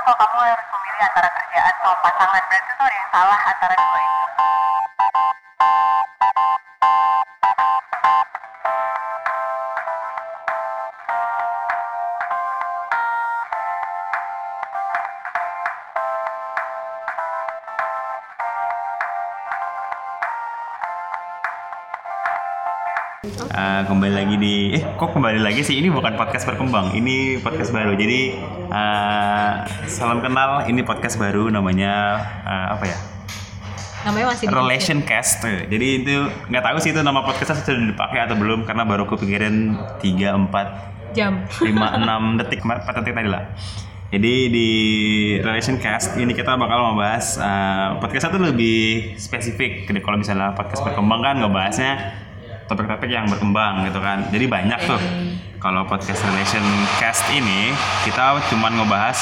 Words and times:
Misalnya 0.00 0.16
kalau 0.16 0.32
kamu 0.32 0.48
harus 0.48 0.68
memilih 0.72 1.02
antara 1.12 1.28
kerjaan 1.28 1.74
sama 1.76 1.96
pasangan, 2.00 2.42
berarti 2.48 2.72
tuh 2.72 2.84
ada 2.88 2.96
yang 2.96 3.08
salah 3.12 3.40
antara 3.52 3.74
dua 3.76 4.00
itu. 4.00 4.24
Uh, 23.52 23.82
kembali 23.84 24.12
lagi 24.16 24.36
di 24.40 24.54
eh 24.80 24.84
kok 24.96 25.12
kembali 25.12 25.44
lagi 25.44 25.60
sih 25.60 25.76
ini 25.76 25.92
bukan 25.92 26.16
podcast 26.16 26.48
berkembang 26.48 26.96
ini 26.96 27.36
podcast 27.44 27.68
baru 27.68 27.92
jadi 27.92 28.32
uh, 28.70 29.66
salam 29.90 30.22
kenal 30.22 30.64
ini 30.70 30.80
podcast 30.86 31.18
baru 31.18 31.50
namanya 31.50 32.22
uh, 32.46 32.66
apa 32.78 32.84
ya 32.86 32.98
namanya 34.00 34.32
masih 34.32 34.46
relation 34.48 34.98
cast 35.04 35.44
jadi 35.44 35.86
itu 36.00 36.14
nggak 36.48 36.64
tahu 36.64 36.76
sih 36.80 36.96
itu 36.96 37.04
nama 37.04 37.20
podcastnya 37.20 37.60
sudah 37.60 37.92
dipakai 37.92 38.24
atau 38.24 38.36
belum 38.38 38.64
karena 38.64 38.88
baru 38.88 39.04
kepikiran 39.04 39.76
3 40.00 40.48
4 40.48 41.12
jam 41.12 41.44
5 41.44 41.68
6 41.68 42.08
detik 42.40 42.64
4 42.64 42.80
detik 42.80 43.12
tadi 43.12 43.28
lah 43.28 43.44
jadi 44.10 44.50
di 44.50 44.70
relation 45.38 45.78
cast 45.78 46.18
ini 46.18 46.34
kita 46.34 46.58
bakal 46.58 46.90
membahas 46.90 47.38
uh, 47.38 48.02
podcastnya 48.02 48.34
tuh 48.34 48.42
lebih 48.42 49.14
spesifik. 49.14 49.86
Jadi 49.86 50.02
kalau 50.02 50.18
misalnya 50.18 50.50
podcast 50.50 50.82
berkembang 50.82 51.22
kan 51.22 51.38
ngebahasnya 51.38 51.92
topik-topik 52.66 53.06
yang 53.06 53.30
berkembang 53.30 53.86
gitu 53.86 54.02
kan. 54.02 54.26
Jadi 54.34 54.50
banyak 54.50 54.80
tuh. 54.82 54.98
Kalau 55.60 55.84
podcast 55.84 56.24
relation 56.24 56.64
cast 56.96 57.20
ini 57.28 57.68
kita 58.08 58.40
cuman 58.48 58.80
ngebahas 58.80 59.20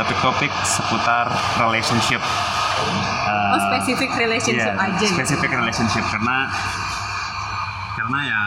topik-topik 0.00 0.48
seputar 0.64 1.28
relationship. 1.60 2.16
Uh, 2.24 3.52
oh 3.52 3.60
spesifik 3.60 4.08
relationship 4.16 4.72
iya, 4.72 4.88
aja 4.88 5.04
gitu. 5.04 5.20
Spesifik 5.20 5.52
relationship 5.52 6.00
karena 6.08 6.48
karena 8.06 8.20
ya 8.22 8.42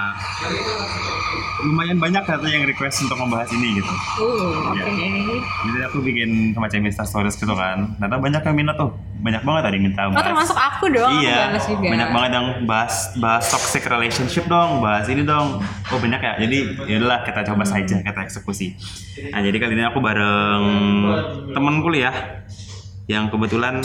lumayan 1.60 2.00
banyak 2.00 2.24
ternyata 2.24 2.48
yang 2.48 2.64
request 2.64 3.04
untuk 3.04 3.20
membahas 3.20 3.52
ini 3.52 3.76
gitu. 3.76 3.92
Uh, 4.16 4.72
oke. 4.72 4.80
Iya. 4.80 5.36
Jadi 5.68 5.80
aku 5.84 5.98
bikin 6.00 6.30
semacam 6.56 6.80
Insta 6.88 7.04
Stories 7.04 7.36
gitu 7.36 7.52
kan. 7.52 8.00
Ternyata 8.00 8.16
banyak 8.18 8.42
yang 8.42 8.56
minat 8.56 8.76
tuh. 8.80 8.96
Banyak 9.20 9.44
banget 9.44 9.62
tadi 9.68 9.78
minta 9.78 10.08
Oh 10.08 10.16
bahas. 10.16 10.24
termasuk 10.24 10.56
aku 10.56 10.86
dong, 10.88 11.12
Iya, 11.20 11.60
juga. 11.60 11.92
banyak 11.92 12.10
banget 12.10 12.32
yang 12.32 12.48
bahas 12.64 12.96
bahas 13.20 13.52
toxic 13.52 13.84
relationship 13.84 14.48
dong, 14.48 14.80
bahas 14.80 15.12
ini 15.12 15.28
dong. 15.28 15.60
Oh 15.92 16.00
banyak 16.00 16.22
ya. 16.24 16.34
Jadi 16.40 16.58
yaudahlah 16.88 17.28
kita 17.28 17.40
coba 17.44 17.68
Hmm. 17.68 17.74
saja 17.76 17.96
kita 18.00 18.20
eksekusi. 18.24 18.80
Nah 19.28 19.44
jadi 19.44 19.58
kali 19.60 19.76
ini 19.76 19.84
aku 19.84 20.00
bareng 20.00 20.64
temen 21.52 21.76
kuliah 21.84 22.16
yang 23.06 23.28
kebetulan 23.28 23.84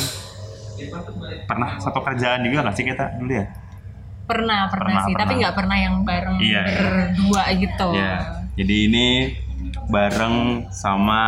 pernah 1.44 1.82
satu 1.82 1.98
kerjaan 1.98 2.46
juga 2.46 2.62
nggak 2.62 2.76
sih 2.78 2.86
kita 2.86 3.18
dulu 3.18 3.34
ya? 3.34 3.46
Pernah, 4.24 4.66
pernah, 4.66 4.88
Pernah, 4.90 5.04
sih, 5.04 5.12
tapi 5.12 5.24
pernah. 5.26 5.40
nggak 5.40 5.54
pernah 5.54 5.76
yang 5.76 5.94
bareng 6.00 6.36
Iya, 6.38 6.62
iya. 6.62 6.78
berdua 6.80 7.42
gitu. 7.54 7.88
Ya, 7.92 8.14
jadi 8.54 8.76
ini 8.88 9.06
bareng 9.84 10.34
sama 10.70 11.22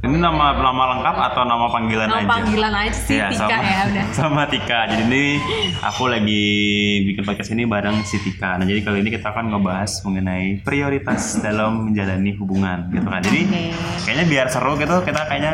ini 0.00 0.16
nama 0.16 0.56
nama 0.56 0.96
lengkap 0.96 1.12
atau 1.12 1.42
nama 1.44 1.68
panggilan 1.68 2.08
Nama 2.08 2.24
aja? 2.24 2.30
panggilan 2.30 2.72
aja 2.72 2.96
sih 2.96 3.20
Iya, 3.20 3.28
Tika 3.28 3.44
sama, 3.52 3.68
ya 3.68 3.80
udah. 3.84 4.04
Sama 4.16 4.42
Tika. 4.48 4.80
Jadi 4.88 5.02
ini 5.04 5.24
aku 5.78 6.02
lagi 6.08 6.44
bikin 7.04 7.20
podcast 7.20 7.50
ini 7.50 7.68
bareng 7.68 8.00
si 8.00 8.16
Tika. 8.16 8.56
Nah, 8.56 8.64
jadi 8.64 8.80
kali 8.80 9.04
ini 9.04 9.10
kita 9.10 9.28
akan 9.28 9.52
ngebahas 9.52 9.92
mengenai 10.00 10.64
prioritas 10.64 11.36
dalam 11.38 11.84
menjalani 11.84 12.32
hubungan 12.34 12.88
gitu 12.88 13.04
kan. 13.04 13.20
Jadi 13.20 13.40
Oke. 13.44 13.62
kayaknya 14.00 14.24
biar 14.24 14.46
seru 14.48 14.72
gitu 14.74 14.96
kita 15.04 15.20
kayaknya 15.26 15.52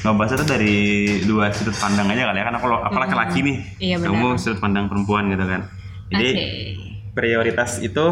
ngebahas 0.00 0.30
itu 0.32 0.44
dari 0.46 0.76
dua 1.22 1.52
sudut 1.52 1.76
pandang 1.76 2.08
aja 2.08 2.22
kali 2.26 2.38
ya 2.38 2.46
kan 2.46 2.54
aku 2.56 2.66
aku 2.72 2.96
laki-laki 2.96 3.38
nih. 3.42 3.56
Iya, 3.76 3.94
benar. 3.98 4.08
Kamu 4.08 4.40
sudut 4.40 4.56
pandang 4.56 4.88
perempuan 4.88 5.28
gitu 5.28 5.44
kan. 5.44 5.68
Jadi 6.12 6.28
Oke. 6.28 6.46
prioritas 7.12 7.80
itu 7.80 8.04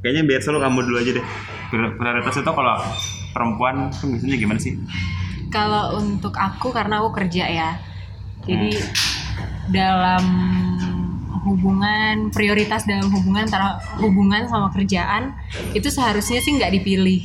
kayaknya 0.00 0.22
biar 0.24 0.40
selalu 0.40 0.60
kamu 0.64 0.78
dulu 0.86 0.96
aja 0.96 1.12
deh 1.16 1.26
Pri- 1.66 1.94
prioritas 1.94 2.34
itu 2.36 2.50
kalau 2.50 2.76
perempuan 3.30 3.90
kan 3.90 4.06
biasanya 4.08 4.36
gimana 4.38 4.60
sih 4.60 4.74
Kalau 5.46 5.98
untuk 5.98 6.32
aku 6.32 6.68
karena 6.70 6.98
aku 7.00 7.10
kerja 7.14 7.44
ya, 7.46 7.70
jadi 8.42 8.76
dalam 9.68 10.24
hubungan 11.46 12.34
prioritas 12.34 12.82
dalam 12.84 13.06
hubungan 13.08 13.46
antara 13.46 13.78
hubungan 14.02 14.50
sama 14.50 14.68
kerjaan 14.74 15.32
itu 15.72 15.86
seharusnya 15.86 16.42
sih 16.42 16.58
nggak 16.58 16.74
dipilih. 16.74 17.22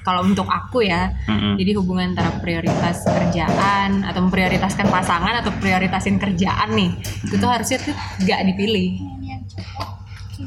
Kalau 0.00 0.24
untuk 0.24 0.48
aku 0.48 0.80
ya, 0.80 1.12
Mm-mm. 1.28 1.60
jadi 1.60 1.76
hubungan 1.76 2.16
antara 2.16 2.32
prioritas 2.40 3.04
kerjaan 3.04 4.08
atau 4.08 4.24
memprioritaskan 4.24 4.88
pasangan 4.88 5.44
atau 5.44 5.52
prioritasin 5.60 6.16
kerjaan 6.16 6.72
nih, 6.72 6.96
itu 7.28 7.36
tuh 7.36 7.44
harusnya 7.44 7.76
tuh 7.76 7.92
nggak 8.24 8.40
dipilih. 8.48 8.96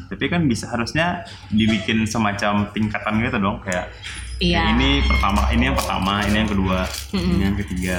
Tapi 0.08 0.26
kan 0.26 0.46
bisa 0.46 0.66
harusnya 0.66 1.22
dibikin 1.48 2.04
semacam 2.06 2.70
tingkatan 2.70 3.20
gitu 3.20 3.38
dong 3.38 3.60
kayak 3.60 3.92
Iya. 4.38 4.64
kayak 4.64 4.74
ini 4.74 4.90
pertama 5.04 5.42
ini 5.50 5.64
yang 5.66 5.76
pertama 5.76 6.14
ini 6.24 6.36
yang 6.36 6.50
kedua 6.50 6.80
Mm-mm. 7.12 7.30
ini 7.30 7.44
yang 7.44 7.58
ketiga 7.58 7.96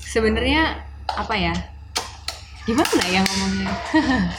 sebenarnya 0.00 0.78
apa 1.10 1.34
ya 1.34 1.54
gimana 2.64 3.02
ya 3.04 3.20
ngomongnya 3.20 3.72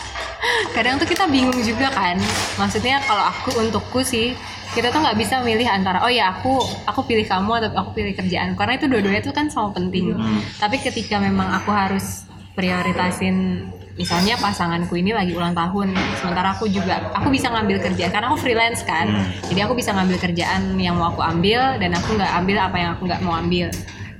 kadang 0.75 0.95
tuh 0.95 1.05
kita 1.05 1.25
bingung 1.25 1.59
juga 1.59 1.89
kan 1.89 2.15
maksudnya 2.55 2.97
kalau 3.03 3.21
aku 3.23 3.53
untukku 3.57 3.99
sih 4.01 4.33
kita 4.69 4.89
tuh 4.89 5.01
nggak 5.01 5.17
bisa 5.17 5.41
milih 5.41 5.65
antara 5.65 5.99
oh 5.99 6.09
ya 6.09 6.29
aku 6.31 6.53
aku 6.85 7.01
pilih 7.03 7.25
kamu 7.25 7.51
atau 7.59 7.69
aku 7.75 7.91
pilih 7.93 8.13
kerjaan 8.13 8.53
karena 8.53 8.77
itu 8.77 8.85
dua-duanya 8.85 9.19
tuh 9.19 9.33
kan 9.33 9.49
sama 9.49 9.69
penting 9.71 10.13
Hmm. 10.13 10.39
tapi 10.55 10.77
ketika 10.77 11.17
memang 11.17 11.49
aku 11.51 11.69
harus 11.69 12.25
prioritasin 12.53 13.65
misalnya 13.99 14.39
pasanganku 14.39 14.95
ini 14.95 15.11
lagi 15.11 15.35
ulang 15.35 15.51
tahun 15.51 15.91
sementara 16.23 16.55
aku 16.55 16.71
juga 16.71 17.11
aku 17.11 17.27
bisa 17.27 17.51
ngambil 17.51 17.83
kerjaan 17.83 18.09
karena 18.15 18.31
aku 18.31 18.39
freelance 18.39 18.87
kan 18.87 19.11
Hmm. 19.11 19.27
jadi 19.51 19.67
aku 19.67 19.75
bisa 19.75 19.91
ngambil 19.91 20.17
kerjaan 20.23 20.79
yang 20.79 20.95
mau 20.95 21.11
aku 21.11 21.19
ambil 21.19 21.75
dan 21.75 21.91
aku 21.91 22.15
nggak 22.15 22.31
ambil 22.39 22.57
apa 22.63 22.75
yang 22.79 22.89
aku 22.95 23.03
nggak 23.03 23.21
mau 23.25 23.35
ambil 23.35 23.67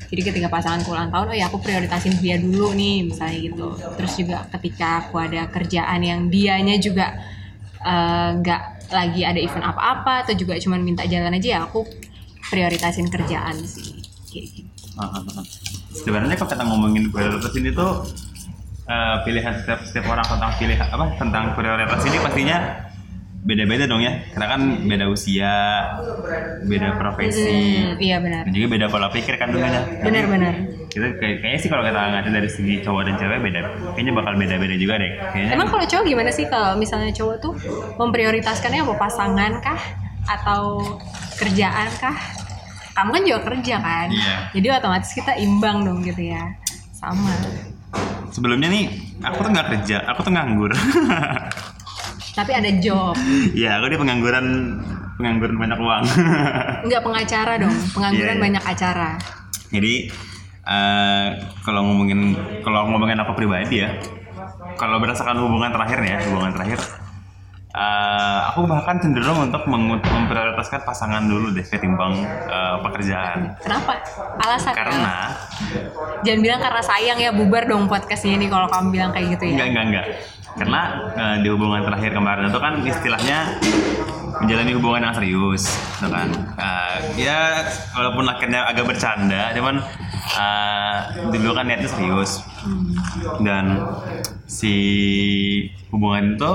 jadi 0.10 0.22
ketika 0.26 0.48
pasanganku 0.52 0.92
ulang 0.92 1.08
tahun 1.08 1.32
oh 1.32 1.38
ya 1.38 1.46
aku 1.48 1.64
prioritasin 1.64 2.18
dia 2.20 2.36
dulu 2.42 2.76
nih 2.76 3.08
misalnya 3.08 3.38
gitu 3.40 3.68
terus 3.96 4.14
juga 4.20 4.44
ketika 4.60 5.08
aku 5.08 5.16
ada 5.22 5.48
kerjaan 5.48 6.02
yang 6.04 6.28
dianya 6.28 6.76
juga 6.82 7.16
eh, 7.80 8.30
nggak 8.42 8.62
lagi 8.90 9.22
ada 9.24 9.40
event 9.40 9.64
apa-apa 9.70 10.26
atau 10.28 10.34
juga 10.36 10.58
cuman 10.58 10.82
minta 10.82 11.06
jalan 11.06 11.32
aja 11.38 11.48
ya 11.56 11.60
aku 11.64 11.86
prioritasin 12.50 13.08
kerjaan 13.08 13.56
sih 13.64 14.02
kayak 14.34 14.46
gitu. 14.50 14.70
Ah, 14.98 15.08
ah, 15.16 15.22
ah. 15.40 15.46
sebenarnya 15.94 16.36
kalau 16.36 16.50
kita 16.52 16.64
ngomongin 16.66 17.04
prioritas 17.14 17.54
ini 17.56 17.70
tuh 17.72 18.04
eh, 18.90 19.16
pilihan 19.24 19.54
setiap 19.56 19.80
setiap 19.86 20.06
orang 20.10 20.26
tentang 20.26 20.52
pilih 20.58 20.78
apa 20.78 21.06
tentang 21.16 21.44
prioritas 21.54 22.02
ini 22.04 22.18
pastinya 22.20 22.58
beda-beda 23.40 23.88
dong 23.88 24.04
ya 24.04 24.20
karena 24.36 24.48
kan 24.52 24.62
beda 24.84 25.06
usia 25.08 25.54
beda 26.68 27.00
profesi 27.00 27.88
Hmm, 27.88 27.96
iya 28.04 28.20
benar 28.20 28.44
dan 28.44 28.52
juga 28.52 28.68
beda 28.76 28.86
pola 28.92 29.08
pikir 29.08 29.40
kan 29.40 29.48
tentunya 29.48 29.80
benar-benar 30.04 30.54
kita 30.92 31.16
kayak, 31.16 31.36
kayaknya 31.40 31.60
sih 31.64 31.70
kalau 31.72 31.88
kita 31.88 32.00
ngaca 32.04 32.30
dari 32.36 32.50
segi 32.52 32.76
cowok 32.84 33.02
dan 33.08 33.16
cewek 33.16 33.40
beda 33.40 33.62
kayaknya 33.96 34.12
bakal 34.12 34.34
beda-beda 34.36 34.76
juga 34.76 34.94
deh 35.00 35.12
kayaknya 35.32 35.52
Emang 35.56 35.68
kalau 35.72 35.86
cowok 35.88 36.04
gimana 36.04 36.30
sih 36.36 36.46
kalau 36.52 36.76
misalnya 36.76 37.12
cowok 37.16 37.36
tuh 37.40 37.54
memprioritaskannya 37.96 38.84
apa 38.84 38.96
pasangan 39.00 39.52
kah 39.64 39.82
atau 40.28 40.62
kerjaan 41.40 41.88
kah? 41.98 42.18
Kamu 42.94 43.10
kan 43.16 43.24
juga 43.24 43.40
kerja 43.48 43.76
kan? 43.80 44.08
Iya. 44.12 44.36
Jadi 44.52 44.68
otomatis 44.70 45.10
kita 45.16 45.34
imbang 45.40 45.88
dong 45.88 46.04
gitu 46.04 46.28
ya. 46.28 46.44
Sama. 46.92 47.32
Sebelumnya 48.30 48.68
nih 48.68 48.86
aku 49.20 49.40
tuh 49.40 49.52
nggak 49.52 49.68
kerja 49.70 49.98
aku 50.06 50.20
tuh 50.22 50.34
nganggur 50.34 50.72
Tapi 52.30 52.56
ada 52.56 52.72
job. 52.80 53.20
ya 53.52 53.76
aku 53.76 53.92
dia 53.92 54.00
pengangguran 54.00 54.46
pengangguran 55.20 55.60
banyak 55.60 55.76
uang 55.76 56.04
Enggak 56.88 57.02
pengacara 57.04 57.54
dong. 57.60 57.76
Pengangguran 57.92 58.32
Iya, 58.32 58.40
iya. 58.40 58.46
banyak 58.48 58.64
acara. 58.64 59.10
jadi 59.70 59.94
eh, 60.64 61.28
kalau 61.62 61.82
ngomongin 61.84 62.34
kalau 62.64 62.88
ngomongin 62.88 63.20
aku 63.20 63.36
pribadi 63.36 63.84
ya 63.84 63.92
kalau 64.76 64.98
berdasarkan 64.98 65.36
hubungan 65.38 65.70
terakhir 65.70 66.00
nih 66.00 66.12
ya 66.16 66.20
hubungan 66.26 66.52
terakhir 66.56 66.80
eh, 67.76 68.40
aku 68.50 68.66
bahkan 68.66 68.98
cenderung 68.98 69.46
untuk 69.46 69.64
memprioritaskan 69.70 70.82
pasangan 70.86 71.24
dulu 71.30 71.54
deh 71.54 71.66
ketimbang 71.66 72.18
eh, 72.26 72.76
pekerjaan 72.82 73.54
Kenapa? 73.62 74.02
Alasan 74.42 74.74
karena 74.74 75.38
Jangan 76.24 76.42
bilang 76.44 76.60
karena 76.60 76.82
sayang 76.84 77.18
ya 77.20 77.32
bubar 77.32 77.64
dong 77.70 77.88
podcastnya 77.88 78.36
ini 78.36 78.52
kalau 78.52 78.68
kamu 78.68 78.88
bilang 78.92 79.12
kayak 79.16 79.40
gitu 79.40 79.44
ya. 79.48 79.52
Enggak, 79.56 79.68
enggak, 79.68 79.86
enggak. 79.88 80.06
Karena 80.60 80.82
eh, 81.16 81.36
di 81.46 81.48
hubungan 81.48 81.82
terakhir 81.88 82.12
kemarin 82.12 82.44
itu 82.52 82.60
kan 82.60 82.74
istilahnya 82.84 83.38
menjalani 84.40 84.72
hubungan 84.76 85.02
yang 85.08 85.16
serius, 85.16 85.64
gitu 86.00 86.08
kan. 86.12 86.28
Eh, 86.60 86.96
ya 87.24 87.64
walaupun 87.96 88.26
akhirnya 88.28 88.68
agak 88.68 88.86
bercanda, 88.88 89.52
cuman 89.56 89.80
eh, 90.30 90.98
dulu 91.34 91.52
kan 91.58 91.66
niatnya 91.66 91.90
serius. 91.90 92.46
Dan 93.42 93.82
si 94.46 94.76
hubungan 95.90 96.38
itu 96.38 96.52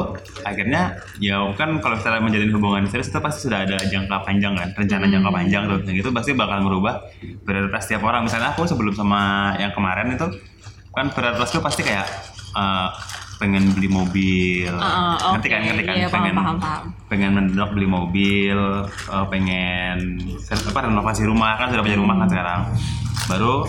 akhirnya 0.47 0.99
ya 1.19 1.43
kan 1.59 1.83
kalau 1.83 1.99
misalnya 1.99 2.23
menjalin 2.23 2.53
hubungan 2.55 2.85
serius 2.87 3.11
itu 3.11 3.19
pasti 3.19 3.51
sudah 3.51 3.67
ada 3.67 3.79
jangka 3.83 4.23
panjang 4.23 4.55
kan 4.55 4.69
rencana 4.75 5.11
jangka 5.11 5.31
panjang 5.31 5.63
tuh. 5.67 5.79
Dan 5.83 5.95
itu 5.99 6.11
pasti 6.15 6.31
bakal 6.37 6.63
merubah 6.63 7.03
prioritas 7.43 7.89
setiap 7.89 8.07
orang. 8.07 8.27
Misalnya 8.29 8.55
aku 8.55 8.69
sebelum 8.69 8.95
sama 8.95 9.55
yang 9.59 9.75
kemarin 9.75 10.15
itu 10.15 10.27
kan 10.95 11.11
prioritasku 11.11 11.59
pasti 11.59 11.83
kayak 11.83 12.07
eh, 12.55 12.89
pengen 13.39 13.75
beli 13.75 13.91
mobil. 13.91 14.73
Ah, 14.79 15.19
ah, 15.19 15.31
ngerti 15.37 15.49
kan 15.51 15.61
ngerti 15.67 15.83
kan? 15.83 15.95
Iya, 15.99 16.07
paham, 16.09 16.15
pengen 16.23 16.35
paham, 16.39 16.57
paham. 16.63 16.83
pengen 17.11 17.31
mendok 17.35 17.71
beli 17.75 17.89
mobil 17.91 18.59
eh, 18.89 19.27
pengen 19.29 19.97
apa 20.51 20.79
renovasi 20.87 21.23
rumah 21.27 21.59
kan 21.59 21.75
sudah 21.75 21.83
punya 21.83 21.99
rumah 21.99 22.17
kan 22.23 22.29
sekarang 22.31 22.61
baru 23.27 23.65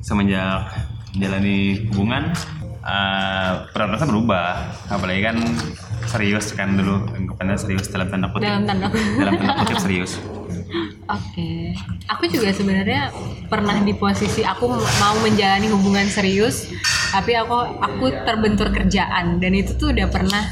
semenjak 0.00 0.68
menjalani 1.12 1.58
hubungan 1.90 2.30
eh 2.80 3.52
prioritasnya 3.70 4.08
berubah 4.08 4.48
apalagi 4.88 5.20
kan 5.20 5.36
serius 6.06 6.56
kan 6.56 6.72
dulu 6.72 7.04
anggapannya 7.10 7.54
serius 7.54 7.86
dalam 7.86 8.08
tanda 8.08 8.30
kutip 8.30 8.48
Dalam 8.48 8.64
tanda 8.64 8.86
kutip. 8.88 9.12
dalam 9.18 9.34
tanda 9.36 9.52
kutip 9.60 9.76
serius 9.78 10.12
Oke, 11.08 11.72
aku 12.04 12.28
juga 12.28 12.52
sebenarnya 12.52 13.08
pernah 13.48 13.80
di 13.80 13.96
posisi 13.96 14.44
aku 14.44 14.68
mau 14.68 15.16
menjalani 15.18 15.64
hubungan 15.72 16.04
serius, 16.04 16.68
tapi 17.08 17.32
aku 17.32 17.56
aku 17.80 18.12
terbentur 18.28 18.68
kerjaan 18.68 19.40
dan 19.40 19.56
itu 19.56 19.72
tuh 19.72 19.96
udah 19.96 20.04
pernah 20.12 20.44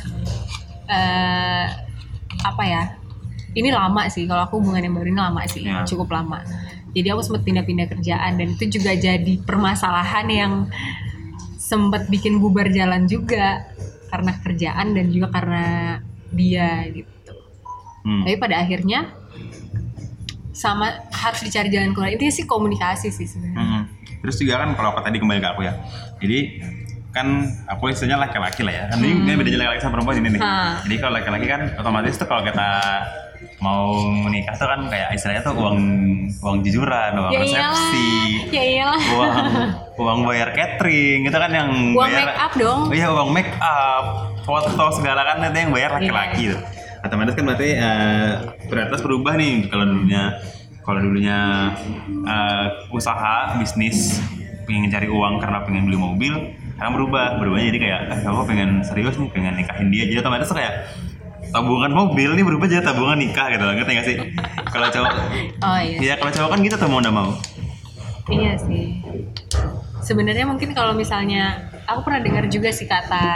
eh 0.89 1.69
apa 2.41 2.63
ya? 2.65 2.97
Ini 3.53 3.69
lama 3.69 4.09
sih 4.09 4.25
kalau 4.25 4.49
aku 4.49 4.65
hubungan 4.65 4.81
yang 4.81 4.97
baru 4.97 5.09
ini 5.09 5.21
lama 5.21 5.41
sih, 5.45 5.61
Ya. 5.61 5.85
cukup 5.85 6.09
lama. 6.09 6.41
Jadi 6.97 7.09
aku 7.13 7.21
sempat 7.21 7.45
pindah-pindah 7.45 7.87
kerjaan 7.87 8.41
dan 8.41 8.49
itu 8.51 8.65
juga 8.73 8.97
jadi 8.97 9.33
permasalahan 9.45 10.27
yang 10.27 10.53
sempat 11.61 12.09
bikin 12.09 12.41
bubar 12.41 12.73
jalan 12.73 13.05
juga 13.05 13.69
karena 14.09 14.33
kerjaan 14.39 14.97
dan 14.97 15.07
juga 15.11 15.29
karena 15.29 15.65
dia 16.31 16.89
gitu 16.89 17.13
Hmm. 18.01 18.23
tapi 18.23 18.39
pada 18.39 18.63
akhirnya 18.63 19.11
sama 20.55 20.89
harus 21.11 21.43
dicari 21.43 21.69
jalan 21.69 21.91
keluar 21.91 22.09
intinya 22.09 22.31
sih 22.31 22.47
komunikasi 22.47 23.11
sih 23.11 23.27
sebenarnya 23.27 23.61
Mhm. 23.61 23.83
Terus 24.17 24.37
juga 24.39 24.59
kan 24.59 24.69
kalau 24.73 24.89
aku 24.91 25.03
tadi 25.03 25.19
kembali 25.19 25.39
ke 25.39 25.49
aku 25.49 25.61
ya. 25.63 25.75
Jadi 26.19 26.39
kan 27.11 27.27
aku 27.67 27.91
istilahnya 27.91 28.27
laki-laki 28.27 28.63
lah 28.63 28.75
ya. 28.75 28.85
Kan 28.91 28.99
ini, 28.99 29.23
ini 29.23 29.33
bedanya 29.35 29.59
laki-laki 29.63 29.81
sama 29.83 29.93
perempuan 29.95 30.17
ini 30.19 30.29
nih. 30.35 30.41
Ha. 30.41 30.55
Jadi 30.83 30.95
kalau 30.99 31.15
laki-laki 31.15 31.47
kan 31.47 31.61
otomatis 31.79 32.15
tuh 32.15 32.27
kalau 32.27 32.43
kita 32.43 32.69
mau 33.59 33.97
menikah 34.05 34.53
tuh 34.53 34.67
kan 34.67 34.81
kayak 34.87 35.13
istilahnya 35.13 35.43
tuh 35.43 35.55
uang 35.55 35.79
uang 36.39 36.57
jujuran, 36.61 37.11
uang 37.17 37.33
ya 37.33 37.41
iyalah 37.41 37.73
resepsi, 37.73 38.09
ya 38.53 38.63
iyalah 38.63 39.01
uang 39.01 39.35
uang 39.97 40.19
bayar 40.25 40.49
catering 40.53 41.21
itu 41.25 41.37
kan 41.37 41.51
yang 41.51 41.71
Uang 41.93 42.07
bayar, 42.07 42.27
make 42.29 42.39
up 42.39 42.53
dong. 42.55 42.81
Iya 42.91 43.07
uang 43.11 43.29
make 43.31 43.53
up, 43.59 44.05
foto 44.43 44.85
segala 44.93 45.25
kan 45.25 45.41
itu 45.43 45.59
yang 45.59 45.73
bayar 45.73 45.91
laki-laki 45.95 46.43
Iya. 46.47 46.53
tuh. 46.53 46.61
Otomatis 47.03 47.33
kan 47.33 47.45
berarti 47.45 47.69
eh, 47.73 48.31
prioritas 48.67 49.01
berubah 49.01 49.33
nih 49.37 49.69
kalau 49.69 49.85
dulunya 49.85 50.23
kalau 50.83 50.99
dulunya 50.99 51.39
eh, 52.25 52.67
usaha 52.91 53.55
bisnis 53.57 54.19
pengen 54.67 54.91
cari 54.91 55.07
uang 55.07 55.39
karena 55.39 55.63
pengen 55.63 55.87
beli 55.87 55.95
mobil 55.97 56.35
sekarang 56.77 56.93
berubah 56.93 57.39
berubahnya 57.39 57.67
jadi 57.71 57.81
kayak 57.81 58.01
eh, 58.11 58.21
aku 58.27 58.43
pengen 58.45 58.83
serius 58.83 59.17
nih 59.17 59.31
pengen 59.31 59.55
nikahin 59.55 59.89
dia 59.89 60.05
jadi 60.05 60.19
otomatis 60.21 60.51
kayak 60.51 60.91
tabungan 61.51 61.93
mobil 61.93 62.31
nih 62.35 62.45
berubah 62.45 62.67
jadi 62.67 62.83
tabungan 62.85 63.19
nikah 63.19 63.47
gitu 63.53 63.65
ngerti 63.65 63.93
gak 63.97 64.07
sih? 64.07 64.17
Kalau 64.71 64.87
cowok 64.91 65.13
oh 65.67 65.79
iya 65.81 65.99
ya 66.01 66.15
kalau 66.19 66.33
cowok 66.33 66.51
kan 66.55 66.59
gitu 66.65 66.77
tuh 66.79 66.89
mau 66.91 67.01
nggak 67.01 67.15
mau. 67.15 67.31
Iya 68.27 68.53
sih. 68.59 69.01
Sebenarnya 70.03 70.47
mungkin 70.47 70.71
kalau 70.75 70.95
misalnya 70.95 71.71
aku 71.87 72.07
pernah 72.07 72.21
dengar 72.23 72.45
juga 72.51 72.71
sih 72.71 72.87
kata 72.87 73.27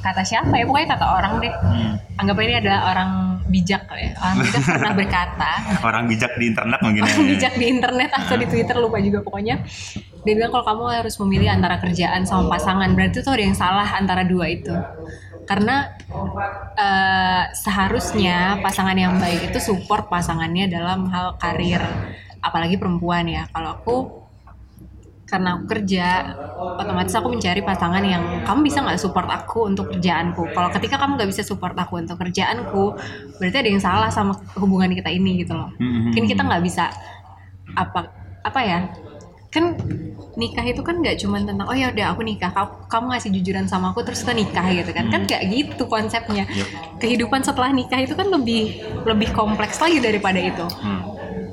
kata 0.00 0.22
siapa 0.24 0.52
ya? 0.56 0.64
Pokoknya 0.64 0.88
kata 0.96 1.06
orang 1.06 1.32
deh. 1.40 1.52
Hmm. 1.52 1.94
anggap 2.20 2.36
ini 2.44 2.54
adalah 2.60 2.80
orang 2.92 3.10
bijak 3.48 3.82
ya. 3.96 4.12
Orang 4.20 4.36
bijak 4.44 4.62
pernah 4.68 4.92
berkata. 4.92 5.52
Orang 5.88 6.04
bijak 6.06 6.32
di 6.36 6.44
internet 6.52 6.80
mungkin 6.84 7.02
orang 7.02 7.16
ya. 7.16 7.28
bijak 7.32 7.54
di 7.56 7.66
internet 7.66 8.10
atau 8.12 8.34
di 8.36 8.46
Twitter 8.46 8.76
lupa 8.76 9.00
juga 9.00 9.24
pokoknya. 9.24 9.64
Dia 10.20 10.34
bilang 10.36 10.52
kalau 10.52 10.64
kamu 10.68 10.82
harus 11.00 11.16
memilih 11.24 11.48
antara 11.48 11.80
kerjaan 11.80 12.28
sama 12.28 12.52
pasangan. 12.52 12.92
Berarti 12.92 13.24
tuh 13.24 13.32
ada 13.32 13.42
yang 13.42 13.56
salah 13.56 13.88
antara 13.96 14.22
dua 14.22 14.52
itu 14.52 14.70
karena 15.50 15.90
eh, 16.78 17.42
seharusnya 17.58 18.62
pasangan 18.62 18.94
yang 18.94 19.18
baik 19.18 19.50
itu 19.50 19.58
support 19.58 20.06
pasangannya 20.06 20.70
dalam 20.70 21.10
hal 21.10 21.34
karir 21.42 21.82
apalagi 22.38 22.78
perempuan 22.78 23.26
ya. 23.26 23.50
Kalau 23.50 23.74
aku 23.74 23.96
karena 25.26 25.58
aku 25.58 25.64
kerja 25.70 26.06
otomatis 26.58 27.14
aku 27.14 27.30
mencari 27.30 27.62
pasangan 27.62 28.02
yang 28.02 28.42
kamu 28.46 28.66
bisa 28.66 28.82
nggak 28.82 28.98
support 28.98 29.26
aku 29.26 29.66
untuk 29.66 29.90
kerjaanku. 29.90 30.54
Kalau 30.54 30.70
ketika 30.70 31.02
kamu 31.02 31.18
nggak 31.18 31.30
bisa 31.34 31.42
support 31.42 31.74
aku 31.74 31.98
untuk 31.98 32.18
kerjaanku 32.18 32.94
berarti 33.42 33.56
ada 33.58 33.68
yang 33.74 33.82
salah 33.82 34.10
sama 34.10 34.38
hubungan 34.54 34.94
kita 34.94 35.10
ini 35.10 35.42
gitu 35.42 35.58
loh. 35.58 35.74
Hmm, 35.82 36.10
mungkin 36.10 36.30
kita 36.30 36.46
nggak 36.46 36.62
bisa 36.62 36.94
apa 37.74 38.06
apa 38.46 38.60
ya? 38.62 38.78
Kan 39.50 39.74
nikah 40.40 40.64
itu 40.64 40.80
kan 40.80 40.96
nggak 41.04 41.20
cuma 41.20 41.36
tentang 41.44 41.68
oh 41.68 41.76
ya 41.76 41.92
udah 41.92 42.16
aku 42.16 42.24
nikah. 42.24 42.48
Kamu, 42.48 42.88
kamu 42.88 43.04
ngasih 43.12 43.30
jujuran 43.36 43.64
sama 43.68 43.92
aku 43.92 44.00
terus 44.00 44.24
kita 44.24 44.32
nikah 44.32 44.64
gitu 44.72 44.90
kan. 44.96 45.12
Kan 45.12 45.28
nggak 45.28 45.42
gitu 45.52 45.84
konsepnya. 45.84 46.48
Yep. 46.48 46.68
kehidupan 47.00 47.40
setelah 47.44 47.72
nikah 47.72 48.00
itu 48.00 48.16
kan 48.16 48.28
lebih 48.32 48.80
lebih 49.04 49.28
kompleks 49.36 49.76
lagi 49.78 50.00
daripada 50.00 50.40
itu. 50.40 50.64
Hmm. 50.80 51.02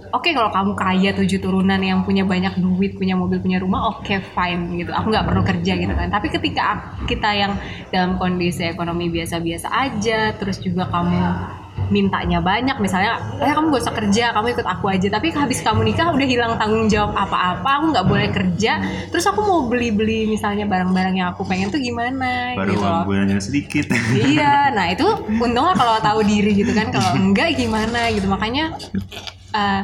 oke 0.08 0.32
kalau 0.32 0.48
kamu 0.56 0.72
kaya 0.80 1.12
tujuh 1.12 1.44
turunan 1.44 1.84
yang 1.84 2.08
punya 2.08 2.24
banyak 2.24 2.56
duit 2.64 2.96
punya 2.96 3.20
mobil 3.20 3.44
punya 3.44 3.60
rumah 3.60 3.92
oke 3.92 4.16
fine 4.32 4.64
gitu. 4.80 4.96
Aku 4.96 5.12
nggak 5.12 5.28
perlu 5.28 5.44
kerja 5.44 5.74
gitu 5.76 5.92
kan. 5.92 6.08
Tapi 6.08 6.28
ketika 6.32 6.96
kita 7.04 7.30
yang 7.36 7.60
dalam 7.92 8.16
kondisi 8.16 8.64
ekonomi 8.64 9.12
biasa-biasa 9.12 9.68
aja 9.68 10.32
terus 10.40 10.64
juga 10.64 10.88
kamu 10.88 11.20
mintanya 11.90 12.40
banyak. 12.40 12.78
Misalnya 12.78 13.20
eh 13.40 13.52
kamu 13.52 13.74
gak 13.74 13.84
usah 13.88 13.96
kerja 13.96 14.24
kamu 14.32 14.48
ikut 14.54 14.68
aku 14.68 14.86
aja. 14.88 15.08
Tapi 15.08 15.28
habis 15.32 15.60
kamu 15.60 15.82
nikah 15.88 16.12
udah 16.12 16.28
hilang 16.28 16.54
tanggung 16.56 16.88
jawab 16.88 17.16
apa-apa 17.16 17.70
aku 17.80 17.86
nggak 17.96 18.08
boleh 18.08 18.30
kerja. 18.32 18.72
Terus 19.10 19.26
aku 19.28 19.40
mau 19.44 19.66
beli-beli 19.66 20.28
misalnya 20.28 20.66
barang-barang 20.66 21.16
yang 21.16 21.28
aku 21.32 21.44
pengen 21.44 21.70
tuh 21.70 21.80
gimana 21.80 22.54
baru 22.56 22.72
gitu 22.72 22.84
uang 22.84 22.94
loh. 22.94 23.04
bulannya 23.06 23.40
sedikit. 23.40 23.86
Iya 24.14 24.70
nah 24.78 24.88
itu 24.88 25.06
untungnya 25.28 25.74
kalau 25.74 26.00
tahu 26.00 26.20
diri 26.24 26.52
gitu 26.56 26.72
kan 26.72 26.92
kalau 26.92 27.16
enggak 27.16 27.56
gimana 27.56 28.12
gitu. 28.12 28.28
Makanya 28.28 28.76
eh, 29.52 29.82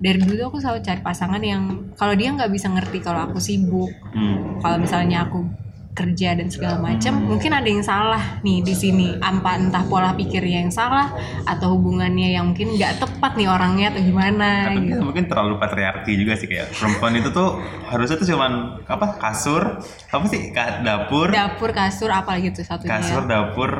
dari 0.00 0.16
dulu 0.16 0.48
aku 0.48 0.58
selalu 0.64 0.80
cari 0.80 1.00
pasangan 1.04 1.42
yang 1.44 1.92
kalau 1.92 2.16
dia 2.16 2.32
nggak 2.32 2.48
bisa 2.48 2.72
ngerti 2.72 3.04
kalau 3.04 3.28
aku 3.28 3.36
sibuk 3.36 3.92
Hmm. 4.10 4.56
kalau 4.58 4.80
misalnya 4.80 5.28
aku 5.28 5.44
kerja 5.90 6.38
dan 6.38 6.46
segala 6.46 6.78
macam 6.78 7.18
mungkin 7.26 7.50
ada 7.50 7.66
yang 7.66 7.82
salah 7.82 8.38
nih 8.40 8.62
di 8.62 8.72
sini. 8.72 9.18
Apa 9.18 9.58
entah 9.58 9.82
pola 9.84 10.14
pikirnya 10.14 10.62
yang 10.62 10.72
salah 10.72 11.10
atau 11.44 11.74
hubungannya 11.74 12.30
yang 12.30 12.54
mungkin 12.54 12.78
nggak 12.78 13.02
tepat 13.02 13.34
nih 13.34 13.50
orangnya 13.50 13.90
atau 13.90 14.00
gimana 14.00 14.70
Atau 14.70 14.86
gitu. 14.86 15.02
mungkin 15.02 15.24
terlalu 15.26 15.54
patriarki 15.58 16.12
juga 16.14 16.38
sih 16.38 16.46
kayak 16.46 16.70
perempuan 16.72 17.18
itu 17.18 17.28
tuh 17.30 17.58
harusnya 17.90 18.16
tuh 18.16 18.28
cuman 18.30 18.52
apa 18.86 19.18
kasur 19.18 19.62
apa 20.08 20.24
sih 20.30 20.54
Ka- 20.54 20.80
dapur. 20.80 21.28
Dapur 21.28 21.70
kasur 21.74 22.08
apa 22.08 22.38
gitu 22.38 22.62
satunya. 22.62 22.90
Kasur 22.96 23.26
dapur. 23.26 23.70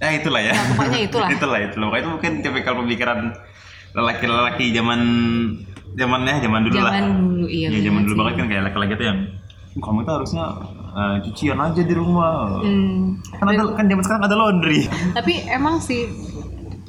Ya 0.00 0.16
itulah 0.16 0.40
ya. 0.42 0.56
Ya, 0.56 0.64
pokoknya 0.74 1.00
itulah. 1.06 1.28
itulah 1.36 1.58
itulah. 1.60 1.96
Itu 2.00 2.08
mungkin 2.08 2.32
tipikal 2.40 2.74
pemikiran 2.74 3.18
lelaki-lelaki 3.92 4.72
zaman 4.72 5.00
zamannya 5.92 6.40
zaman 6.40 6.60
dulu 6.64 6.76
lah. 6.80 6.92
Zaman 6.96 7.04
dulu 7.20 7.46
iya 7.46 7.68
ya 7.68 7.80
zaman 7.84 8.00
dulu 8.08 8.14
banget 8.24 8.34
kan 8.40 8.46
kayak 8.48 8.62
laki-laki 8.72 8.92
tuh 8.96 9.06
yang 9.12 9.18
kamu 9.76 9.98
tuh 10.02 10.12
harusnya 10.20 10.44
eh, 10.92 11.16
cucian 11.22 11.58
aja 11.58 11.80
di 11.80 11.92
rumah 11.92 12.60
Hmm. 12.60 13.16
kan 13.32 13.46
ada 13.46 13.64
kan 13.72 13.84
zaman 13.84 14.02
sekarang 14.02 14.22
ada 14.22 14.36
laundry 14.36 14.84
tapi 15.12 15.40
emang 15.46 15.78
sih 15.78 16.04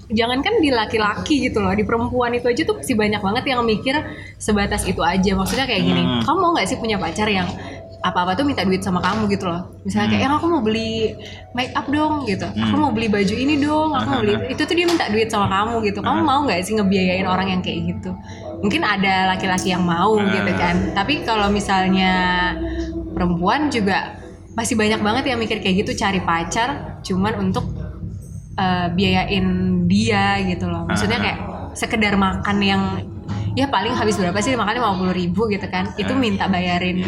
jangankan 0.10 0.60
di 0.60 0.69
laki-laki 0.69 1.41
gitu 1.41 1.57
loh 1.57 1.72
di 1.72 1.81
perempuan 1.81 2.29
itu 2.31 2.45
aja 2.45 2.62
tuh 2.63 2.77
masih 2.77 2.93
banyak 2.93 3.17
banget 3.17 3.43
yang 3.48 3.63
mikir 3.63 3.95
sebatas 4.38 4.83
itu 4.83 5.00
aja 5.00 5.31
maksudnya 5.33 5.65
kayak 5.65 5.81
gini 5.81 6.03
Hmm. 6.03 6.22
kamu 6.22 6.38
mau 6.38 6.51
nggak 6.51 6.67
sih 6.67 6.77
punya 6.77 6.95
pacar 6.95 7.25
yang 7.27 7.48
apa-apa 8.03 8.36
tuh 8.36 8.43
minta 8.43 8.62
duit 8.62 8.83
sama 8.83 9.00
kamu 9.00 9.31
gitu 9.31 9.48
loh 9.48 9.63
misalnya 9.81 10.12
kayak 10.12 10.24
yang 10.27 10.36
aku 10.36 10.45
mau 10.45 10.60
beli 10.60 11.15
make 11.53 11.72
up 11.72 11.88
dong 11.88 12.27
gitu 12.27 12.43
aku 12.45 12.60
Hmm. 12.69 12.83
mau 12.83 12.91
beli 12.91 13.07
baju 13.07 13.31
ini 13.33 13.55
dong 13.57 13.89
aku 13.89 14.07
mau 14.10 14.19
beli 14.19 14.36
itu 14.50 14.62
tuh 14.62 14.75
dia 14.75 14.83
minta 14.83 15.07
duit 15.07 15.31
sama 15.31 15.48
kamu 15.48 15.79
gitu 15.81 16.03
kamu 16.03 16.19
Hmm. 16.19 16.27
mau 16.27 16.39
nggak 16.43 16.60
sih 16.62 16.75
ngebiayain 16.75 17.24
orang 17.24 17.48
yang 17.50 17.62
kayak 17.63 17.79
gitu 17.89 18.12
mungkin 18.60 18.83
ada 18.83 19.31
laki-laki 19.31 19.72
yang 19.72 19.81
mau 19.81 20.13
Hmm. 20.13 20.29
gitu 20.29 20.51
kan 20.53 20.75
tapi 20.91 21.24
kalau 21.24 21.48
misalnya 21.48 22.12
perempuan 23.13 23.70
juga 23.70 24.17
masih 24.53 24.77
banyak 24.77 25.01
banget 25.01 25.24
yang 25.34 25.39
mikir 25.41 25.62
kayak 25.62 25.86
gitu 25.86 25.98
cari 25.98 26.20
pacar 26.22 27.00
cuman 27.01 27.50
untuk 27.50 27.65
eh, 28.53 28.88
biayain 28.93 29.46
dia 29.89 30.38
gitu 30.46 30.70
loh. 30.70 30.86
Maksudnya 30.86 31.17
Ah. 31.17 31.24
kayak 31.25 31.39
sekedar 31.74 32.13
makan 32.13 32.58
yang 32.62 32.82
ya 33.58 33.65
paling 33.65 33.93
habis 33.98 34.13
berapa 34.13 34.38
sih 34.41 34.53
makannya? 34.53 34.77
lima 34.77 34.93
puluh 34.93 35.13
ribu 35.13 35.50
gitu 35.50 35.65
kan. 35.70 35.89
Itu 35.98 36.13
Ah. 36.13 36.20
minta 36.22 36.46
bayarin. 36.46 37.01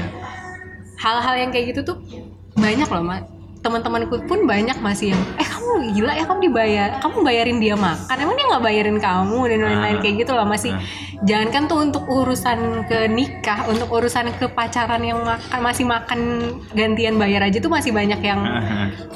Hal-hal 0.98 1.36
yang 1.38 1.50
kayak 1.54 1.76
gitu 1.76 1.82
tuh 1.86 1.98
banyak 2.58 2.88
loh 2.90 3.04
mak 3.06 3.30
teman-temanku 3.66 4.22
pun 4.24 4.46
banyak 4.46 4.78
masih 4.78 5.12
yang 5.12 5.22
eh 5.36 5.44
kamu 5.44 5.66
gila 5.92 6.14
ya 6.14 6.24
kamu 6.24 6.40
dibayar 6.46 6.90
kamu 7.00 7.18
bayarin 7.20 7.58
dia 7.58 7.74
makan 7.76 8.16
emang 8.16 8.36
dia 8.36 8.46
nggak 8.48 8.64
bayarin 8.64 8.98
kamu 8.98 9.40
dan 9.44 9.60
lain-lain 9.60 9.98
Ah. 9.98 10.02
kayak 10.02 10.16
gitu 10.22 10.32
loh 10.32 10.46
masih 10.46 10.72
Ah. 10.72 10.82
jangankan 11.22 11.64
tuh 11.66 11.80
untuk 11.82 12.04
urusan 12.06 12.60
ke 12.86 13.10
nikah 13.10 13.66
untuk 13.66 13.90
urusan 13.90 14.30
ke 14.32 14.46
pacaran 14.48 15.02
yang 15.02 15.18
makan 15.20 15.60
masih 15.60 15.84
makan 15.84 16.20
gantian 16.72 17.18
bayar 17.18 17.42
aja 17.42 17.58
tuh 17.58 17.68
masih 17.68 17.90
banyak 17.90 18.22
yang 18.22 18.40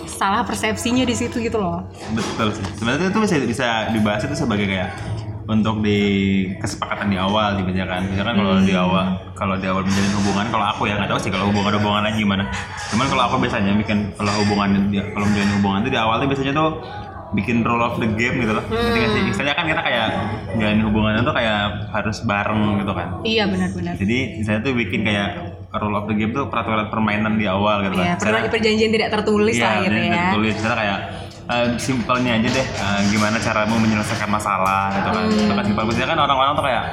salah 0.06 0.41
persepsinya 0.41 1.03
di 1.03 1.13
situ 1.13 1.38
gitu 1.39 1.58
loh 1.58 1.86
Betul 2.12 2.50
sih. 2.51 2.65
Sebenarnya 2.75 3.08
itu 3.08 3.20
bisa 3.20 3.36
bisa 3.39 3.68
dibahas 3.89 4.22
itu 4.22 4.36
sebagai 4.36 4.65
kayak 4.65 4.89
untuk 5.50 5.82
di 5.82 6.00
kesepakatan 6.56 7.10
di 7.10 7.18
awal 7.18 7.58
gitu 7.58 7.74
ya 7.74 7.84
kan. 7.84 8.06
Misalkan 8.06 8.38
kalau 8.38 8.62
di 8.62 8.72
awal 8.72 9.06
kalau 9.34 9.56
di 9.58 9.65
awal 9.65 9.82
menjalin 9.82 10.13
hubungan 10.15 10.46
kalau 10.48 10.65
aku 10.68 10.82
ya 10.86 10.94
nggak 10.96 11.10
tahu 11.10 11.20
sih 11.20 11.32
kalau 11.34 11.50
hubungan 11.50 11.74
hubungan 11.75 12.01
lain 12.06 12.15
gimana. 12.15 12.44
Cuman 12.88 13.06
kalau 13.10 13.24
aku 13.25 13.36
biasanya 13.41 13.74
bikin 13.75 14.13
kalau 14.13 14.29
hubungan 14.38 14.70
kalau 14.94 15.25
menjalin 15.25 15.51
hubungan 15.58 15.79
itu 15.82 15.89
di 15.89 16.00
awal 16.00 16.15
tuh 16.18 16.27
biasanya 16.29 16.53
tuh 16.53 16.70
bikin 17.29 17.62
rule 17.62 17.82
of 17.82 17.98
the 17.98 18.10
game 18.10 18.38
gitu 18.38 18.53
loh. 18.53 18.62
Ngerti 18.63 19.08
sih? 19.08 19.22
Misalnya 19.27 19.53
kan 19.53 19.65
kita 19.65 19.82
kayak 19.82 20.08
menjalin 20.53 20.82
hubungan 20.82 21.13
itu 21.18 21.32
kayak 21.32 21.62
harus 21.89 22.18
bareng 22.24 22.62
gitu 22.79 22.94
kan. 22.94 23.08
iya 23.22 23.44
benar-benar 23.46 23.94
Jadi 23.98 24.18
misalnya 24.38 24.62
tuh 24.62 24.74
bikin 24.74 25.01
kayak 25.01 25.29
rule 25.72 25.94
of 25.94 26.06
the 26.06 26.13
game 26.13 26.29
tuh 26.29 26.46
peraturan 26.46 26.89
permainan 26.89 27.38
di 27.38 27.46
awal 27.46 27.82
gitu 27.84 27.98
Iya, 27.98 28.18
kan. 28.18 28.22
Misalnya- 28.22 28.50
perjanjian 28.50 28.91
tidak 28.91 29.10
tertulis 29.13 29.53
Iya, 29.53 29.65
lah 29.65 29.74
gitu 29.82 29.98
ya. 30.00 30.25
tulis 30.34 30.53
misalnya 30.53 30.77
kayak 30.77 31.00
eh, 31.50 31.68
simpelnya 31.82 32.38
aja 32.38 32.50
deh 32.50 32.68
eh, 32.68 33.00
gimana 33.10 33.38
caramu 33.41 33.75
menyelesaikan 33.82 34.29
masalah 34.29 34.94
gitu 34.96 35.10
kan. 35.10 35.24
Hmm. 35.25 35.44
Itu 35.46 35.53
kan 35.53 35.65
simpel. 35.65 35.84
Biasanya 35.89 36.08
kan 36.13 36.20
orang-orang 36.24 36.53
tuh 36.56 36.65
kayak 36.65 36.84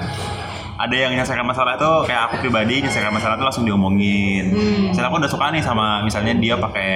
ada 0.76 0.92
yang 0.96 1.10
menyelesaikan 1.16 1.46
masalah 1.48 1.72
itu 1.80 1.90
kayak 2.04 2.22
aku 2.28 2.34
pribadi 2.44 2.84
menyelesaikan 2.84 3.12
masalah 3.12 3.34
itu 3.36 3.44
langsung 3.44 3.64
diomongin. 3.64 4.44
Hmm. 4.52 4.82
Misalnya 4.92 5.08
aku 5.12 5.18
udah 5.20 5.30
suka 5.32 5.46
nih 5.52 5.62
sama 5.64 5.86
misalnya 6.04 6.32
dia 6.36 6.54
pakai 6.60 6.92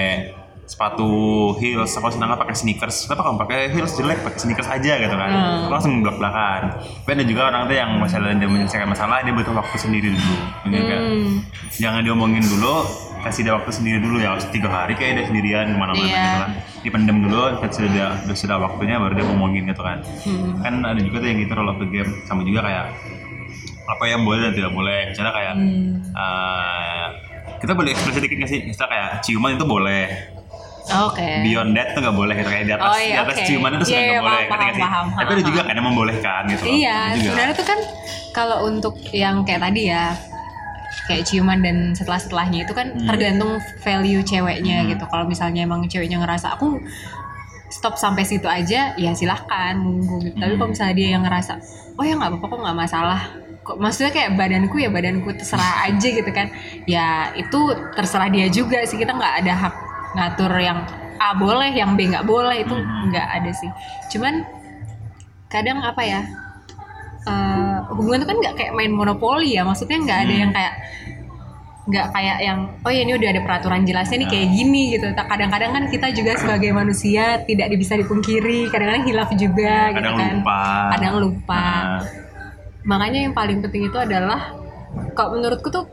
sepatu 0.70 1.10
heels, 1.58 1.90
aku 1.98 2.14
senang 2.14 2.30
pakai 2.38 2.54
sneakers. 2.54 3.10
Kenapa 3.10 3.26
kamu 3.26 3.38
pakai 3.42 3.60
heels 3.74 3.90
jelek, 3.98 4.22
pakai 4.22 4.38
sneakers 4.38 4.70
aja 4.70 4.92
gitu 5.02 5.14
kan? 5.18 5.30
Hmm. 5.34 5.66
Aku 5.66 5.72
langsung 5.74 5.92
belak 5.98 6.16
belakan. 6.22 6.62
Tapi 6.78 7.10
ada 7.10 7.24
juga 7.26 7.42
orang 7.50 7.66
tuh 7.66 7.74
yang 7.74 7.90
misalnya 7.98 8.38
dia 8.38 8.46
menyelesaikan 8.46 8.86
masalah 8.86 9.18
dia 9.26 9.34
butuh 9.34 9.50
waktu 9.50 9.76
sendiri 9.82 10.14
dulu. 10.14 10.36
Gitu 10.70 10.84
kan. 10.86 11.02
Hmm. 11.02 11.34
Jangan 11.74 12.00
diomongin 12.06 12.44
dulu, 12.46 12.86
kasih 13.20 13.40
dia 13.42 13.52
waktu 13.52 13.70
sendiri 13.70 13.98
dulu 13.98 14.16
ya. 14.18 14.34
Tiga 14.46 14.68
hari 14.68 14.92
kayak 14.92 15.12
dia 15.14 15.24
sendirian 15.26 15.66
ke 15.66 15.76
mana-mana 15.76 16.02
Iya. 16.02 16.18
gitu 16.18 16.38
kan. 16.38 16.50
Dipendem 16.80 17.16
dulu, 17.22 17.42
sudah 17.62 17.70
sudah 18.18 18.34
sudah 18.34 18.56
waktunya 18.58 18.96
baru 18.96 19.12
dia 19.12 19.24
ngomongin 19.24 19.62
gitu 19.64 19.80
kan. 19.80 19.98
Hmm. 20.22 20.58
Kan 20.58 20.74
ada 20.80 20.96
juga 20.96 21.16
tuh 21.18 21.28
yang 21.28 21.38
gitu 21.38 21.52
role 21.52 21.68
of 21.68 21.78
the 21.78 21.86
game 21.86 22.10
sama 22.24 22.40
juga 22.42 22.60
kayak 22.62 22.86
apa 23.86 24.04
yang 24.06 24.22
boleh 24.22 24.40
dan 24.42 24.52
tidak 24.54 24.72
boleh. 24.72 25.00
Misalnya 25.08 25.32
kayak 25.32 25.54
Hmm. 25.54 25.88
eh, 26.10 27.06
kita 27.58 27.72
boleh 27.72 27.90
ekspresi 27.90 28.18
dikit 28.20 28.36
nggak 28.36 28.50
sih? 28.50 28.60
Misalnya 28.64 28.90
kayak 28.90 29.08
ciuman 29.20 29.50
itu 29.52 29.64
boleh. 29.64 30.04
Oke. 30.90 31.30
Beyond 31.44 31.70
that 31.72 31.88
tuh 31.92 32.00
nggak 32.00 32.16
boleh 32.16 32.34
gitu 32.34 32.48
kayak 32.48 32.64
di 32.64 32.72
atas 32.72 32.88
Oh, 32.88 32.98
iya, 32.98 33.06
di 33.06 33.18
atas 33.20 33.36
oke. 33.36 33.46
ciuman 33.46 33.70
itu 33.70 33.84
sudah 33.84 33.94
Iya, 33.94 34.00
nggak 34.00 34.10
iya, 34.10 34.20
boleh 34.20 34.42
paham, 34.42 34.70
sih? 34.70 34.82
paham, 34.82 35.04
Tapi 35.06 35.20
ada 35.20 35.30
paham. 35.30 35.46
juga 35.46 35.60
kan 35.60 35.74
yang 35.76 35.86
membolehkan 35.86 36.42
gitu. 36.48 36.62
Iya, 36.66 36.98
sebenarnya 37.14 37.54
tuh 37.54 37.66
kan 37.68 37.78
kalau 38.30 38.56
untuk 38.64 38.94
yang 39.12 39.36
kayak 39.44 39.60
tadi 39.60 39.82
ya 39.86 40.04
kayak 41.10 41.26
ciuman 41.26 41.58
dan 41.58 41.76
setelah-setelahnya 41.92 42.62
itu 42.62 42.72
kan 42.72 42.94
Hmm. 42.94 43.10
tergantung 43.10 43.52
value 43.82 44.22
ceweknya 44.22 44.86
Hmm. 44.86 44.88
gitu. 44.94 45.04
Kalau 45.04 45.26
misalnya 45.26 45.66
emang 45.66 45.82
ceweknya 45.84 46.22
ngerasa 46.22 46.54
aku 46.54 46.78
stop 47.70 47.94
sampai 47.94 48.22
situ 48.22 48.46
aja, 48.46 48.94
ya 48.94 49.10
silahkan 49.12 49.74
monggo 49.74 50.22
gitu. 50.22 50.38
Tapi 50.38 50.54
Hmm. 50.54 50.58
kalau 50.58 50.70
misalnya 50.70 50.94
dia 50.94 51.08
yang 51.14 51.22
ngerasa, 51.22 51.58
oh 51.94 52.04
ya 52.06 52.14
nggak 52.14 52.30
apa-apa 52.30 52.46
kok 52.46 52.60
nggak 52.62 52.78
masalah. 52.78 53.20
Kok 53.60 53.76
maksudnya 53.76 54.10
kayak 54.10 54.30
badanku 54.34 54.76
ya 54.78 54.88
badanku 54.88 55.28
terserah 55.34 55.74
aja 55.90 56.08
gitu 56.08 56.30
kan. 56.30 56.48
Ya 56.86 57.34
itu 57.34 57.60
terserah 57.92 58.30
dia 58.30 58.46
juga 58.48 58.82
sih. 58.86 58.94
Kita 58.96 59.12
nggak 59.12 59.34
ada 59.44 59.52
hak 59.54 59.74
ngatur 60.14 60.52
yang 60.56 60.78
A 61.20 61.36
boleh, 61.36 61.68
yang 61.70 61.94
B 61.94 62.08
nggak 62.08 62.24
boleh 62.24 62.64
itu 62.64 62.72
Hmm. 62.72 63.12
nggak 63.12 63.26
ada 63.28 63.50
sih. 63.52 63.70
Cuman 64.08 64.42
kadang 65.46 65.82
apa 65.82 66.02
ya 66.02 66.20
eh, 67.22 67.76
hubungan 67.88 68.18
itu 68.18 68.26
kan 68.26 68.36
nggak 68.38 68.54
kayak 68.54 68.72
main 68.72 68.90
monopoli 68.90 69.52
ya 69.52 69.62
maksudnya 69.62 69.98
nggak 69.98 70.18
ada 70.20 70.30
Hmm. 70.30 70.40
yang 70.40 70.50
kayak 70.50 70.74
nggak 71.82 72.06
kayak 72.12 72.38
yang 72.38 72.58
oh 72.78 72.88
ya 72.88 73.02
ini 73.02 73.12
udah 73.14 73.28
ada 73.28 73.40
peraturan 73.40 73.82
jelasnya 73.82 74.16
nih 74.16 74.28
Ya. 74.28 74.32
kayak 74.32 74.48
gini 74.52 74.82
gitu 74.92 75.06
kadang-kadang 75.12 75.70
kan 75.72 75.84
kita 75.86 76.06
juga 76.12 76.32
sebagai 76.36 76.70
manusia 76.70 77.24
tidak 77.42 77.66
bisa 77.74 77.94
dipungkiri 77.94 78.68
kadang-kadang 78.68 79.04
hilaf 79.04 79.30
juga 79.32 79.90
gitu 79.90 79.98
kadang 79.98 80.14
kan 80.14 80.32
lupa. 80.38 80.60
kadang 80.92 81.14
lupa 81.18 81.64
Nah, 81.82 82.00
makanya 82.86 83.20
yang 83.22 83.34
paling 83.34 83.58
penting 83.60 83.86
itu 83.86 83.98
adalah 83.98 84.54
kalau 85.12 85.34
menurutku 85.34 85.68
tuh 85.68 85.84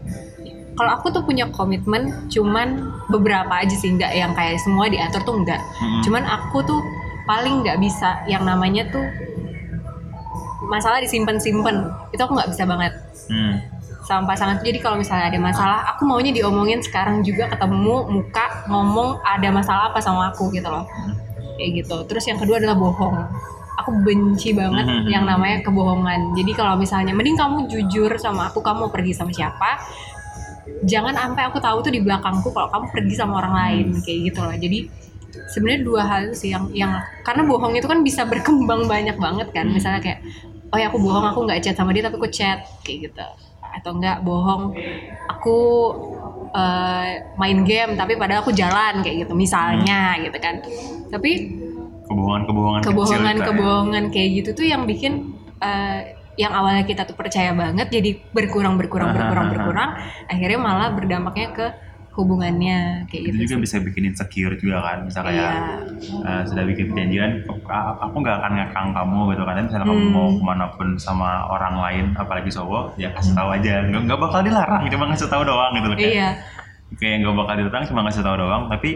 kalau 0.73 0.93
aku 0.93 1.09
tuh 1.09 1.21
punya 1.21 1.49
komitmen 1.49 2.29
cuman 2.29 2.77
beberapa 3.07 3.49
aja 3.57 3.73
sih 3.73 3.89
nggak 3.89 4.13
yang 4.13 4.31
kayak 4.31 4.61
semua 4.61 4.85
diatur 4.85 5.23
tuh 5.23 5.35
enggak 5.35 5.57
mm-mm. 5.75 6.01
cuman 6.01 6.23
aku 6.23 6.61
tuh 6.61 6.79
paling 7.25 7.59
nggak 7.59 7.75
bisa 7.77 8.21
yang 8.23 8.45
namanya 8.45 8.85
tuh 8.87 9.03
masalah 10.67 10.99
disimpan-simpan 10.99 11.87
itu 12.11 12.21
aku 12.21 12.35
nggak 12.35 12.51
bisa 12.51 12.63
banget. 12.67 12.93
Hmm. 13.27 13.55
sama 14.07 14.23
pasangan 14.23 14.55
tuh 14.63 14.71
jadi 14.71 14.79
kalau 14.79 14.95
misalnya 14.95 15.27
ada 15.27 15.35
masalah 15.35 15.83
aku 15.91 16.07
maunya 16.07 16.31
diomongin 16.31 16.79
sekarang 16.79 17.27
juga 17.27 17.51
ketemu 17.51 18.07
muka 18.07 18.63
ngomong 18.71 19.19
ada 19.19 19.51
masalah 19.51 19.91
apa 19.91 19.99
sama 19.99 20.31
aku 20.31 20.47
gitu 20.55 20.63
loh. 20.71 20.87
Kayak 21.59 21.83
gitu. 21.83 21.97
Terus 22.07 22.23
yang 22.23 22.39
kedua 22.39 22.55
adalah 22.55 22.79
bohong. 22.79 23.19
Aku 23.83 23.91
benci 24.07 24.55
banget 24.55 24.87
Mhm. 24.87 25.11
yang 25.11 25.27
namanya 25.27 25.59
kebohongan. 25.59 26.31
Jadi 26.39 26.51
kalau 26.55 26.79
misalnya 26.79 27.11
mending 27.11 27.35
kamu 27.35 27.67
jujur 27.67 28.07
sama 28.15 28.47
aku 28.47 28.63
kamu 28.63 28.87
mau 28.87 28.91
pergi 28.95 29.11
sama 29.11 29.35
siapa 29.35 29.75
jangan 30.87 31.11
sampai 31.11 31.43
aku 31.51 31.57
tahu 31.59 31.83
tuh 31.83 31.91
di 31.91 31.99
belakangku 31.99 32.47
kalau 32.55 32.71
kamu 32.71 32.85
pergi 32.95 33.13
sama 33.17 33.43
orang 33.43 33.53
lain 33.59 33.87
kayak 34.07 34.31
gitu 34.31 34.39
loh. 34.39 34.55
Jadi 34.55 34.79
sebenarnya 35.51 35.81
dua 35.83 36.01
hal 36.07 36.23
sih 36.31 36.55
yang 36.55 36.71
yang 36.71 36.91
karena 37.27 37.43
bohong 37.43 37.75
itu 37.75 37.87
kan 37.91 37.99
bisa 38.07 38.23
berkembang 38.23 38.87
banyak 38.87 39.19
banget 39.19 39.47
kan. 39.51 39.67
Misalnya 39.67 39.99
kayak 39.99 40.19
oh 40.71 40.77
ya 40.77 40.91
aku 40.91 40.99
bohong 40.99 41.25
aku 41.31 41.39
nggak 41.47 41.59
chat 41.63 41.75
sama 41.75 41.95
dia 41.95 42.03
tapi 42.03 42.15
aku 42.19 42.29
chat 42.31 42.65
kayak 42.83 43.11
gitu 43.11 43.27
atau 43.77 43.91
enggak 43.93 44.25
bohong 44.25 44.73
aku 45.29 45.59
eh, 46.51 47.11
main 47.37 47.59
game 47.63 47.93
tapi 47.93 48.17
padahal 48.17 48.41
aku 48.41 48.51
jalan 48.55 49.05
kayak 49.05 49.27
gitu 49.27 49.33
misalnya 49.37 50.17
gitu 50.23 50.37
kan 50.41 50.63
tapi 51.13 51.31
kecil 52.81 52.91
kebohongan 52.93 53.35
gitu 53.35 53.43
ya. 53.43 53.47
kebohongan 53.51 54.03
kayak 54.09 54.29
gitu 54.41 54.49
tuh 54.55 54.65
yang 54.65 54.83
bikin 54.89 55.35
eh, 55.61 56.17
yang 56.37 56.53
awalnya 56.53 56.85
kita 56.85 57.03
tuh 57.03 57.17
percaya 57.17 57.51
banget 57.57 57.89
jadi 57.89 58.21
berkurang 58.29 58.77
berkurang 58.77 59.13
berkurang 59.13 59.47
Aha. 59.49 59.51
berkurang 59.57 59.89
akhirnya 60.29 60.59
malah 60.61 60.89
berdampaknya 60.93 61.47
ke 61.53 61.65
hubungannya 62.17 63.05
kayak 63.05 63.21
itu 63.23 63.29
gitu 63.29 63.37
juga 63.45 63.53
sih. 63.53 63.61
bisa 63.61 63.75
bikin 63.79 64.03
insecure 64.05 64.55
juga 64.55 64.77
kan 64.81 64.97
misalnya 65.01 65.31
kayak 65.31 65.53
Iya. 65.97 66.27
eh, 66.27 66.41
sudah 66.43 66.63
bikin 66.65 66.85
perjanjian 66.87 67.31
"A- 67.67 67.95
aku 68.01 68.15
nggak 68.17 68.35
akan 68.35 68.51
ngekang 68.53 68.89
kamu 68.91 69.19
gitu 69.31 69.43
kan 69.43 69.55
misalnya 69.59 69.85
kamu 69.85 69.99
Hmm. 69.99 70.11
mau 70.11 70.27
ke 70.29 70.43
mana 70.43 70.65
pun 70.69 70.87
sama 70.97 71.29
orang 71.47 71.75
lain 71.77 72.05
apalagi 72.13 72.49
cowok 72.49 72.97
ya 72.97 73.09
kasih 73.11 73.33
tahu 73.33 73.49
aja 73.51 73.73
nggak 73.83 74.01
nggak 74.03 74.19
bakal 74.19 74.39
dilarang 74.41 74.81
cuma 74.83 75.05
ngasih 75.07 75.27
tahu 75.27 75.43
doang 75.43 75.71
gitu 75.73 75.87
loh 75.87 75.95
kayak, 75.95 76.11
iya 76.11 76.29
kayak 76.93 77.15
nggak 77.19 77.35
bakal 77.35 77.53
dilarang 77.55 77.83
cuma 77.85 77.99
ngasih 78.01 78.21
tahu 78.21 78.35
doang 78.35 78.63
tapi 78.67 78.89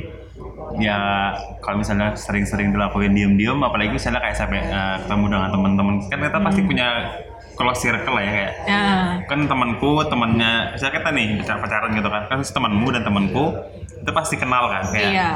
ya 0.77 1.31
kalau 1.59 1.79
misalnya 1.79 2.13
sering-sering 2.13 2.71
dilakuin 2.71 3.11
diem-diem 3.11 3.59
apalagi 3.59 3.91
misalnya 3.91 4.19
kayak 4.19 4.37
sampai 4.37 4.59
eh, 4.61 4.95
ketemu 5.01 5.25
dengan 5.29 5.49
teman-teman. 5.49 5.95
Kan 6.07 6.19
kita 6.19 6.33
Hmm. 6.33 6.45
pasti 6.45 6.61
punya 6.63 6.87
close 7.51 7.83
circle 7.83 8.15
lah 8.15 8.23
ya 8.23 8.31
kayak. 8.31 8.53
Nah 8.65 9.03
kan 9.27 9.39
temanku 9.45 9.91
temannya 10.03 10.51
misalnya 10.71 10.93
kita 10.97 11.09
nih 11.11 11.25
bicara 11.37 11.57
pacaran 11.59 11.91
gitu 11.91 12.09
kan 12.09 12.23
kan 12.25 12.39
temanmu 12.41 12.87
dan 12.89 13.03
temanku 13.03 13.43
itu 14.01 14.11
pasti 14.11 14.35
kenal 14.35 14.65
kan 14.65 14.83
kayak. 14.89 15.11
Iya. 15.11 15.29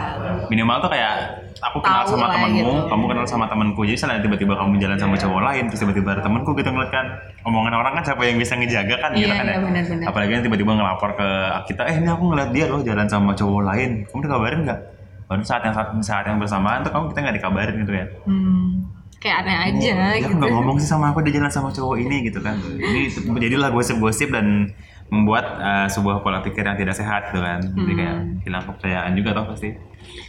Minimal 0.48 0.80
tuh 0.80 0.90
kayak 0.90 1.14
aku 1.56 1.78
kenal 1.80 2.02
Tahu 2.02 2.18
sama 2.18 2.28
temanmu 2.32 2.58
gitu. 2.58 2.90
kamu 2.90 3.04
kenal 3.08 3.26
sama 3.26 3.46
temanku 3.46 3.82
jadi 3.84 3.96
misalnya 3.96 4.20
tiba-tiba 4.22 4.54
kamu 4.54 4.74
jalan 4.76 4.98
sama 4.98 5.16
cowok 5.16 5.42
lain 5.42 5.64
terus 5.66 5.80
tiba-tiba 5.80 6.10
ada 6.12 6.22
temanku 6.22 6.52
gitu 6.52 6.68
ngeliat 6.68 6.92
kan 6.92 7.06
omongan 7.44 7.74
orang 7.76 7.94
kan 7.96 8.04
siapa 8.04 8.22
yang 8.22 8.36
bisa 8.36 8.54
ngejaga 8.54 8.96
kan 8.98 9.10
gitu 9.14 9.24
Iya, 9.24 9.36
kan 9.36 9.46
iya, 9.46 9.54
ya 9.54 9.60
benar-benar. 9.62 10.06
apalagi 10.10 10.32
yang 10.34 10.44
tiba-tiba 10.44 10.72
ngelapor 10.74 11.10
ke 11.14 11.28
kita 11.70 11.82
eh 11.86 11.96
ini 11.96 12.10
aku 12.10 12.24
ngeliat 12.28 12.50
dia 12.52 12.66
loh 12.68 12.82
jalan 12.82 13.08
sama 13.08 13.32
cowok 13.32 13.62
lain. 13.64 13.92
Kamu 14.04 14.20
dikabarin 14.20 14.60
nggak 14.66 14.80
baru 15.26 15.42
saat 15.42 15.62
yang 15.62 15.74
saat, 15.74 15.90
saat 16.02 16.26
yang 16.26 16.38
bersamaan 16.38 16.82
tuh 16.82 16.94
kamu 16.94 17.10
kita 17.10 17.20
nggak 17.26 17.36
dikabarin 17.38 17.76
gitu 17.82 17.94
ya? 17.94 18.06
Hmm, 18.26 18.86
kayak 19.18 19.36
aneh 19.42 19.58
aja 19.58 19.94
ya 20.14 20.22
gitu. 20.22 20.38
nggak 20.38 20.52
ngomong 20.54 20.78
sih 20.78 20.86
sama 20.86 21.10
aku 21.10 21.26
dia 21.26 21.42
jalan 21.42 21.50
sama 21.50 21.70
cowok 21.70 21.98
ini 21.98 22.30
gitu 22.30 22.40
kan. 22.40 22.56
Ini 22.62 23.02
jadilah 23.44 23.74
gosip-gosip 23.74 24.30
dan 24.30 24.70
membuat 25.06 25.46
eh, 25.58 25.88
sebuah 25.90 26.22
pola 26.22 26.42
pikir 26.42 26.62
yang 26.62 26.78
tidak 26.78 26.94
sehat 26.94 27.30
gitu 27.34 27.42
kan. 27.42 27.62
Jadi 27.62 27.92
Hmm. 27.92 27.98
kayak 27.98 28.16
hilang 28.46 28.64
kepercayaan 28.66 29.12
juga 29.14 29.30
toh 29.34 29.46
pasti. 29.50 29.70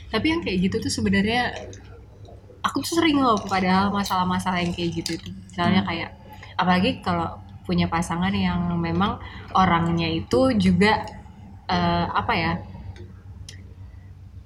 Tapi 0.08 0.26
yang 0.26 0.40
kayak 0.40 0.58
gitu 0.64 0.76
tuh 0.80 0.92
sebenarnya 0.92 1.52
aku 2.60 2.82
tuh 2.82 2.98
sering 2.98 3.16
loh 3.16 3.36
padahal 3.38 3.88
masalah-masalah 3.90 4.58
yang 4.60 4.72
kayak 4.72 4.96
gitu 4.96 5.16
tuh. 5.16 5.32
Misalnya 5.48 5.84
Hmm. 5.84 5.88
kayak 5.88 6.10
apalagi 6.56 6.90
kalau 7.00 7.36
punya 7.64 7.90
pasangan 7.90 8.30
yang 8.30 8.78
memang 8.78 9.18
orangnya 9.52 10.06
itu 10.08 10.54
juga 10.56 11.04
eh, 11.66 12.06
apa 12.06 12.32
ya 12.32 12.52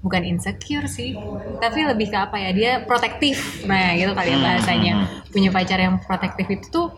bukan 0.00 0.22
insecure 0.24 0.88
sih 0.88 1.12
tapi 1.60 1.84
lebih 1.84 2.08
ke 2.08 2.16
apa 2.16 2.36
ya 2.40 2.50
dia 2.56 2.70
protektif. 2.88 3.64
Nah 3.68 3.92
gitu 3.94 4.12
kali 4.16 4.32
ya 4.32 4.38
Hmm, 4.40 4.46
bahasanya. 4.48 4.92
hmm, 4.96 5.32
punya 5.32 5.50
pacar 5.52 5.78
yang 5.78 6.00
protektif 6.00 6.46
itu 6.48 6.66
tuh 6.72 6.88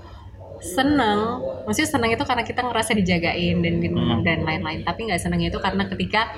seneng. 0.62 1.42
Maksudnya 1.66 1.90
seneng 1.90 2.10
itu 2.14 2.22
karena 2.22 2.44
kita 2.46 2.60
ngerasa 2.62 2.92
dijagain 2.94 3.58
dan 3.58 3.74
Hmm. 3.82 4.20
dan 4.22 4.38
lain-lain. 4.46 4.80
Tapi 4.86 5.00
nggak 5.10 5.20
senengnya 5.20 5.50
itu 5.50 5.58
karena 5.58 5.84
ketika 5.90 6.30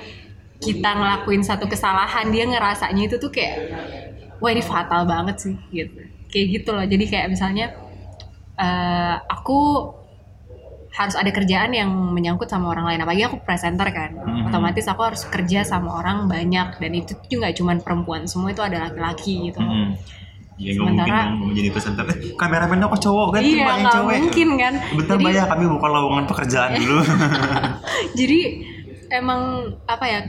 kita 0.57 0.89
ngelakuin 0.97 1.43
satu 1.45 1.69
kesalahan 1.69 2.31
dia 2.33 2.47
ngerasanya 2.49 3.03
itu 3.05 3.15
tuh 3.21 3.29
kayak 3.29 3.55
wah 4.41 4.49
ini 4.49 4.63
fatal 4.65 5.05
banget 5.05 5.35
sih 5.41 5.55
gitu. 5.71 5.99
Kayak 6.31 6.45
gitu 6.61 6.69
loh. 6.73 6.85
Jadi 6.85 7.05
kayak 7.05 7.27
misalnya 7.29 7.71
eh, 8.57 9.15
aku 9.29 9.59
harus 10.95 11.13
ada 11.13 11.27
kerjaan 11.27 11.71
yang 11.71 11.87
menyangkut 12.09 12.47
sama 12.47 12.69
orang 12.69 12.87
lain 12.87 12.99
apalagi 12.99 13.23
aku 13.25 13.37
presenter 13.39 13.87
kan 13.89 14.15
Mhm. 14.15 14.47
otomatis 14.47 14.85
aku 14.85 15.01
harus 15.03 15.23
kerja 15.25 15.61
sama 15.61 15.91
orang 15.93 16.25
banyak 16.25 16.75
dan 16.75 16.91
itu 16.91 17.13
juga 17.25 17.45
nggak 17.45 17.55
cuma 17.55 17.71
perempuan 17.77 18.23
semua 18.25 18.49
itu 18.49 18.61
ada 18.61 18.85
laki-laki 18.85 19.49
gitu. 19.49 19.59
Mm-mm. 19.59 19.99
Ya 20.55 20.71
Sementara- 20.71 21.35
kamu 21.35 21.51
jadi 21.51 21.67
presenter. 21.69 22.03
Eh, 22.07 22.31
kameramen 22.33 22.79
kok 22.81 23.01
cowok 23.01 23.27
kan? 23.29 23.41
iya 23.41 23.59
yang 23.59 23.67
nggak 23.77 23.91
cewek. 23.93 24.17
mungkin 24.21 24.49
kan 24.55 24.73
Bentar 24.95 25.15
Jadi- 25.17 25.35
ya, 25.35 25.43
kami 25.45 25.63
buka 25.67 25.87
lowongan 25.89 26.25
pekerjaan 26.25 26.71
dulu. 26.79 27.01
jadi 28.13 28.39
emang 29.11 29.41
apa 29.85 30.05
ya 30.05 30.19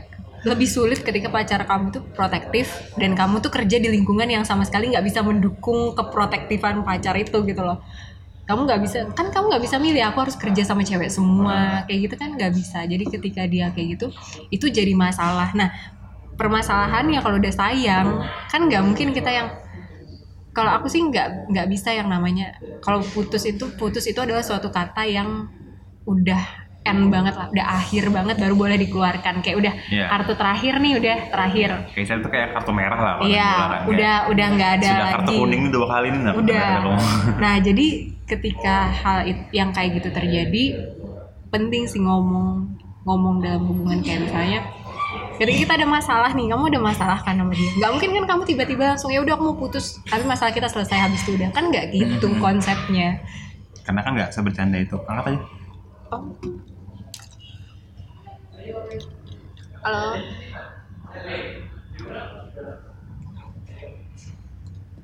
lebih 0.43 0.65
sulit 0.65 0.99
ketika 1.01 1.27
pacar 1.27 1.63
kamu 1.63 1.91
tuh 1.91 2.03
protektif 2.09 2.67
dan 2.93 3.11
kamu 3.13 3.39
tuh 3.39 3.49
kerja 3.49 3.77
di 3.77 3.89
lingkungan 3.89 4.27
yang 4.27 4.43
sama 4.43 4.63
sekali 4.63 4.87
nggak 4.89 5.03
bisa 5.03 5.19
mendukung 5.21 5.91
keprotektifan 5.93 6.83
pacar 6.83 7.15
itu 7.15 7.41
gitu 7.41 7.61
loh 7.61 7.81
kamu 8.47 8.59
nggak 8.63 8.81
bisa 8.81 8.97
kan 9.11 9.27
kamu 9.27 9.45
nggak 9.51 9.63
bisa 9.67 9.75
milih 9.75 10.01
aku 10.07 10.23
harus 10.23 10.39
kerja 10.39 10.63
sama 10.63 10.81
cewek 10.87 11.11
semua 11.11 11.83
kayak 11.83 11.99
gitu 12.07 12.15
kan 12.15 12.33
nggak 12.33 12.55
bisa. 12.55 12.87
Jadi 12.87 13.03
ketika 13.11 13.43
dia 13.45 13.69
kayak 13.75 13.99
gitu 13.99 14.07
itu 14.49 14.65
jadi 14.71 14.95
masalah. 14.95 15.51
Nah 15.51 15.69
permasalahannya 16.39 17.19
kalau 17.19 17.37
udah 17.37 17.53
sayang 17.53 18.23
kan 18.47 18.61
nggak 18.65 18.81
mungkin 18.85 19.11
kita 19.11 19.29
yang 19.29 19.47
kalau 20.55 20.73
aku 20.73 20.89
sih 20.89 21.03
nggak 21.05 21.53
nggak 21.53 21.67
bisa 21.69 21.93
yang 21.93 22.09
namanya 22.09 22.57
kalau 22.81 23.03
putus 23.03 23.45
itu 23.45 23.69
putus 23.77 24.09
itu 24.09 24.17
adalah 24.17 24.41
suatu 24.41 24.73
kata 24.73 25.05
yang 25.05 25.51
udah 26.07 26.66
end 26.89 27.07
banget 27.07 27.33
lah 27.33 27.47
udah 27.47 27.65
akhir 27.75 28.03
banget 28.07 28.35
baru 28.37 28.55
boleh 28.55 28.77
dikeluarkan 28.77 29.35
kayak 29.39 29.57
udah 29.57 29.73
Iya. 29.87 30.05
kartu 30.07 30.33
terakhir 30.33 30.73
nih 30.77 30.93
udah 30.95 31.17
terakhir 31.27 31.69
Kayak 31.89 32.05
saya 32.05 32.17
tuh 32.19 32.31
kayak 32.31 32.47
kartu 32.51 32.71
merah 32.71 32.95
lah. 32.97 33.13
kalau 33.15 33.27
iya 33.27 33.47
bola 33.47 33.57
kan, 33.57 33.69
kayak 33.69 33.87
udah 33.89 34.15
udah 34.27 34.47
nggak 34.49 34.71
ada 34.73 34.87
Sudah 34.87 35.07
kartu 35.09 35.27
lagi 35.27 35.37
kuning 35.37 35.61
nih 35.61 35.71
dua 35.71 35.85
kali 35.87 36.07
nih 36.09 36.19
udah 36.33 36.67
nah 37.43 37.55
jadi 37.57 37.87
ketika 38.25 38.75
hal 38.93 39.17
it- 39.25 39.49
yang 39.51 39.69
kayak 39.69 39.89
gitu 39.95 40.09
terjadi 40.09 40.63
penting 41.47 41.83
sih 41.85 41.99
ngomong 41.99 42.67
ngomong 43.03 43.39
dalam 43.39 43.63
hubungan 43.63 43.99
kayak 44.01 44.19
misalnya 44.21 44.59
ketika 45.33 45.57
kita 45.57 45.73
ada 45.75 45.87
masalah 45.87 46.31
nih 46.31 46.45
kamu 46.45 46.63
ada 46.67 46.81
masalah 46.81 47.17
kan 47.17 47.33
sama 47.33 47.51
dia 47.51 47.71
nggak 47.73 47.89
mungkin 47.89 48.09
kan 48.11 48.25
kamu 48.27 48.41
tiba-tiba 48.45 48.83
langsung 48.89 49.07
ya 49.07 49.21
udah 49.21 49.31
aku 49.31 49.43
mau 49.45 49.55
putus 49.55 50.01
tapi 50.03 50.23
masalah 50.23 50.51
kita 50.51 50.65
selesai 50.65 50.97
habis 50.99 51.21
itu 51.21 51.33
udah 51.33 51.49
kan 51.49 51.63
nggak 51.65 51.85
gitu 51.89 52.27
Mhm. 52.27 52.37
konsepnya 52.37 53.21
Karena 53.79 54.03
kan 54.03 54.11
nggak 54.13 54.29
sebercanda 54.29 54.75
itu. 54.75 54.99
Angkat 55.01 55.31
aja. 55.31 55.39
Oh. 56.11 56.19
Halo 58.67 60.19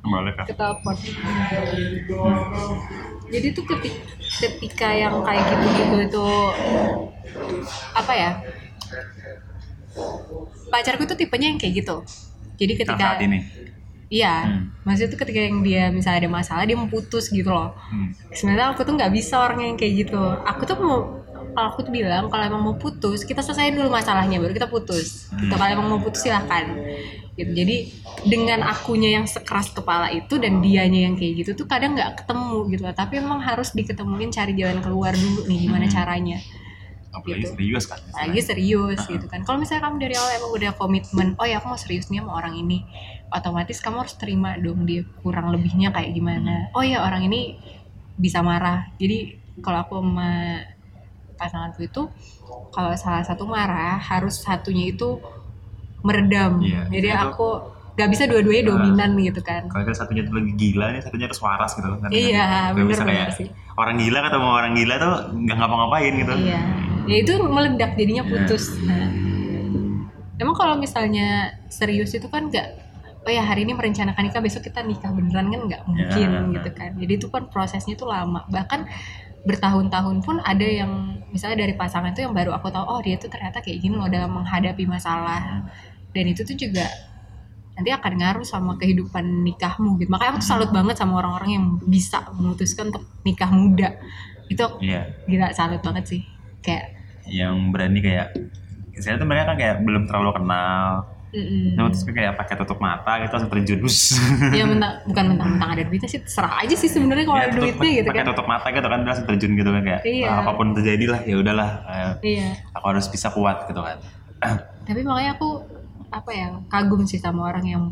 Balik 0.03 0.35
kan. 0.35 0.45
ke 0.45 0.53
telepon 0.53 0.95
jadi 3.31 3.47
tuh 3.49 3.63
ketika, 3.65 3.99
ketika 4.43 4.89
yang 4.91 5.15
kayak 5.23 5.43
gitu-gitu 5.47 5.95
itu 6.03 6.27
apa 7.95 8.11
ya 8.13 8.31
pacarku 10.67 11.07
tuh 11.07 11.15
tipenya 11.15 11.47
yang 11.47 11.59
kayak 11.59 11.79
gitu 11.79 12.03
jadi 12.59 12.73
ketika 12.75 12.99
saat 13.15 13.23
ini. 13.23 13.39
iya 14.11 14.43
Hmm. 14.43 14.75
maksudnya 14.83 15.09
tuh 15.09 15.19
ketika 15.23 15.39
yang 15.39 15.63
dia 15.63 15.87
misalnya 15.87 16.27
ada 16.27 16.31
masalah 16.35 16.67
dia 16.67 16.75
mau 16.75 16.85
putus 16.85 17.31
gitu 17.31 17.47
loh 17.47 17.71
Hmm. 17.89 18.11
sebenarnya 18.29 18.75
aku 18.75 18.83
tuh 18.83 18.93
nggak 18.93 19.13
bisa 19.15 19.39
orang 19.39 19.63
yang 19.63 19.77
kayak 19.79 20.03
gitu 20.03 20.19
aku 20.43 20.67
tuh 20.67 20.75
mau 20.75 21.22
kalau 21.53 21.67
aku 21.69 21.79
tuh 21.81 21.93
bilang 21.93 22.27
kalau 22.27 22.43
emang 22.43 22.61
mau 22.61 22.75
putus 22.75 23.21
kita 23.21 23.39
selesaiin 23.39 23.73
dulu 23.73 23.87
masalahnya 23.87 24.37
baru 24.37 24.51
kita 24.51 24.67
putus 24.67 25.29
gitu 25.31 25.47
Hmm. 25.47 25.55
kalau 25.55 25.71
emang 25.71 25.87
mau 25.87 25.99
putus 25.99 26.21
silahkan 26.21 26.73
gitu 27.33 27.49
jadi 27.49 27.77
dengan 28.23 28.61
akunya 28.63 29.15
yang 29.15 29.25
sekeras 29.25 29.69
kepala 29.69 30.09
itu 30.09 30.37
dan 30.37 30.59
dianya 30.59 31.07
yang 31.07 31.15
kayak 31.15 31.33
gitu 31.39 31.51
tuh 31.55 31.65
kadang 31.65 31.93
nggak 31.93 32.19
ketemu 32.19 32.57
gitu 32.69 32.81
loh. 32.83 32.93
tapi 32.93 33.13
emang 33.17 33.39
harus 33.39 33.71
diketemuin 33.71 34.29
cari 34.29 34.53
jalan 34.53 34.77
keluar 34.79 35.13
dulu 35.13 35.45
nih 35.45 35.59
gimana 35.61 35.85
Hmm. 35.85 35.93
caranya 35.93 36.37
Apalagi 37.09 37.45
Gitu. 37.45 37.53
serius 37.53 37.85
kan. 37.85 37.99
lagi 38.11 38.41
serius 38.41 38.99
gitu 39.03 39.25
kan 39.27 39.41
kalau 39.41 39.57
misalnya 39.57 39.85
kamu 39.85 39.97
dari 40.01 40.15
awal 40.17 40.31
emang 40.33 40.51
udah 40.51 40.71
komitmen 40.73 41.27
oh 41.37 41.45
ya 41.45 41.57
aku 41.57 41.67
mau 41.67 41.77
serius 41.77 42.09
nih 42.09 42.21
sama 42.21 42.33
orang 42.33 42.53
ini 42.55 42.81
otomatis 43.29 43.77
kamu 43.77 44.01
harus 44.01 44.13
terima 44.13 44.57
dong 44.57 44.85
dia 44.85 45.05
kurang 45.21 45.49
lebihnya 45.49 45.89
kayak 45.89 46.09
gimana 46.11 46.73
oh 46.73 46.81
ya 46.81 47.01
orang 47.01 47.21
ini 47.23 47.61
bisa 48.13 48.41
marah 48.41 48.89
jadi 48.97 49.29
kalau 49.61 49.85
aku 49.85 50.01
sama 50.01 50.57
pasanganku 51.33 51.83
itu 51.83 52.01
kalau 52.69 52.93
salah 52.93 53.21
satu 53.21 53.43
marah 53.43 53.97
harus 53.97 54.37
satunya 54.37 54.89
itu 54.89 55.17
meredam 56.01 56.59
Iya, 56.59 56.87
jadi 56.89 57.09
itu- 57.09 57.23
aku 57.23 57.47
gak 57.93 58.09
bisa 58.09 58.25
dua-duanya 58.25 58.63
Ah. 58.63 58.69
dominan 58.73 59.11
gitu 59.17 59.39
kan 59.39 59.63
Kalau 59.65 59.83
kita 59.83 59.95
satunya 59.95 60.23
tuh 60.23 60.33
lagi 60.33 60.51
gila 60.53 60.85
nih, 60.89 60.99
satunya 60.99 61.25
harus 61.25 61.39
waras 61.39 61.71
gitu. 61.71 61.87
Sih? 61.87 62.09
iya 62.09 62.73
Nggak 62.73 62.87
bisa 62.89 63.03
kayak 63.03 63.27
sih 63.33 63.47
orang 63.73 63.95
gila 63.97 64.19
ketemu 64.23 64.47
orang 64.49 64.71
gila 64.73 64.95
tuh 64.97 65.13
nggak 65.35 65.55
ngapa-ngapain 65.55 66.13
gitu. 66.15 66.33
Iya, 66.35 66.61
ya 67.03 67.15
itu 67.19 67.33
meledak 67.39 67.91
jadinya 67.93 68.23
Iya. 68.23 68.31
putus. 68.31 68.63
Nah, 68.79 69.07
emang 70.35 70.53
kalau 70.53 70.75
misalnya 70.75 71.27
serius 71.67 72.11
itu 72.11 72.25
kan 72.27 72.49
nggak, 72.49 72.67
oh 73.23 73.31
ya 73.31 73.41
hari 73.41 73.63
ini 73.63 73.71
merencanakan 73.71 74.23
nikah 74.23 74.41
besok 74.41 74.61
kita 74.63 74.81
nikah 74.81 75.09
beneran 75.09 75.47
kan 75.47 75.61
nggak 75.63 75.81
mungkin 75.85 76.29
Iya. 76.29 76.49
gitu 76.51 76.69
kan. 76.71 76.91
Jadi 76.97 77.13
itu 77.15 77.27
kan 77.29 77.45
prosesnya 77.47 77.93
itu 77.93 78.03
lama. 78.03 78.41
Bahkan 78.47 78.79
bertahun-tahun 79.43 80.23
pun 80.23 80.39
ada 80.39 80.63
yang 80.63 81.19
misalnya 81.29 81.67
dari 81.67 81.75
pasangan 81.75 82.15
itu 82.15 82.23
yang 82.23 82.35
baru 82.35 82.55
aku 82.55 82.71
tahu, 82.71 82.85
oh 82.87 82.99
dia 83.03 83.19
tuh 83.19 83.27
ternyata 83.27 83.59
kayak 83.59 83.83
gini 83.83 83.95
loh 83.99 84.07
dalam 84.07 84.31
menghadapi 84.31 84.87
masalah. 84.87 85.67
Dan 86.15 86.25
itu 86.31 86.45
tuh 86.47 86.55
juga 86.55 86.87
nanti 87.73 87.89
akan 87.89 88.13
ngaruh 88.21 88.45
sama 88.45 88.77
kehidupan 88.77 89.43
nikahmu 89.43 89.97
gitu. 89.97 90.09
Makanya 90.13 90.37
aku 90.37 90.39
tuh 90.45 90.49
salut 90.53 90.69
banget 90.69 90.95
sama 90.95 91.19
orang-orang 91.19 91.49
yang 91.57 91.65
bisa 91.83 92.21
memutuskan 92.31 92.93
untuk 92.93 93.03
nikah 93.25 93.49
muda. 93.49 93.97
Itu 94.47 94.77
Iya. 94.79 95.09
gila 95.25 95.49
salut 95.51 95.81
banget 95.81 96.05
sih. 96.05 96.21
Kayak 96.61 96.93
Yang 97.23 97.55
berani 97.71 97.99
kayak 98.03 98.27
saya 98.99 99.15
tuh 99.17 99.25
mereka 99.25 99.51
kan 99.51 99.57
kayak 99.57 99.77
belum 99.81 100.05
terlalu 100.05 100.37
kenal. 100.37 101.07
Mm 101.33 101.73
Nah, 101.73 101.89
terus 101.89 102.05
kayak 102.05 102.33
pakai 102.35 102.55
tutup 102.55 102.77
mata 102.77 103.17
gitu 103.17 103.31
langsung 103.31 103.49
terjun. 103.49 103.79
Bus. 103.79 104.13
ya 104.51 104.63
mentang 104.63 105.01
bukan 105.03 105.23
mentang-mentang 105.27 105.69
ada 105.71 105.83
duitnya 105.83 106.05
sih 106.07 106.21
terserah 106.21 106.61
aja 106.61 106.73
sih 106.73 106.87
sebenarnya 106.87 107.25
kalau 107.25 107.35
Ya, 107.35 107.43
ada 107.43 107.55
duitnya 107.57 107.89
gitu 107.95 108.07
pakai 108.07 108.19
kan 108.19 108.27
tutup 108.29 108.45
mata 108.45 108.67
gitu 108.69 108.85
kan 108.85 108.99
langsung 109.01 109.25
terjun 109.25 109.51
gitu 109.53 109.69
kan 109.69 109.81
kayak 109.81 110.01
Iya. 110.03 110.27
"Ah, 110.27 110.37
apa 110.39 110.51
pun 110.53 110.67
terjadi 110.71 111.05
lah 111.07 111.21
ya 111.23 111.35
udahlah 111.35 111.69
eh, 111.83 112.11
iya 112.29 112.47
aku 112.71 112.85
harus 112.87 113.05
bisa 113.07 113.27
kuat 113.29 113.65
gitu 113.65 113.79
kan 113.79 113.97
tapi 114.87 115.01
makanya 115.01 115.33
aku 115.33 115.49
apa 116.09 116.31
ya 116.31 116.47
kagum 116.67 117.01
sih 117.03 117.17
sama 117.17 117.47
orang 117.47 117.65
yang 117.65 117.83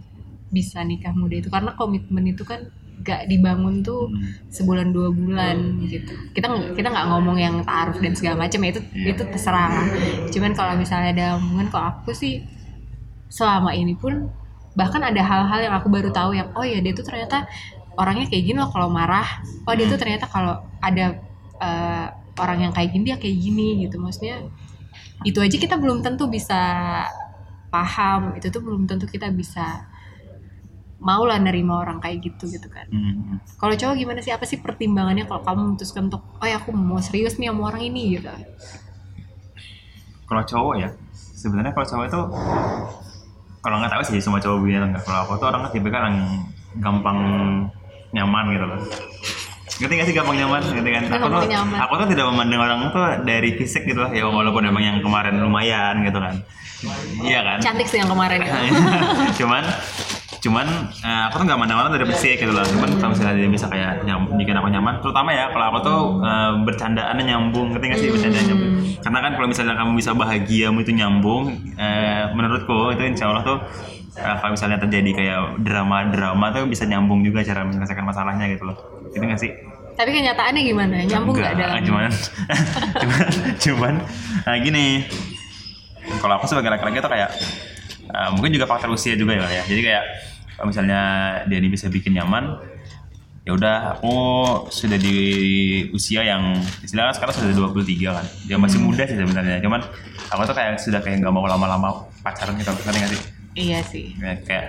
bisa 0.47 0.79
nikah 0.81 1.09
muda 1.11 1.35
itu 1.35 1.47
karena 1.47 1.73
komitmen 1.73 2.27
itu 2.27 2.43
kan 2.43 2.61
gak 3.01 3.25
dibangun 3.25 3.81
tuh 3.81 4.05
Hmm. 4.05 4.29
sebulan 4.47 4.91
dua 4.91 5.09
bulan 5.09 5.57
gitu 5.81 6.13
kita 6.31 6.45
kita 6.71 6.87
nggak 6.87 7.07
ngomong 7.07 7.33
yang 7.35 7.55
taaruf 7.61 7.97
dan 7.97 8.13
segala 8.13 8.37
macam 8.37 8.61
ya 8.61 8.69
itu 8.69 8.81
Iya. 8.93 9.07
itu 9.11 9.23
terserah 9.25 9.73
cuman 10.27 10.51
kalau 10.51 10.73
misalnya 10.75 11.09
ada 11.11 11.27
hubungan 11.35 11.65
kalau 11.67 11.85
aku 11.91 12.13
sih 12.13 12.45
selama 13.31 13.71
ini 13.71 13.95
pun 13.95 14.27
bahkan 14.75 14.99
ada 14.99 15.23
hal-hal 15.23 15.59
yang 15.71 15.73
aku 15.75 15.87
baru 15.87 16.11
tahu 16.11 16.35
yang 16.35 16.51
oh 16.55 16.63
ya 16.67 16.83
dia 16.83 16.91
tuh 16.91 17.07
ternyata 17.07 17.47
orangnya 17.95 18.27
kayak 18.27 18.43
gini 18.43 18.57
loh 18.59 18.71
kalau 18.71 18.91
marah. 18.91 19.43
Oh 19.67 19.73
dia 19.75 19.87
tuh 19.87 19.99
ternyata 19.99 20.27
kalau 20.27 20.59
ada 20.83 21.15
eh, 21.59 22.05
orang 22.39 22.69
yang 22.69 22.73
kayak 22.75 22.91
gini 22.91 23.03
dia 23.07 23.17
kayak 23.19 23.37
gini 23.39 23.67
gitu. 23.87 23.99
Maksudnya 23.99 24.47
itu 25.23 25.39
aja 25.39 25.57
kita 25.57 25.75
belum 25.79 26.03
tentu 26.03 26.27
bisa 26.27 26.59
paham. 27.71 28.35
Itu 28.35 28.51
tuh 28.51 28.63
belum 28.63 28.87
tentu 28.87 29.07
kita 29.07 29.31
bisa 29.31 29.87
mau 31.01 31.25
lah 31.25 31.41
nerima 31.41 31.81
orang 31.81 31.97
kayak 31.97 32.21
gitu 32.21 32.45
gitu 32.45 32.69
kan. 32.69 32.85
Hmm. 32.93 33.41
kalau 33.57 33.73
cowok 33.73 33.95
gimana 33.97 34.19
sih? 34.21 34.29
Apa 34.29 34.45
sih 34.45 34.61
pertimbangannya 34.61 35.25
kalau 35.25 35.41
kamu 35.41 35.59
memutuskan 35.73 36.07
untuk 36.07 36.21
oh 36.37 36.45
ya 36.45 36.61
aku 36.61 36.69
mau 36.71 37.01
serius 37.01 37.41
nih 37.41 37.49
sama 37.49 37.73
orang 37.73 37.89
ini 37.89 38.21
gitu? 38.21 38.29
Kalau 40.29 40.43
cowok 40.45 40.75
ya 40.77 40.89
sebenarnya 41.11 41.73
kalau 41.73 41.87
cowok 41.89 42.05
itu 42.05 42.21
kalau 43.61 43.77
nggak 43.77 43.93
tahu 43.93 44.03
sih 44.09 44.17
semua 44.17 44.41
cowok 44.41 44.57
begini 44.61 44.77
atau 44.81 44.89
enggak 44.89 45.03
kalau 45.05 45.19
aku 45.25 45.33
tuh 45.37 45.47
orangnya 45.53 45.69
tipe 45.69 45.89
kan 45.93 46.03
yang 46.09 46.17
gampang 46.81 47.17
nyaman 48.11 48.45
gitu 48.53 48.65
loh. 48.65 48.79
Ngerti 49.81 49.93
gak 49.97 50.07
sih 50.13 50.15
gampang 50.17 50.37
nyaman? 50.37 50.61
Ngerti 50.61 50.89
kan? 50.93 51.03
Aku 51.09 51.25
tuh 51.25 51.49
nyaman. 51.49 51.77
aku 51.81 51.93
tuh 51.97 52.07
tidak 52.13 52.25
memandang 52.29 52.61
orang 52.61 52.79
tuh 52.93 53.01
dari 53.25 53.49
fisik 53.57 53.87
gitu 53.89 53.97
lah 54.03 54.11
ya 54.13 54.29
walaupun 54.29 54.61
emang 54.61 54.83
yang 54.83 54.97
kemarin 55.01 55.41
lumayan 55.41 56.05
gitu 56.05 56.19
kan. 56.21 56.35
Iya 57.21 57.39
kan? 57.45 57.57
Cantik 57.61 57.87
sih 57.89 57.97
yang 58.01 58.09
kemarin. 58.09 58.45
Cuman 59.39 59.63
cuman 60.41 60.65
eh, 61.05 61.21
aku 61.29 61.37
tuh 61.37 61.45
nggak 61.45 61.59
mandang 61.61 61.77
orang 61.85 61.93
dari 61.93 62.05
fisik 62.09 62.41
gitu 62.41 62.49
loh. 62.49 62.65
Cuman 62.65 62.97
kalau 62.97 63.13
misalnya 63.13 63.37
dia 63.37 63.49
bisa 63.53 63.69
kayak 63.69 64.01
nyam, 64.09 64.25
bikin 64.33 64.57
aku 64.57 64.73
nyaman 64.73 64.97
terutama 64.97 65.29
ya 65.29 65.53
kalau 65.53 65.65
aku 65.69 65.79
tuh 65.85 65.99
eh, 66.25 66.51
bercandaannya 66.65 67.23
nyambung. 67.29 67.67
Ngerti 67.71 67.85
gak 67.85 67.99
sih 68.01 68.09
bercandaan 68.09 68.45
nyambung? 68.49 68.71
Karena 69.05 69.19
kan 69.21 69.31
kalau 69.37 69.47
misalnya 69.47 69.73
kamu 69.77 69.91
bisa 70.01 70.11
bahagiamu 70.17 70.77
itu 70.81 70.91
nyambung 70.97 71.43
eh, 71.77 72.25
menurutku 72.33 72.89
itu 72.97 73.03
insya 73.05 73.29
Allah 73.29 73.45
tuh 73.45 73.57
eh, 74.17 74.35
kalau 74.41 74.51
misalnya 74.57 74.81
terjadi 74.81 75.09
kayak 75.13 75.39
drama-drama 75.61 76.45
tuh 76.49 76.65
bisa 76.65 76.89
nyambung 76.89 77.21
juga 77.21 77.45
cara 77.45 77.61
menyelesaikan 77.61 78.01
masalahnya 78.01 78.49
gitu 78.49 78.65
loh. 78.65 78.77
Itu 79.13 79.21
gak 79.21 79.37
sih? 79.37 79.53
Tapi 79.93 80.09
kenyataannya 80.09 80.61
gimana? 80.65 81.05
Nyambung 81.05 81.37
nggak 81.37 81.53
dalam? 81.53 81.75
cuman 81.85 82.09
cuman 83.01 83.25
cuman 83.61 83.93
nah 84.49 84.57
gini. 84.57 85.05
Kalau 86.17 86.33
aku 86.41 86.49
sebagai 86.49 86.73
laki-laki 86.73 86.97
itu 86.97 87.09
kayak 87.13 87.29
uh, 88.11 88.29
mungkin 88.35 88.51
juga 88.53 88.67
faktor 88.67 88.91
usia 88.93 89.15
juga 89.15 89.35
ya 89.35 89.47
ya. 89.47 89.63
Jadi 89.65 89.81
kayak 89.81 90.03
kalau 90.59 90.67
misalnya 90.69 91.01
dia 91.49 91.57
ini 91.57 91.69
bisa 91.71 91.89
bikin 91.89 92.13
nyaman 92.19 92.59
ya 93.41 93.57
udah 93.57 93.97
aku 93.97 94.13
sudah 94.69 95.01
di 95.01 95.17
usia 95.89 96.21
yang 96.21 96.61
istilahnya 96.85 97.17
sekarang 97.17 97.33
sudah 97.33 97.73
23 97.73 98.17
kan. 98.17 98.25
Dia 98.45 98.57
masih 98.61 98.77
muda 98.77 99.03
sih 99.09 99.17
sebenarnya. 99.17 99.57
Cuman 99.65 99.81
aku 100.29 100.41
tuh 100.45 100.55
kayak 100.55 100.77
sudah 100.77 101.01
kayak 101.01 101.25
nggak 101.25 101.33
mau 101.33 101.49
lama-lama 101.49 102.05
pacaran 102.21 102.53
gitu 102.61 102.69
ngerti 102.69 102.99
nggak 103.01 103.11
sih? 103.11 103.21
Iya 103.57 103.79
sih. 103.83 104.05
Ya, 104.21 104.37
kayak 104.45 104.65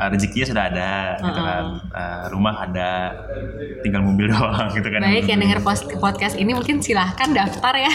uh, 0.00 0.08
rezekinya 0.08 0.46
sudah 0.48 0.64
ada 0.72 0.90
gitu 1.20 1.40
kan. 1.44 1.64
Uh, 1.92 2.22
rumah 2.32 2.54
ada 2.64 2.90
tinggal 3.84 4.00
mobil 4.00 4.26
doang 4.32 4.72
gitu 4.72 4.88
kan. 4.88 5.00
Baik 5.04 5.28
yang 5.28 5.40
denger 5.44 5.60
podcast 6.00 6.34
ini 6.40 6.56
mungkin 6.56 6.80
silahkan 6.80 7.28
daftar 7.28 7.76
ya. 7.76 7.92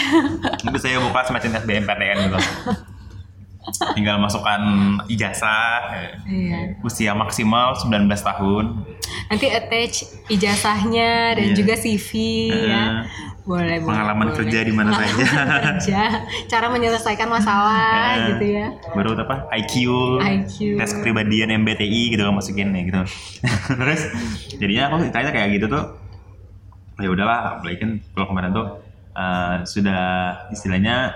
Nanti 0.62 0.78
saya 0.78 1.02
buka 1.02 1.26
semacam 1.26 1.58
SBMPTN 1.66 2.16
gitu. 2.30 2.38
Tinggal 3.90 4.16
masukkan 4.16 4.60
ijazah, 5.06 5.92
iya 6.24 6.72
usia 6.80 7.12
maksimal 7.12 7.74
19 7.74 7.88
tahun. 8.18 8.64
nanti 9.28 9.48
attach 9.48 9.96
ijazahnya 10.28 11.32
dan 11.34 11.46
Iya. 11.46 11.54
juga 11.54 11.74
CV 11.74 12.10
ya 12.48 12.84
Eh, 12.84 12.92
boleh 13.42 13.76
pengalaman 13.80 14.26
boleh. 14.26 14.36
kerja 14.38 14.58
di 14.60 14.72
mana 14.72 14.92
saja. 14.94 15.24
kerja 15.74 16.00
cara 16.44 16.66
menyelesaikan 16.68 17.24
masalah 17.26 18.16
Eh, 18.16 18.24
gitu 18.30 18.46
ya 18.54 18.68
Baru 18.90 19.12
apa? 19.14 19.48
IQ, 19.54 19.72
IQ. 20.18 20.76
tes 20.76 20.92
kepribadian 20.92 21.48
MBTI 21.54 22.10
gitu 22.10 22.22
kan 22.22 22.32
masukin 22.32 22.68
ya 22.70 22.82
gitu. 22.84 23.00
Terus 23.80 24.00
jadinya 24.54 24.82
aku 24.90 25.08
tanya 25.08 25.30
kayak 25.30 25.56
gitu 25.56 25.66
tuh. 25.66 25.84
Ya 26.98 27.08
udahlah, 27.08 27.56
apalagi 27.56 27.78
kan 27.78 27.90
kalau 28.12 28.26
kemarin 28.28 28.50
tuh 28.50 28.66
eh, 29.14 29.56
sudah 29.64 30.02
istilahnya 30.48 31.12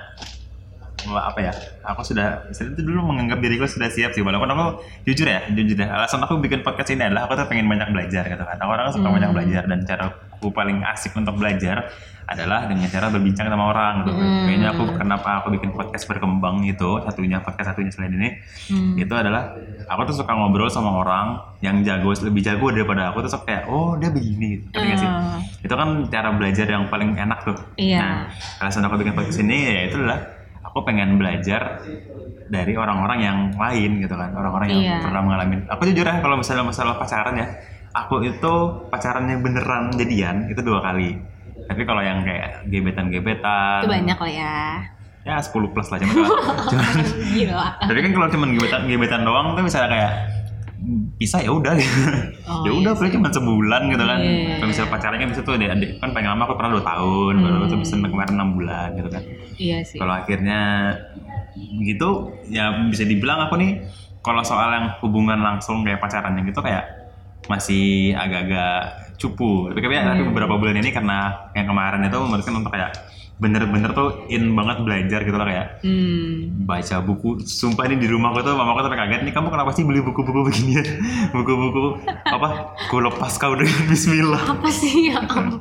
apa 1.08 1.38
ya 1.40 1.52
aku 1.82 2.00
sudah 2.02 2.46
itu 2.48 2.78
dulu 2.78 3.02
menganggap 3.04 3.38
diriku 3.38 3.64
sudah 3.64 3.86
siap 3.86 4.10
sih 4.10 4.20
walaupun 4.20 4.46
aku 4.46 4.64
jujur 5.02 5.24
ya 5.24 5.42
jujur 5.48 5.74
ya 5.76 5.90
alasan 5.90 6.20
aku 6.20 6.38
bikin 6.38 6.60
podcast 6.60 6.90
ini 6.90 7.02
adalah 7.04 7.26
aku 7.26 7.34
tuh 7.34 7.46
pengen 7.46 7.66
banyak 7.66 7.88
belajar 7.88 8.22
gitu 8.24 8.38
kan 8.40 8.56
aku 8.56 8.70
orang 8.70 8.86
suka 8.88 9.02
Hmm. 9.02 9.16
banyak 9.16 9.30
belajar 9.32 9.62
dan 9.64 9.78
cara 9.82 10.04
aku 10.32 10.48
paling 10.48 10.82
asik 10.84 11.12
untuk 11.12 11.34
belajar 11.34 11.86
adalah 12.22 12.64
dengan 12.64 12.86
cara 12.86 13.10
berbincang 13.10 13.44
sama 13.46 13.64
orang 13.68 13.92
gitu 14.00 14.14
Hmm. 14.14 14.46
kayaknya 14.46 14.68
aku 14.70 14.82
kenapa 14.94 15.30
aku 15.36 15.48
bikin 15.52 15.70
podcast 15.70 16.04
berkembang 16.06 16.62
itu 16.62 16.90
satunya 17.02 17.38
podcast 17.38 17.68
satunya 17.68 17.90
selain 17.90 18.14
ini 18.14 18.28
Hmm. 18.68 18.94
itu 18.96 19.10
adalah 19.12 19.52
aku 19.84 20.00
tuh 20.06 20.16
suka 20.16 20.30
ngobrol 20.30 20.66
sama 20.66 20.96
orang 20.96 21.34
yang 21.58 21.82
jago 21.82 22.14
lebih 22.16 22.40
jago 22.40 22.70
daripada 22.70 23.10
aku 23.10 23.20
tuh 23.20 23.30
suka 23.30 23.44
kayak 23.44 23.64
oh 23.66 23.94
dia 23.96 24.08
begini 24.08 24.62
gitu 24.62 24.66
nggak 24.72 24.96
sih 24.96 25.06
Hmm. 25.06 25.38
itu 25.60 25.74
kan 25.74 25.88
cara 26.08 26.28
belajar 26.32 26.66
yang 26.66 26.86
paling 26.86 27.10
enak 27.12 27.38
tuh 27.42 27.58
Iya. 27.74 27.98
nah 27.98 28.16
alasan 28.60 28.82
aku 28.82 28.96
bikin 28.96 29.12
podcast 29.12 29.38
ini 29.38 29.56
ya 29.60 29.80
itu 29.86 29.96
adalah 29.98 30.18
aku 30.72 30.88
pengen 30.88 31.20
belajar 31.20 31.84
dari 32.48 32.72
orang-orang 32.72 33.18
yang 33.20 33.38
lain 33.52 34.00
gitu 34.00 34.16
kan 34.16 34.32
orang-orang 34.32 34.72
yang 34.72 34.80
Iya. 34.82 34.98
pernah 35.04 35.20
mengalami. 35.20 35.54
Aku 35.68 35.84
jujur 35.84 36.00
ya 36.02 36.16
kalau 36.18 36.40
misalnya 36.40 36.64
masalah 36.64 36.96
pacaran 36.96 37.36
ya 37.36 37.46
aku 37.92 38.24
itu 38.24 38.54
pacarannya 38.88 39.36
beneran 39.36 39.92
jadian 39.92 40.48
itu 40.48 40.64
dua 40.64 40.80
kali. 40.80 41.20
Tapi 41.68 41.84
kalau 41.84 42.00
yang 42.00 42.24
kayak 42.24 42.64
gebetan-gebetan. 42.66 43.84
Itu 43.84 43.92
banyak 43.92 44.16
lah 44.16 44.32
ya. 44.32 44.56
Ya 45.22 45.36
10 45.38 45.54
plus 45.70 45.86
lah 45.86 46.00
cuman 46.00 46.16
cuman 46.72 46.96
gila. 47.30 47.68
Tapi 47.78 47.98
kan 48.00 48.10
kalau 48.10 48.28
cuman 48.32 48.48
gebetan 48.56 48.80
gebetan 48.88 49.22
doang 49.22 49.46
tuh 49.54 49.62
misalnya 49.62 49.88
kayak 49.92 50.12
bisa 51.22 51.38
ya 51.38 51.54
udah. 51.54 51.72
Oh, 51.72 51.78
ya 52.66 52.68
iya 52.68 52.72
udah 52.74 52.92
paling 52.92 53.12
cuma 53.14 53.30
sebulan 53.30 53.82
gitu 53.86 54.02
kan. 54.02 54.18
Iya. 54.18 54.58
kalau 54.58 54.68
misalnya 54.68 54.90
pacarnya 54.90 55.26
bisa 55.30 55.40
tuh 55.40 55.54
adik 55.54 55.90
kan 55.96 56.10
paling 56.10 56.26
lama 56.26 56.42
aku 56.42 56.54
pernah 56.58 56.70
dua 56.74 56.84
tahun 56.84 57.34
baru 57.38 57.54
Hmm. 57.62 57.70
tuh 57.70 57.78
bisa 57.78 57.94
kemarin 57.94 58.34
enam 58.34 58.50
bulan 58.52 58.88
gitu 58.98 59.08
kan. 59.08 59.22
Iya 59.56 59.78
sih. 59.86 59.96
Kalau 59.96 60.14
akhirnya 60.14 60.60
gitu 61.82 62.08
ya 62.48 62.88
bisa 62.88 63.04
dibilang 63.04 63.46
aku 63.46 63.54
nih 63.56 63.84
kalau 64.18 64.42
soal 64.42 64.70
yang 64.70 64.86
hubungan 64.98 65.38
langsung 65.38 65.82
kayak 65.82 65.98
pacarannya 65.98 66.42
gitu 66.42 66.58
kayak 66.58 66.84
masih 67.46 68.14
agak-agak 68.14 68.82
cupu. 69.18 69.70
Tapi 69.70 69.78
kayak 69.80 70.04
tapi 70.08 70.22
beberapa 70.26 70.54
bulan 70.56 70.78
ini 70.78 70.90
karena 70.90 71.50
yang 71.52 71.66
kemarin 71.66 72.02
itu 72.02 72.18
memutuskan 72.18 72.54
untuk 72.56 72.72
kayak 72.72 72.90
bener-bener 73.42 73.90
tuh 73.90 74.22
in 74.30 74.54
banget 74.54 74.86
belajar 74.86 75.20
gitu 75.26 75.34
lah 75.34 75.46
kayak 75.50 75.66
hmm. 75.82 76.62
baca 76.62 77.02
buku. 77.02 77.42
Sumpah 77.42 77.90
ini 77.90 77.98
di 77.98 78.06
rumahku 78.06 78.38
tuh 78.46 78.54
mamaku 78.54 78.86
sampai 78.86 78.98
kaget 79.02 79.20
nih 79.26 79.34
kamu 79.34 79.50
kenapa 79.50 79.70
sih 79.74 79.82
beli 79.82 79.98
buku-buku 79.98 80.46
beginian 80.46 80.86
buku-buku 81.34 81.98
apa 82.06 82.70
ku 82.86 83.02
lepas 83.02 83.34
kau 83.42 83.58
dengan 83.58 83.82
Bismillah. 83.90 84.38
Apa 84.46 84.70
sih? 84.70 85.10
Ya 85.10 85.18
ampun. 85.18 85.58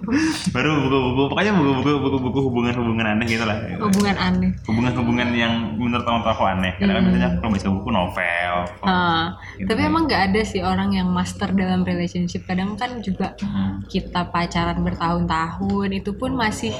Baru 0.54 0.70
buku-buku 0.86 1.22
pokoknya 1.34 1.52
buku-buku 1.58 1.89
buku-buku 1.98 2.39
hubungan-hubungan 2.46 3.17
aneh 3.17 3.26
gitu 3.26 3.41
lah. 3.50 3.58
Hubungan 3.82 4.15
aneh. 4.22 4.52
Hubungan-hubungan 4.70 5.30
yang 5.34 5.54
menurut 5.82 6.06
tua 6.06 6.22
aku 6.22 6.46
aneh. 6.46 6.78
Karena 6.78 7.02
kan 7.02 7.04
biasanya 7.10 7.30
kalau 7.41 7.52
baca 7.58 7.67
buku 7.74 7.89
novel 7.89 8.54
Ah, 8.86 9.26
Gitu 9.58 9.65
tapi 9.65 9.82
emang 9.88 10.06
nggak 10.06 10.22
ada 10.30 10.41
sih 10.46 10.62
orang 10.62 10.94
yang 10.94 11.10
master 11.10 11.50
dalam 11.58 11.82
relationship. 11.82 12.46
Kadang 12.46 12.78
kan 12.78 13.02
juga 13.02 13.34
Hmm. 13.41 13.82
kita 13.88 14.30
pacaran 14.30 14.84
bertahun-tahun 14.86 15.89
itu 15.96 16.12
pun 16.13 16.36
masih 16.36 16.76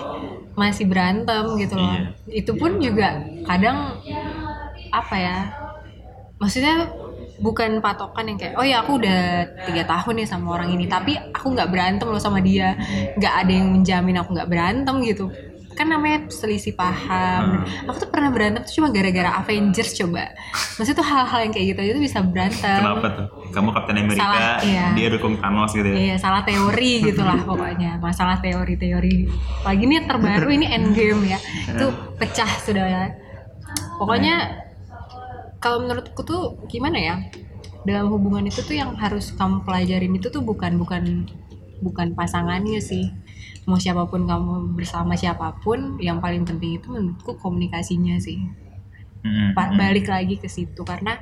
masih 0.54 0.86
berantem 0.92 1.46
gitu 1.56 1.74
loh. 1.80 1.96
Iya. 1.96 2.12
itu 2.44 2.52
pun 2.60 2.72
juga 2.84 3.24
kadang 3.48 3.96
apa 4.92 5.16
ya 5.16 5.38
maksudnya 6.36 6.92
bukan 7.42 7.82
patokan 7.82 8.30
yang 8.30 8.38
kayak 8.38 8.54
oh 8.60 8.66
ya 8.66 8.86
aku 8.86 9.02
udah 9.02 9.48
tiga 9.66 9.84
tahun 9.88 10.14
nih 10.22 10.28
sama 10.30 10.48
orang 10.60 10.70
ini 10.78 10.86
tapi 10.86 11.18
aku 11.18 11.56
nggak 11.56 11.70
berantem 11.74 12.08
loh 12.12 12.22
sama 12.22 12.44
dia. 12.44 12.78
Nggak 13.18 13.34
ada 13.46 13.52
yang 13.52 13.68
menjamin 13.74 14.16
aku 14.22 14.30
nggak 14.36 14.50
berantem 14.52 14.96
gitu 15.08 15.26
kan 15.72 15.88
namanya 15.88 16.28
selisih 16.28 16.76
paham. 16.76 17.64
Hmm. 17.64 17.88
aku 17.88 18.08
tuh 18.08 18.10
pernah 18.12 18.30
berantem 18.30 18.62
tuh 18.68 18.74
cuma 18.82 18.92
gara-gara 18.92 19.40
Avengers 19.40 19.96
coba. 19.96 20.36
Maksudnya 20.78 20.98
tuh 21.00 21.08
hal-hal 21.08 21.40
yang 21.48 21.52
kayak 21.56 21.66
gitu 21.74 21.82
itu 21.96 22.00
bisa 22.04 22.20
berantem. 22.22 22.82
Kenapa 22.84 23.08
tuh? 23.12 23.28
Kamu 23.52 23.70
Kapten 23.76 23.96
Amerika 24.00 24.24
Salah, 24.24 24.60
iya. 24.64 24.88
dia 24.96 25.08
dukung 25.12 25.36
Thanos 25.40 25.72
gitu 25.76 25.88
ya? 25.92 25.96
Iya 25.96 26.16
salah 26.20 26.42
teori 26.44 26.92
gitulah 27.04 27.40
pokoknya. 27.50 28.00
Masalah 28.00 28.40
teori-teori. 28.40 29.16
Lagi 29.64 29.84
ini 29.84 29.94
yang 30.00 30.08
terbaru 30.08 30.50
ini 30.52 30.66
Endgame 30.72 31.22
ya. 31.28 31.40
Itu 31.68 31.88
pecah 32.20 32.52
sudah. 32.62 32.86
Ya. 32.88 33.04
Pokoknya 34.00 34.36
kalau 35.64 35.84
menurutku 35.84 36.22
tuh 36.24 36.60
gimana 36.68 36.98
ya? 37.00 37.16
Dalam 37.82 38.14
hubungan 38.14 38.46
itu 38.46 38.62
tuh 38.62 38.78
yang 38.78 38.94
harus 38.94 39.34
kamu 39.34 39.66
pelajarin 39.66 40.14
itu 40.14 40.30
tuh 40.30 40.46
bukan 40.46 40.78
bukan 40.78 41.26
bukan 41.82 42.14
pasangannya 42.14 42.78
sih 42.78 43.10
mau 43.72 43.80
siapa 43.80 44.04
pun 44.04 44.28
kamu 44.28 44.76
bersama 44.76 45.16
siapa 45.16 45.56
pun 45.58 45.96
yang 45.98 46.20
paling 46.20 46.44
penting 46.44 46.76
itu 46.76 46.92
menurutku 46.92 47.40
komunikasinya 47.40 48.20
sih 48.20 48.44
Mm-mm. 49.24 49.56
Pa- 49.56 49.72
balik 49.72 50.12
lagi 50.12 50.36
ke 50.36 50.52
situ 50.52 50.84
karena 50.84 51.16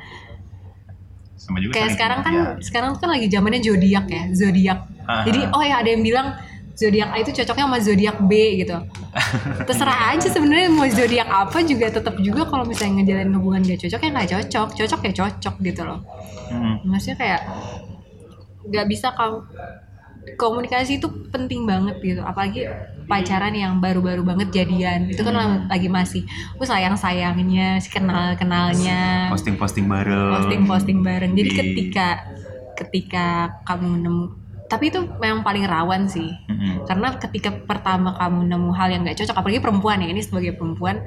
sama 1.38 1.62
juga 1.62 1.78
kayak 1.78 1.86
saling 1.86 1.96
sekarang 1.96 2.20
kan 2.20 2.34
pengertian. 2.34 2.66
sekarang 2.66 2.90
tuh 2.96 3.00
kan 3.00 3.10
lagi 3.14 3.28
zamannya 3.30 3.62
zodiak 3.62 4.06
ya 4.08 4.24
zodiak 4.34 4.80
Aha. 5.06 5.24
jadi 5.24 5.40
oh 5.54 5.62
ya 5.62 5.76
ada 5.80 5.90
yang 5.92 6.02
bilang 6.02 6.28
zodiak 6.76 7.10
A 7.12 7.18
itu 7.20 7.32
cocoknya 7.36 7.66
sama 7.68 7.80
zodiak 7.80 8.18
B 8.24 8.32
gitu 8.60 8.76
terserah 9.68 10.16
aja 10.16 10.28
sebenarnya 10.28 10.72
mau 10.72 10.88
zodiak 10.88 11.28
apa 11.28 11.60
juga 11.62 11.92
tetap 11.92 12.16
juga 12.20 12.48
kalau 12.48 12.64
misalnya 12.64 13.04
ngejalanin 13.04 13.36
hubungan 13.36 13.62
gak 13.68 13.80
cocok 13.84 14.00
ya 14.00 14.10
nggak 14.16 14.30
cocok 14.32 14.68
cocok 14.80 15.00
ya 15.04 15.12
cocok 15.12 15.56
gitu 15.60 15.82
loh 15.84 16.00
Mm-mm. 16.50 16.88
maksudnya 16.88 17.18
kayak 17.20 17.42
nggak 18.64 18.86
bisa 18.88 19.12
kamu 19.12 19.44
komunikasi 20.36 21.00
itu 21.00 21.08
penting 21.32 21.63
banget 21.63 21.98
gitu 22.04 22.22
apalagi 22.22 22.68
pacaran 23.10 23.58
yang 23.58 23.82
baru-baru 23.82 24.22
banget 24.22 24.54
jadian 24.54 25.10
itu 25.10 25.22
kan 25.26 25.65
lagi 25.65 25.89
masih 25.89 26.22
oh 26.62 26.68
sayang 26.68 26.94
sayangnya 26.94 27.82
si 27.82 27.89
kenal 27.89 28.38
kenalnya 28.38 29.34
posting-posting 29.34 29.89
bareng 29.89 30.30
posting-posting 30.38 31.00
bareng. 31.02 31.32
Jadi 31.34 31.50
Di- 31.50 31.58
ketika 31.58 32.08
ketika 32.78 33.28
kamu 33.65 34.06
nemu 34.06 34.26
tapi 34.70 34.94
itu 34.94 35.02
memang 35.18 35.42
paling 35.42 35.65
rawan 35.65 36.06
sih. 36.06 36.30
Mm-mm. 36.46 36.86
Karena 36.86 37.18
ketika 37.18 37.50
pertama 37.50 38.13
kamu 38.13 38.46
nemu 38.46 38.70
hal 38.78 38.94
yang 38.94 39.02
gak 39.02 39.18
cocok 39.18 39.42
apalagi 39.42 39.60
perempuan 39.65 39.98
ya 40.06 40.08
ini 40.13 40.22
sebagai 40.22 40.54
perempuan 40.54 41.02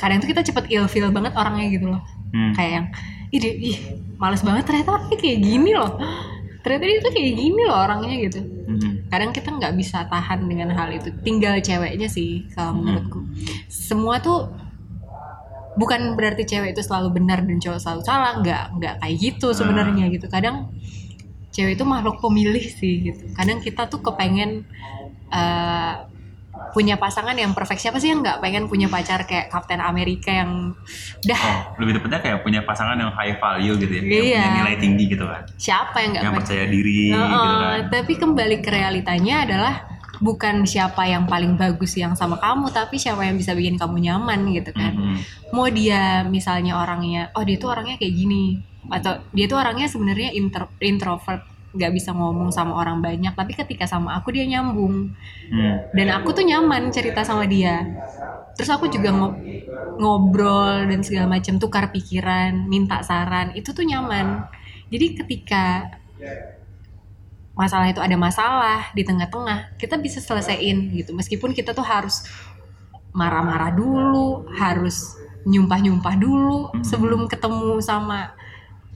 kadang 0.00 0.24
tuh 0.24 0.32
kita 0.32 0.40
cepet 0.40 0.72
ilfeel 0.72 1.12
banget 1.12 1.36
orangnya 1.36 1.68
gitu 1.68 1.92
loh. 1.92 2.00
Hmm. 2.32 2.56
Kayak 2.56 2.72
yang 2.72 2.86
ih, 3.28 3.40
ih 3.44 3.78
males 4.16 4.40
banget 4.40 4.64
ternyata 4.64 4.96
orangnya 4.96 5.18
kayak 5.20 5.38
gini 5.44 5.70
loh. 5.76 6.00
Ternyata 6.68 6.84
dia 6.84 6.98
tuh 7.00 7.12
kayak 7.16 7.32
gini 7.32 7.62
loh 7.64 7.78
orangnya 7.80 8.16
gitu. 8.28 8.40
Mm-mm. 8.44 9.08
Kadang 9.08 9.32
kita 9.32 9.48
nggak 9.56 9.72
bisa 9.80 10.04
tahan 10.04 10.44
dengan 10.44 10.68
hal 10.76 10.92
itu. 10.92 11.08
Tinggal 11.24 11.64
ceweknya 11.64 12.12
sih 12.12 12.44
kalau 12.52 12.76
menurutku. 12.76 13.24
Semua 13.72 14.20
tuh 14.20 14.52
bukan 15.80 16.12
berarti 16.12 16.44
cewek 16.44 16.76
itu 16.76 16.84
selalu 16.84 17.16
benar 17.16 17.40
dan 17.40 17.56
cowok 17.56 17.80
selalu 17.80 18.02
salah 18.04 18.32
nggak 18.42 18.62
nggak 18.76 18.94
kayak 18.98 19.16
gitu 19.16 19.54
sebenarnya 19.54 20.10
gitu 20.10 20.26
kadang 20.26 20.74
cewek 21.54 21.78
itu 21.78 21.86
makhluk 21.86 22.18
pemilih 22.18 22.66
sih 22.66 23.06
gitu 23.06 23.30
kadang 23.38 23.62
kita 23.62 23.86
tuh 23.86 24.02
kepengen 24.02 24.66
eh, 25.30 25.94
punya 26.68 26.94
pasangan 26.94 27.32
yang 27.32 27.50
perfect 27.50 27.80
siapa 27.80 27.96
sih 27.96 28.08
yang 28.08 28.20
nggak 28.20 28.38
pengen 28.38 28.64
punya 28.64 28.86
pacar 28.86 29.22
kayak 29.22 29.48
Kapten 29.48 29.78
Amerika 29.78 30.30
yang 30.30 30.76
dah 31.20 31.40
Oh, 31.40 31.58
lebih 31.76 31.96
tepatnya 31.96 32.20
kayak 32.20 32.38
punya 32.40 32.60
pasangan 32.62 32.94
yang 32.94 33.10
high 33.10 33.34
value 33.34 33.74
gitu 33.76 33.90
ya, 33.90 34.00
yang 34.00 34.06
Iya. 34.06 34.20
punya 34.38 34.52
nilai 34.58 34.76
tinggi 34.76 35.04
gitu 35.08 35.24
kan, 35.24 35.42
siapa 35.54 35.96
yang 35.98 36.10
nggak 36.12 36.22
yang 36.22 36.32
pengen 36.32 36.44
percaya 36.44 36.64
diri 36.66 37.00
gitu 37.08 37.16
Heeh, 37.16 37.58
kan. 37.58 37.80
tapi 37.90 38.12
kembali 38.14 38.56
ke 38.58 38.70
realitanya 38.70 39.34
adalah 39.42 39.74
bukan 40.18 40.54
siapa 40.62 41.02
yang 41.04 41.24
paling 41.24 41.54
bagus 41.54 41.94
yang 41.94 42.12
sama 42.12 42.36
kamu 42.36 42.68
tapi 42.68 42.98
siapa 42.98 43.22
yang 43.22 43.34
bisa 43.34 43.54
bikin 43.54 43.74
kamu 43.74 44.02
nyaman 44.02 44.50
gitu 44.50 44.70
kan 44.72 44.90
Mhm. 44.90 45.16
mau 45.50 45.66
dia 45.66 46.20
misalnya 46.22 46.74
orangnya 46.76 47.30
oh 47.32 47.42
dia 47.42 47.54
tuh 47.54 47.70
orangnya 47.70 47.94
kayak 47.96 48.12
gini 48.12 48.58
atau 48.88 49.22
dia 49.30 49.46
tuh 49.46 49.56
orangnya 49.56 49.86
sebenarnya 49.86 50.32
inter- 50.32 50.74
introvert 50.80 51.46
nggak 51.68 51.92
bisa 51.92 52.16
ngomong 52.16 52.48
sama 52.48 52.72
orang 52.74 53.04
banyak 53.04 53.36
tapi 53.36 53.52
ketika 53.52 53.84
sama 53.84 54.16
aku 54.16 54.32
dia 54.32 54.48
nyambung 54.48 55.12
Hmm. 55.48 55.76
dan 55.92 56.08
aku 56.12 56.32
tuh 56.32 56.44
nyaman 56.44 56.88
cerita 56.88 57.24
sama 57.24 57.44
dia 57.44 57.84
terus 58.52 58.68
aku 58.68 58.88
juga 58.88 59.12
ngo- 59.12 59.36
ngobrol 59.96 60.84
dan 60.84 61.00
segala 61.00 61.28
macam 61.28 61.56
tukar 61.56 61.88
pikiran 61.88 62.68
minta 62.68 63.00
saran 63.00 63.52
itu 63.52 63.72
tuh 63.72 63.84
nyaman 63.84 64.44
jadi 64.88 65.16
ketika 65.16 65.92
masalah 67.52 67.90
itu 67.90 67.98
ada 67.98 68.14
masalah 68.14 68.80
di 68.94 69.02
tengah-tengah 69.02 69.74
kita 69.76 69.98
bisa 69.98 70.22
selesaiin 70.22 70.94
gitu 70.94 71.10
meskipun 71.12 71.50
kita 71.50 71.74
tuh 71.74 71.82
harus 71.82 72.22
marah-marah 73.10 73.74
dulu 73.74 74.46
harus 74.54 75.16
nyumpah-nyumpah 75.42 76.14
dulu 76.16 76.70
Hmm. 76.70 76.84
sebelum 76.84 77.26
ketemu 77.26 77.80
sama 77.80 78.30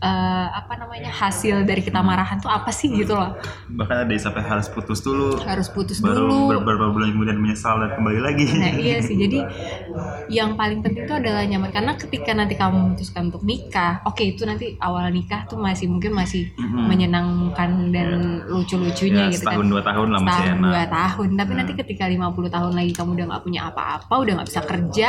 eh, 0.03 0.09
apa 0.53 0.75
namanya 0.75 1.09
hasil 1.09 1.62
dari 1.62 1.79
kita 1.79 2.01
marahan 2.01 2.37
tuh 2.37 2.51
apa 2.51 2.69
sih 2.69 2.91
gitu 2.91 3.15
loh. 3.15 3.38
Bahkan 3.71 3.97
ada 4.03 4.11
yang 4.11 4.19
sampai 4.21 4.43
harus 4.43 4.67
putus 4.67 4.99
dulu. 5.01 5.38
Harus 5.41 5.69
putus 5.69 5.99
baru 5.99 6.27
dulu. 6.27 6.59
beberapa 6.59 6.91
bulan 6.91 7.11
kemudian 7.11 7.38
menyesal 7.38 7.79
dan 7.79 7.95
kembali 7.95 8.19
lagi. 8.19 8.45
Nah 8.53 8.73
iya 8.75 8.99
sih, 8.99 9.15
jadi 9.15 9.47
yang 10.38 10.55
paling 10.55 10.81
penting 10.81 11.05
itu 11.05 11.15
adalah 11.15 11.43
nyaman. 11.43 11.71
Karena 11.71 11.93
ketika 11.95 12.31
nanti 12.33 12.55
kamu 12.55 12.75
memutuskan 12.88 13.29
untuk 13.29 13.43
nikah, 13.43 14.03
oke 14.03 14.21
itu 14.21 14.43
nanti 14.43 14.75
awal 14.79 15.07
nikah 15.09 15.45
tuh 15.45 15.57
masih 15.57 15.87
mungkin 15.87 16.12
masih 16.12 16.51
Mhm. 16.53 16.83
menyenangkan 16.85 17.71
dan 17.88 18.09
lucu-lucunya 18.45 19.29
ya, 19.29 19.31
gitu 19.31 19.45
kan. 19.45 19.55
setahun 19.55 19.67
dua 19.69 19.83
tahun 19.83 20.09
lah 20.09 20.21
masih 20.21 20.33
Setahun 20.43 20.57
enak. 20.57 20.67
dua 20.67 20.85
tahun, 20.88 21.29
tapi 21.33 21.51
Hmm. 21.51 21.59
nanti 21.59 21.73
ketika 21.77 22.05
50 22.05 22.49
tahun 22.49 22.73
lagi 22.73 22.93
kamu 22.93 23.11
udah 23.12 23.27
nggak 23.29 23.43
punya 23.43 23.61
apa-apa, 23.69 24.15
udah 24.17 24.33
nggak 24.35 24.49
bisa 24.49 24.62
kerja, 24.62 25.09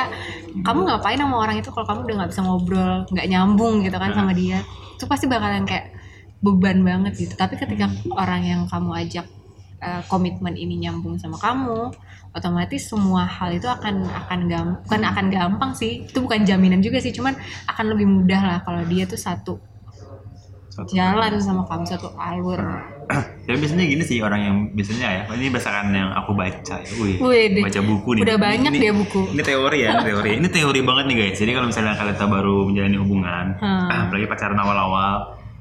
kamu 0.61 0.79
ngapain 0.83 1.17
sama 1.17 1.35
orang 1.35 1.57
itu 1.57 1.69
kalau 1.69 1.85
kamu 1.85 1.99
udah 2.03 2.15
nggak 2.19 2.31
bisa 2.31 2.41
ngobrol, 2.41 2.93
nggak 3.07 3.27
nyambung 3.27 3.73
gitu 3.81 3.95
kan 3.95 4.09
Hmm. 4.09 4.19
sama 4.19 4.31
dia, 4.31 4.59
itu 5.03 5.11
pasti 5.11 5.27
bakalan 5.27 5.67
kayak 5.67 5.91
beban 6.39 6.79
banget 6.79 7.27
gitu. 7.27 7.35
Tapi 7.35 7.59
ketika 7.59 7.91
orang 8.15 8.47
yang 8.47 8.61
kamu 8.71 9.03
ajak 9.03 9.27
eh, 9.83 10.01
komitmen 10.07 10.55
ini 10.55 10.79
nyambung 10.79 11.19
sama 11.19 11.35
kamu, 11.35 11.91
otomatis 12.31 12.87
semua 12.87 13.27
hal 13.27 13.51
itu 13.51 13.67
akan 13.67 14.07
akan 14.07 14.39
gampang, 14.47 15.03
akan 15.03 15.27
gampang 15.27 15.71
sih, 15.75 16.07
itu 16.07 16.23
bukan 16.23 16.47
jaminan 16.47 16.79
juga 16.79 17.03
sih, 17.03 17.11
cuman 17.11 17.35
akan 17.67 17.85
lebih 17.91 18.07
mudah 18.07 18.39
lah 18.39 18.59
kalau 18.63 18.79
dia 18.87 19.03
tuh 19.03 19.19
satu 19.19 19.72
Suatu- 20.73 20.89
jalan 20.89 21.37
sama 21.37 21.61
kamu 21.69 21.85
satu 21.85 22.09
alur. 22.17 22.57
Tapi 23.45 23.57
biasanya 23.61 23.85
gini 23.85 24.01
sih 24.01 24.17
orang 24.25 24.41
yang 24.41 24.55
biasanya 24.73 25.05
ya, 25.05 25.21
ini 25.29 25.53
berdasarkan 25.53 25.93
yang 25.93 26.09
aku 26.09 26.33
baca 26.33 26.75
ya, 26.81 26.91
wih, 26.97 27.21
baca 27.61 27.81
buku 27.85 28.09
nih. 28.17 28.21
Udah 28.25 28.33
Ini- 28.33 28.41
banyak 28.41 28.71
ini, 28.73 28.79
dia 28.81 28.93
buku. 28.95 29.21
Ini 29.37 29.43
teori 29.45 29.77
ya, 29.85 29.89
ini 29.93 30.03
teori. 30.03 30.29
Ini 30.41 30.47
teori 30.49 30.79
banget 30.81 31.03
nih 31.05 31.15
guys. 31.21 31.37
Jadi 31.37 31.51
kalau 31.53 31.67
misalnya 31.69 31.93
kalian 31.93 32.17
baru 32.17 32.55
menjalani 32.65 32.97
hubungan, 32.97 33.45
Hmm. 33.61 33.85
ah, 33.85 33.99
apalagi 34.09 34.25
pacaran 34.25 34.57
awal-awal, 34.57 35.15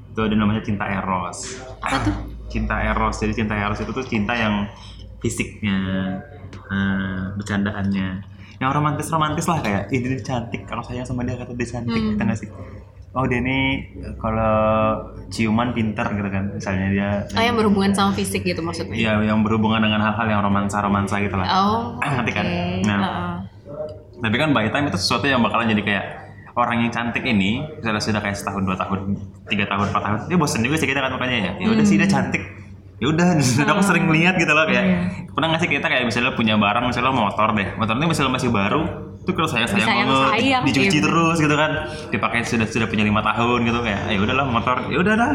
itu 0.08 0.20
ada 0.22 0.32
namanya 0.32 0.64
cinta 0.64 0.88
eros. 0.88 1.60
Apa 1.84 1.96
tuh? 2.00 2.14
Cinta 2.48 2.80
eros. 2.80 3.20
Jadi 3.20 3.32
cinta 3.36 3.52
eros 3.52 3.78
itu 3.78 3.92
tuh 3.92 4.04
cinta 4.04 4.32
yang 4.32 4.64
fisiknya, 5.20 5.76
eh, 6.72 7.22
bercandaannya. 7.36 8.08
Yang 8.56 8.70
romantis-romantis 8.72 9.44
lah 9.44 9.58
kayak, 9.58 9.90
dia 9.90 10.16
cantik, 10.22 10.64
kalau 10.64 10.80
sayang 10.80 11.02
sama 11.02 11.20
dia 11.20 11.34
kata 11.34 11.52
dia 11.52 11.68
cantik, 11.68 11.92
Hmm. 11.92 12.10
kita 12.14 12.22
nggak 12.24 12.38
sih? 12.38 12.48
Oh 13.12 13.28
dia 13.28 13.44
ini 13.44 13.84
kalau 14.16 14.56
ciuman 15.28 15.76
pinter 15.76 16.04
gitu 16.08 16.28
kan, 16.32 16.48
misalnya 16.48 16.86
dia 16.88 17.08
Oh 17.36 17.44
yang 17.44 17.56
berhubungan 17.60 17.92
sama 17.92 18.16
fisik 18.16 18.40
gitu 18.40 18.64
maksudnya? 18.64 18.96
Iya, 18.96 19.12
yang 19.28 19.44
berhubungan 19.44 19.84
dengan 19.84 20.00
hal-hal 20.00 20.32
yang 20.32 20.40
romansa-romansa 20.40 21.20
gitu 21.20 21.36
lah. 21.36 21.44
Oh, 21.52 21.76
Ngerti 22.00 22.32
kan? 22.32 22.46
Nah. 22.88 22.98
Heeh. 23.04 23.32
Tapi 24.22 24.36
kan 24.40 24.48
by 24.56 24.64
time 24.72 24.88
itu 24.88 24.96
sesuatu 24.96 25.28
yang 25.28 25.44
bakalan 25.44 25.68
jadi 25.68 25.82
kayak 25.84 26.04
orang 26.56 26.84
yang 26.84 26.92
cantik 26.92 27.24
ini, 27.24 27.64
misalnya 27.80 28.00
sudah 28.00 28.20
kayak 28.24 28.36
setahun, 28.38 28.62
dua 28.64 28.76
tahun, 28.80 29.16
tiga 29.48 29.64
tahun, 29.68 29.92
empat 29.92 30.02
tahun, 30.04 30.18
dia 30.32 30.36
bosen 30.40 30.60
juga 30.64 30.76
sih 30.80 30.88
kita 30.88 31.00
kan 31.04 31.12
makanya 31.12 31.36
ya. 31.36 31.52
Ya 31.58 31.68
udah 31.68 31.84
sih 31.84 31.96
dia 32.00 32.08
cantik. 32.08 32.40
Ya 33.02 33.06
udah, 33.12 33.28
aku 33.66 33.82
sering 33.82 34.06
lihat 34.14 34.38
gitu 34.38 34.54
loh 34.54 34.62
kayak 34.62 34.84
Iya. 34.86 34.98
pernah 35.34 35.46
nggak 35.50 35.60
sih 35.66 35.70
kita 35.74 35.90
kayak 35.90 36.06
misalnya 36.06 36.38
punya 36.38 36.54
barang 36.54 36.84
misalnya 36.86 37.10
motor 37.10 37.50
deh, 37.52 37.68
motornya 37.74 38.06
misalnya 38.06 38.32
masih 38.38 38.48
baru, 38.54 39.01
tuh 39.22 39.32
kalau 39.32 39.46
sayang 39.46 39.70
sayang 39.70 39.86
banget, 39.86 40.10
Disayang-sayang, 40.10 40.62
dicuci 40.66 40.88
iya. 40.92 41.04
terus 41.04 41.36
gitu 41.38 41.54
kan, 41.54 41.70
dipakai 42.10 42.38
sudah 42.42 42.66
sudah 42.66 42.86
punya 42.86 43.04
lima 43.04 43.22
tahun 43.22 43.58
gitu 43.62 43.78
kayak, 43.80 44.00
ya 44.10 44.18
udahlah 44.18 44.44
motor, 44.44 44.76
ya 44.90 44.98
udah 44.98 45.14
dah. 45.14 45.30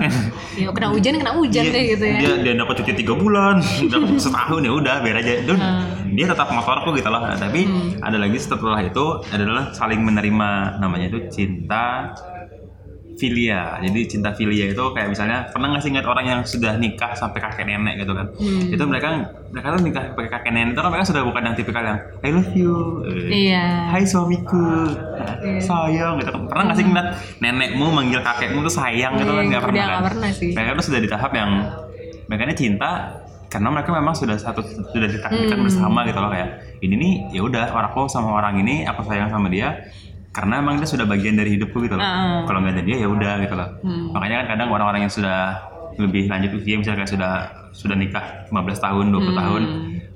Ya 0.54 0.68
kena 0.70 0.88
hujan 0.92 1.14
kena 1.16 1.32
hujan 1.34 1.64
Iya, 1.64 1.72
deh 1.72 1.84
gitu 1.96 2.04
ya. 2.04 2.18
Dia 2.20 2.32
dia 2.44 2.54
dapat 2.56 2.74
cuti 2.78 2.92
tiga 2.94 3.14
bulan, 3.14 3.56
dapat 3.94 4.10
setahun 4.18 4.62
ya 4.62 4.72
udah 4.72 4.96
biar 5.00 5.16
aja. 5.18 5.34
Dan 5.44 5.56
Hmm. 5.58 5.84
dia 6.14 6.26
tetap 6.28 6.48
motorku 6.50 6.92
gitu 6.94 7.08
loh. 7.08 7.22
Nah, 7.22 7.36
tapi 7.36 7.64
Hmm. 7.64 7.96
ada 8.00 8.18
lagi 8.18 8.38
setelah 8.38 8.80
itu 8.80 9.06
adalah 9.28 9.72
saling 9.72 10.04
menerima 10.04 10.50
namanya 10.78 11.08
itu 11.08 11.20
cinta 11.32 12.12
filia. 13.18 13.82
Jadi 13.82 14.00
cinta 14.08 14.30
filia 14.32 14.70
itu 14.70 14.84
kayak 14.94 15.10
misalnya 15.10 15.50
pernah 15.50 15.74
nggak 15.74 15.82
sih 15.82 15.90
ingat 15.90 16.06
orang 16.06 16.26
yang 16.28 16.40
sudah 16.42 16.78
nikah 16.78 17.12
sampai 17.12 17.40
kakek 17.40 17.66
nenek 17.66 18.00
gitu 18.00 18.14
kan? 18.14 18.30
Hmm. 18.34 18.70
Itu 18.70 18.84
mereka 18.86 19.08
mereka 19.50 19.68
tuh 19.74 19.82
nikah 19.82 20.04
sampai 20.08 20.26
kakek 20.28 20.52
nenek 20.52 20.72
itu 20.72 20.80
kan 20.80 20.90
mereka 20.90 21.06
sudah 21.06 21.22
bukan 21.22 21.42
yang 21.44 21.56
tipikal 21.56 21.82
yang 21.82 21.98
I 22.22 22.30
love 22.30 22.54
you. 22.54 22.76
Iya. 23.28 23.66
Hai 23.90 24.04
suamiku, 24.04 24.94
Iya. 25.42 25.60
sayang 25.68 26.22
gitu. 26.22 26.30
Pernah 26.46 26.64
nggak 26.64 26.78
sih 26.78 26.86
ngeliat 26.86 27.08
nenekmu 27.38 27.86
manggil 27.90 28.22
kakekmu 28.22 28.62
tuh 28.62 28.74
sayang 28.76 29.18
gitu 29.18 29.28
Iya, 29.28 29.36
kan? 29.36 29.46
Nggak 29.50 29.64
pernah 29.66 29.86
kan? 29.90 30.02
pernah 30.14 30.30
sih. 30.32 30.52
Mereka 30.54 30.70
tuh 30.76 30.86
sudah 30.86 31.00
di 31.00 31.10
tahap 31.10 31.32
yang 31.34 31.52
mereka 32.26 32.44
ini 32.44 32.56
cinta 32.56 32.92
karena 33.48 33.72
mereka 33.72 33.96
memang 33.96 34.12
sudah 34.12 34.36
satu 34.36 34.60
sudah 34.92 35.08
ditakdirkan 35.08 35.56
Hmm. 35.56 35.64
bersama 35.64 36.04
gitu 36.04 36.20
loh 36.20 36.28
kayak 36.28 36.50
ini 36.84 36.94
nih 36.94 37.14
ya 37.32 37.42
udah 37.42 37.72
orang 37.72 37.90
aku 37.90 38.04
sama 38.06 38.36
orang 38.36 38.60
ini 38.60 38.84
aku 38.84 39.08
sayang 39.08 39.32
sama 39.32 39.48
dia 39.48 39.88
karena 40.32 40.62
emang 40.62 40.78
dia 40.78 40.86
sudah 40.86 41.06
bagian 41.06 41.36
dari 41.36 41.58
hidupku 41.58 41.82
gitu 41.84 41.96
loh. 41.98 42.04
Ah. 42.04 42.44
Kalau 42.46 42.62
nggak 42.62 42.74
ada 42.78 42.84
dia 42.84 42.98
ya 43.02 43.08
udah 43.10 43.34
gitu 43.42 43.56
loh. 43.58 43.70
Hmm. 43.82 44.14
Makanya 44.14 44.36
kan 44.44 44.48
kadang 44.56 44.70
orang-orang 44.70 45.02
yang 45.08 45.14
sudah 45.14 45.58
lebih 45.98 46.30
lanjut 46.30 46.62
usia 46.62 46.78
misalnya 46.78 46.98
kayak 47.04 47.12
sudah 47.12 47.32
sudah 47.74 47.96
nikah 47.98 48.26
15 48.54 48.78
tahun, 48.78 49.06
20 49.10 49.34
Hmm. 49.34 49.38
tahun 49.38 49.64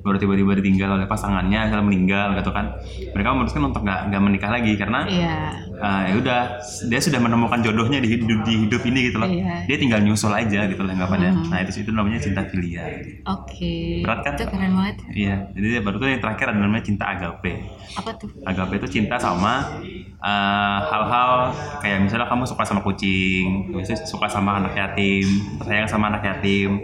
baru 0.01 0.17
tiba-tiba 0.17 0.51
ditinggal 0.55 0.89
oleh 0.91 1.05
pasangannya 1.05 1.59
misalnya 1.63 1.85
meninggal 1.85 2.27
gitu 2.33 2.49
kan. 2.49 2.73
Mereka 3.11 3.27
memutuskan 3.31 3.63
untuk 3.63 3.81
nggak 3.81 3.99
nggak 4.07 4.21
menikah 4.21 4.49
lagi 4.49 4.73
karena 4.73 4.99
Iya. 5.03 5.37
Ah, 5.77 6.01
ya 6.03 6.13
udah 6.15 6.39
dia 6.85 6.99
sudah 6.99 7.17
menemukan 7.17 7.57
jodohnya 7.59 7.97
di 7.97 8.09
hidup 8.11 8.41
di 8.41 8.53
hidup 8.61 8.81
ini 8.83 8.99
gitu 9.03 9.17
loh 9.17 9.25
Iya. 9.25 9.65
dia 9.65 9.77
tinggal 9.77 9.97
nyusul 9.99 10.29
aja 10.29 10.65
gitu 10.65 10.77
loh 10.79 10.91
anggapannya 10.91 11.31
Mhm. 11.31 11.49
nah 11.49 11.57
itu 11.59 11.81
itu 11.81 11.89
namanya 11.89 12.19
cinta 12.19 12.45
filia 12.45 12.85
Oke. 13.25 14.01
Berat 14.01 14.21
kan? 14.21 14.33
Itu 14.35 14.45
keren 14.45 14.71
banget. 14.71 14.95
iya 15.11 15.35
jadi 15.51 15.81
baru 15.81 15.97
tuh 15.97 16.05
yang 16.07 16.21
terakhir 16.21 16.45
ada 16.47 16.59
namanya 16.59 16.83
cinta 16.83 17.05
agape 17.07 17.65
Apa 17.93 18.13
tuh? 18.13 18.29
agape 18.43 18.73
itu 18.77 18.87
cinta 18.91 19.17
sama 19.17 19.73
eh, 20.19 20.79
hal-hal 20.83 21.49
kayak 21.79 21.97
misalnya 21.99 22.27
kamu 22.27 22.45
suka 22.45 22.61
sama 22.61 22.81
kucing 22.81 23.73
misalnya 23.73 24.05
suka 24.05 24.27
sama 24.27 24.61
anak 24.61 24.73
yatim 24.75 25.25
sayang 25.59 25.87
sama 25.87 26.09
anak 26.09 26.21
yatim 26.23 26.77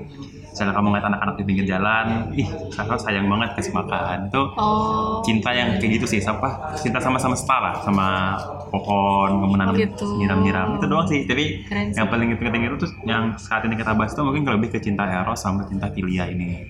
misalnya 0.58 0.74
kamu 0.74 0.88
ngeliat 0.90 1.06
anak-anak 1.06 1.36
di 1.38 1.44
pinggir 1.46 1.66
jalan 1.70 2.06
ih 2.34 2.50
kakak 2.74 2.98
sayang 2.98 3.30
banget 3.30 3.54
kasih 3.54 3.70
makan 3.72 4.26
itu 4.26 4.42
Oh. 4.58 5.22
cinta 5.22 5.54
yang 5.54 5.78
kayak 5.78 6.02
gitu 6.02 6.10
sih 6.10 6.20
apa 6.20 6.74
cinta 6.74 6.98
sama 6.98 7.22
semesta 7.22 7.54
lah 7.56 7.76
sama 7.78 8.34
pohon 8.68 9.38
kemenangan 9.38 9.70
Oh, 9.70 9.78
gitu. 9.78 10.08
nyiram-nyiram 10.18 10.68
itu 10.76 10.86
doang 10.88 11.06
sih 11.06 11.22
tapi 11.24 11.62
Keren 11.64 11.94
sih. 11.94 12.02
yang 12.02 12.10
paling 12.10 12.34
penting 12.34 12.66
itu 12.66 12.76
tuh 12.76 12.90
yang 13.06 13.38
saat 13.38 13.62
ini 13.62 13.78
kita 13.78 13.94
bahas 13.94 14.12
itu 14.12 14.22
mungkin 14.22 14.42
lebih 14.44 14.70
ke 14.70 14.82
cinta 14.82 15.06
eros 15.06 15.38
sama 15.38 15.62
cinta 15.64 15.88
filia 15.88 16.26
ini. 16.26 16.66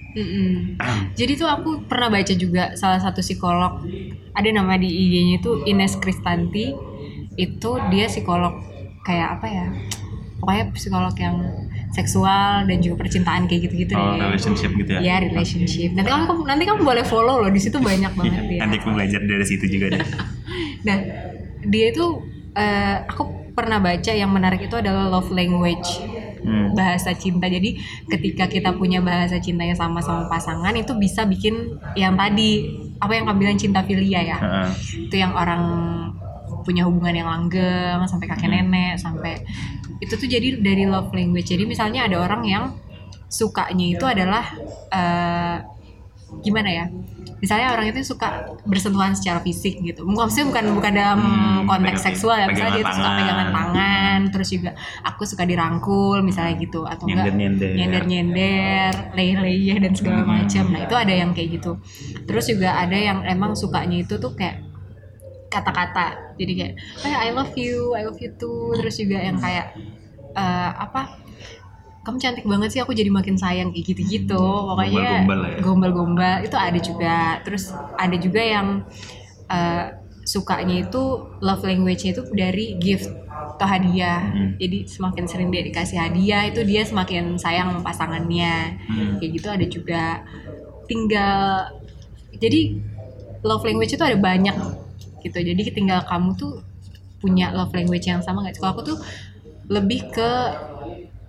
Jadi 1.14 1.32
tuh 1.34 1.48
aku 1.48 1.86
pernah 1.86 2.12
baca 2.12 2.34
juga 2.34 2.74
salah 2.74 3.00
satu 3.00 3.22
psikolog 3.22 3.80
ada 4.32 4.50
nama 4.50 4.76
di 4.76 4.86
IG-nya 4.86 5.40
itu 5.40 5.64
Ines 5.64 5.96
Kristanti 5.96 6.76
itu 7.34 7.72
dia 7.88 8.06
psikolog 8.06 8.60
kayak 9.02 9.40
apa 9.40 9.48
ya 9.48 9.66
pokoknya 10.38 10.66
psikolog 10.72 11.16
yang 11.16 11.38
seksual 11.90 12.66
dan 12.66 12.78
juga 12.80 13.00
percintaan 13.00 13.46
kayak 13.46 13.68
gitu-gitu 13.68 13.94
oh, 13.94 14.14
deh. 14.14 14.28
relationship 14.28 14.72
gitu 14.76 14.92
ya 14.96 15.00
Ya 15.00 15.16
relationship. 15.20 15.94
Nanti 15.94 16.10
kamu 16.10 16.44
nanti 16.44 16.64
kamu 16.64 16.82
boleh 16.84 17.04
follow 17.04 17.40
loh 17.40 17.50
di 17.50 17.58
situ 17.58 17.78
banyak 17.78 18.12
banget 18.12 18.44
ya. 18.48 18.60
nanti 18.62 18.76
aku 18.78 18.92
belajar 18.92 19.20
dari 19.20 19.46
situ 19.46 19.66
juga 19.68 19.96
deh 19.96 20.02
Nah 20.88 20.98
dia 21.64 21.86
itu 21.90 22.06
eh, 22.54 22.96
aku 23.04 23.24
pernah 23.52 23.82
baca 23.82 24.12
yang 24.12 24.30
menarik 24.30 24.62
itu 24.62 24.76
adalah 24.76 25.10
love 25.10 25.30
language 25.30 25.90
Hmm. 26.38 26.72
bahasa 26.72 27.12
cinta. 27.12 27.52
Jadi 27.52 27.76
ketika 28.08 28.48
kita 28.48 28.72
punya 28.72 29.04
bahasa 29.04 29.36
cinta 29.36 29.68
yang 29.68 29.76
sama 29.76 30.00
sama 30.00 30.32
pasangan 30.32 30.72
itu 30.72 30.96
bisa 30.96 31.28
bikin 31.28 31.76
yang 31.92 32.16
tadi 32.16 32.64
apa 33.04 33.12
yang 33.12 33.28
kamu 33.28 33.38
bilang 33.38 33.58
cinta 33.60 33.84
filia 33.84 34.24
ya. 34.24 34.38
Heeh. 34.40 34.70
Itu 35.10 35.16
yang 35.18 35.36
orang 35.36 35.60
punya 36.68 36.84
hubungan 36.84 37.16
yang 37.16 37.26
langgeng 37.26 38.04
sampai 38.04 38.28
kakek 38.28 38.46
Hmm. 38.46 38.68
nenek 38.68 39.00
sampai 39.00 39.40
itu 39.98 40.14
tuh 40.14 40.28
jadi 40.28 40.60
dari 40.60 40.84
love 40.84 41.10
language. 41.10 41.48
Jadi 41.48 41.64
misalnya 41.64 42.04
ada 42.04 42.20
orang 42.20 42.44
yang 42.44 42.64
sukanya 43.26 43.86
itu 43.90 44.04
adalah 44.04 44.44
eh, 44.90 45.56
gimana 46.38 46.70
ya? 46.70 46.86
misalnya 47.38 47.70
orang 47.70 47.86
itu 47.88 48.02
suka 48.04 48.28
bersentuhan 48.66 49.14
secara 49.14 49.38
fisik 49.38 49.78
gitu 49.80 50.02
maksudnya 50.04 50.50
bukan 50.50 50.66
bukan 50.74 50.90
dalam 50.92 51.20
Hmm, 51.20 51.70
konteks 51.70 51.86
pegang- 51.94 52.06
seksual 52.10 52.36
ya 52.36 52.48
misalnya 52.50 52.74
dia 52.74 52.82
pegangan 52.82 52.98
suka 52.98 53.10
pegangan 53.16 53.50
tangan 53.54 54.20
terus 54.28 54.50
juga 54.50 54.72
aku 55.04 55.22
suka 55.22 55.44
dirangkul 55.46 56.18
misalnya 56.20 56.58
gitu 56.58 56.82
atau 56.84 57.06
enggak 57.06 57.30
Nyender-nyender. 57.30 57.70
nyender 57.78 58.04
nyender 58.04 58.94
leyeh-leyeh 59.14 59.78
dan 59.78 59.92
segala 59.94 60.20
Hmm. 60.20 60.34
macam 60.34 60.64
nah 60.68 60.82
itu 60.82 60.96
ada 60.98 61.14
yang 61.14 61.30
kayak 61.32 61.50
gitu 61.54 61.72
terus 62.26 62.46
juga 62.48 62.70
ada 62.76 62.98
yang 62.98 63.22
emang 63.24 63.54
sukanya 63.54 63.98
itu 64.00 64.18
tuh 64.18 64.34
kayak 64.34 64.66
kata-kata. 65.58 66.38
Jadi 66.38 66.52
kayak 66.54 66.74
"Eh, 67.02 67.16
I 67.18 67.30
love 67.34 67.54
you 67.58 67.98
I 67.98 68.06
love 68.06 68.20
you 68.22 68.32
too. 68.38 68.78
Terus 68.78 68.96
juga 69.02 69.18
yang 69.18 69.42
kayak 69.42 69.74
eh, 70.34 70.72
apa 70.78 71.18
kamu 72.06 72.24
cantik 72.24 72.46
banget 72.48 72.70
sih 72.72 72.80
aku 72.80 72.96
jadi 72.96 73.12
makin 73.12 73.36
sayang. 73.36 73.76
Kayak 73.76 73.86
gitu-gitu. 73.92 74.40
Pokoknya 74.40 75.28
Gombal-gombal 75.60 76.40
ya. 76.40 76.46
itu 76.48 76.56
ada 76.56 76.80
juga. 76.80 77.18
Terus 77.44 77.74
ada 78.00 78.16
juga 78.16 78.40
yang 78.40 78.68
eh, 79.50 79.86
sukanya 80.28 80.88
itu 80.88 81.04
love 81.40 81.64
language 81.64 82.04
itu 82.04 82.22
dari 82.36 82.76
gift 82.80 83.08
atau 83.58 83.64
hadiah. 83.66 84.22
Hmm. 84.28 84.54
jadi 84.60 84.86
semakin 84.86 85.24
sering 85.26 85.50
dia 85.50 85.64
dikasih 85.66 85.98
hadiah 85.98 86.46
itu 86.46 86.62
dia 86.68 86.84
semakin 86.86 87.40
sayang 87.42 87.80
pasangannya. 87.82 88.76
Hmm. 88.88 89.18
kayak 89.18 89.32
gitu 89.34 89.48
ada 89.50 89.66
juga. 89.66 90.04
Tinggal 90.88 91.72
jadi 92.38 92.80
love 93.44 93.64
language 93.66 93.96
itu 93.96 94.04
ada 94.04 94.16
banyak 94.20 94.56
gitu 95.28 95.38
jadi 95.38 95.62
tinggal 95.70 96.00
kamu 96.04 96.34
tuh 96.34 96.64
punya 97.18 97.50
love 97.50 97.74
language 97.74 98.06
yang 98.06 98.22
sama 98.22 98.46
nggak 98.46 98.56
sih? 98.56 98.62
kalau 98.62 98.72
aku 98.74 98.84
tuh 98.88 98.98
lebih 99.68 100.08
ke 100.10 100.32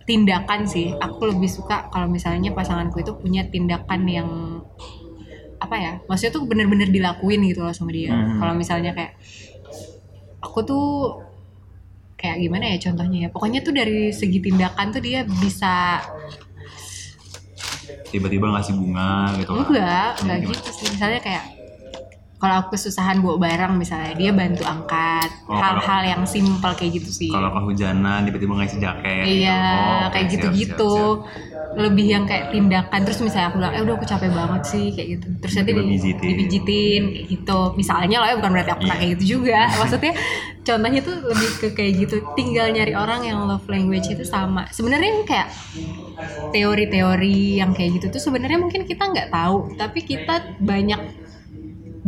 tindakan 0.05 0.65
sih 0.65 0.95
aku 0.95 1.29
lebih 1.29 1.49
suka 1.49 1.91
kalau 1.91 2.09
misalnya 2.09 2.53
pasanganku 2.53 3.01
itu 3.01 3.13
punya 3.13 3.45
tindakan 3.45 4.09
yang 4.09 4.29
apa 5.59 5.75
ya 5.75 5.93
maksudnya 6.07 6.33
tuh 6.33 6.47
bener-bener 6.47 6.89
dilakuin 6.89 7.43
gitu 7.45 7.61
loh 7.61 7.75
sama 7.75 7.91
dia 7.91 8.15
Hmm. 8.15 8.39
kalau 8.39 8.55
misalnya 8.55 8.95
kayak 8.95 9.19
aku 10.39 10.63
tuh 10.63 10.87
kayak 12.15 12.39
gimana 12.41 12.73
ya 12.73 12.77
contohnya 12.79 13.19
ya 13.27 13.29
pokoknya 13.29 13.61
tuh 13.61 13.75
dari 13.75 14.11
segi 14.11 14.39
tindakan 14.39 14.91
tuh 14.91 15.03
dia 15.03 15.27
bisa 15.27 15.99
tiba-tiba 18.09 18.49
ngasih 18.49 18.75
bunga 18.75 19.35
gitu 19.37 19.51
kan 19.53 19.67
enggak 19.69 20.11
enggak 20.25 20.39
Gimana? 20.41 20.55
gitu 20.57 20.69
sih 20.73 20.87
misalnya 20.95 21.21
kayak 21.21 21.45
kalau 22.39 22.55
aku 22.57 22.75
kesusahan 22.75 23.19
bawa 23.19 23.37
barang 23.37 23.75
misalnya 23.75 24.15
dia 24.15 24.31
bantu 24.31 24.63
angkat. 24.63 25.27
Oh, 25.45 25.59
hal-hal 25.59 26.03
yang 26.07 26.23
simpel 26.23 26.71
kayak 26.73 27.03
gitu 27.03 27.11
sih. 27.11 27.29
kalau 27.29 27.51
kehujanan 27.53 28.23
tiba-tiba 28.23 28.55
ngasih 28.55 28.79
jaket 28.79 29.25
iya 29.27 29.59
gitu. 29.59 29.75
Oh, 29.75 30.07
kayak 30.09 30.27
gitu-gitu. 30.31 30.95
lebih 31.69 32.07
yang 32.09 32.25
kayak 32.25 32.51
tindakan. 32.51 33.01
Terus 33.03 33.19
misalnya 33.21 33.49
aku 33.51 33.59
bilang 33.59 33.71
eh 33.71 33.83
udah 33.83 33.95
aku 33.95 34.07
capek 34.07 34.31
banget 34.31 34.63
sih 34.65 34.87
kayak 34.91 35.09
gitu. 35.15 35.27
Terus 35.39 35.55
nanti 35.55 35.71
Tiba-tiba 35.71 35.83
di, 35.85 35.95
pijitin. 35.95 36.27
dipijitin 36.27 37.03
kayak 37.11 37.27
gitu. 37.29 37.61
Misalnya 37.75 38.17
loh 38.19 38.27
ya 38.27 38.35
bukan 38.39 38.51
berarti 38.55 38.71
aku 38.71 38.81
pernah 38.83 38.95
Iya. 38.95 39.03
kayak 39.03 39.13
gitu 39.15 39.25
juga. 39.29 39.61
Maksudnya 39.83 40.13
contohnya 40.61 41.01
tuh 41.03 41.17
lebih 41.23 41.51
ke 41.59 41.69
kayak 41.75 41.93
gitu. 42.03 42.17
Tinggal 42.35 42.67
nyari 42.71 42.95
orang 42.95 43.21
yang 43.23 43.39
love 43.47 43.67
language 43.67 44.09
itu 44.09 44.23
sama. 44.23 44.67
Sebenarnya 44.71 45.23
kayak 45.23 45.49
teori-teori 46.51 47.59
yang 47.59 47.71
kayak 47.73 47.99
gitu 47.99 48.07
tuh 48.11 48.23
sebenarnya 48.23 48.59
mungkin 48.59 48.83
kita 48.83 49.05
nggak 49.05 49.29
tahu. 49.31 49.75
Tapi 49.75 49.99
kita 50.03 50.35
banyak 50.59 51.01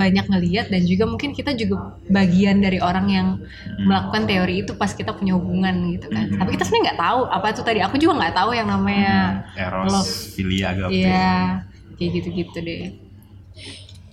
banyak 0.00 0.24
ngeliat 0.26 0.66
dan 0.66 0.82
juga 0.82 1.04
mungkin 1.04 1.30
kita 1.30 1.52
juga 1.52 1.76
bagian 2.08 2.58
dari 2.58 2.80
orang 2.80 3.06
yang 3.08 3.28
melakukan 3.78 4.24
teori 4.24 4.54
itu 4.58 4.72
pas 4.72 4.88
kita 4.90 5.12
punya 5.12 5.36
hubungan 5.36 5.92
gitu 5.92 6.08
kan 6.08 6.24
Hmm. 6.24 6.38
tapi 6.38 6.50
kita 6.50 6.64
sebenarnya 6.64 6.84
nggak 6.86 7.00
tahu 7.00 7.20
apa 7.28 7.46
itu 7.48 7.60
tadi 7.60 7.80
aku 7.80 7.96
juga 7.96 8.12
nggak 8.16 8.34
tahu 8.34 8.50
yang 8.52 8.64
namanya 8.66 9.14
siap. 9.50 9.68
eros 9.68 9.92
love. 9.92 10.10
filia 10.32 10.66
agape 10.70 10.92
Iya, 10.96 11.36
kayak 11.94 12.10
gitu-gitu 12.14 12.58
deh. 12.58 12.82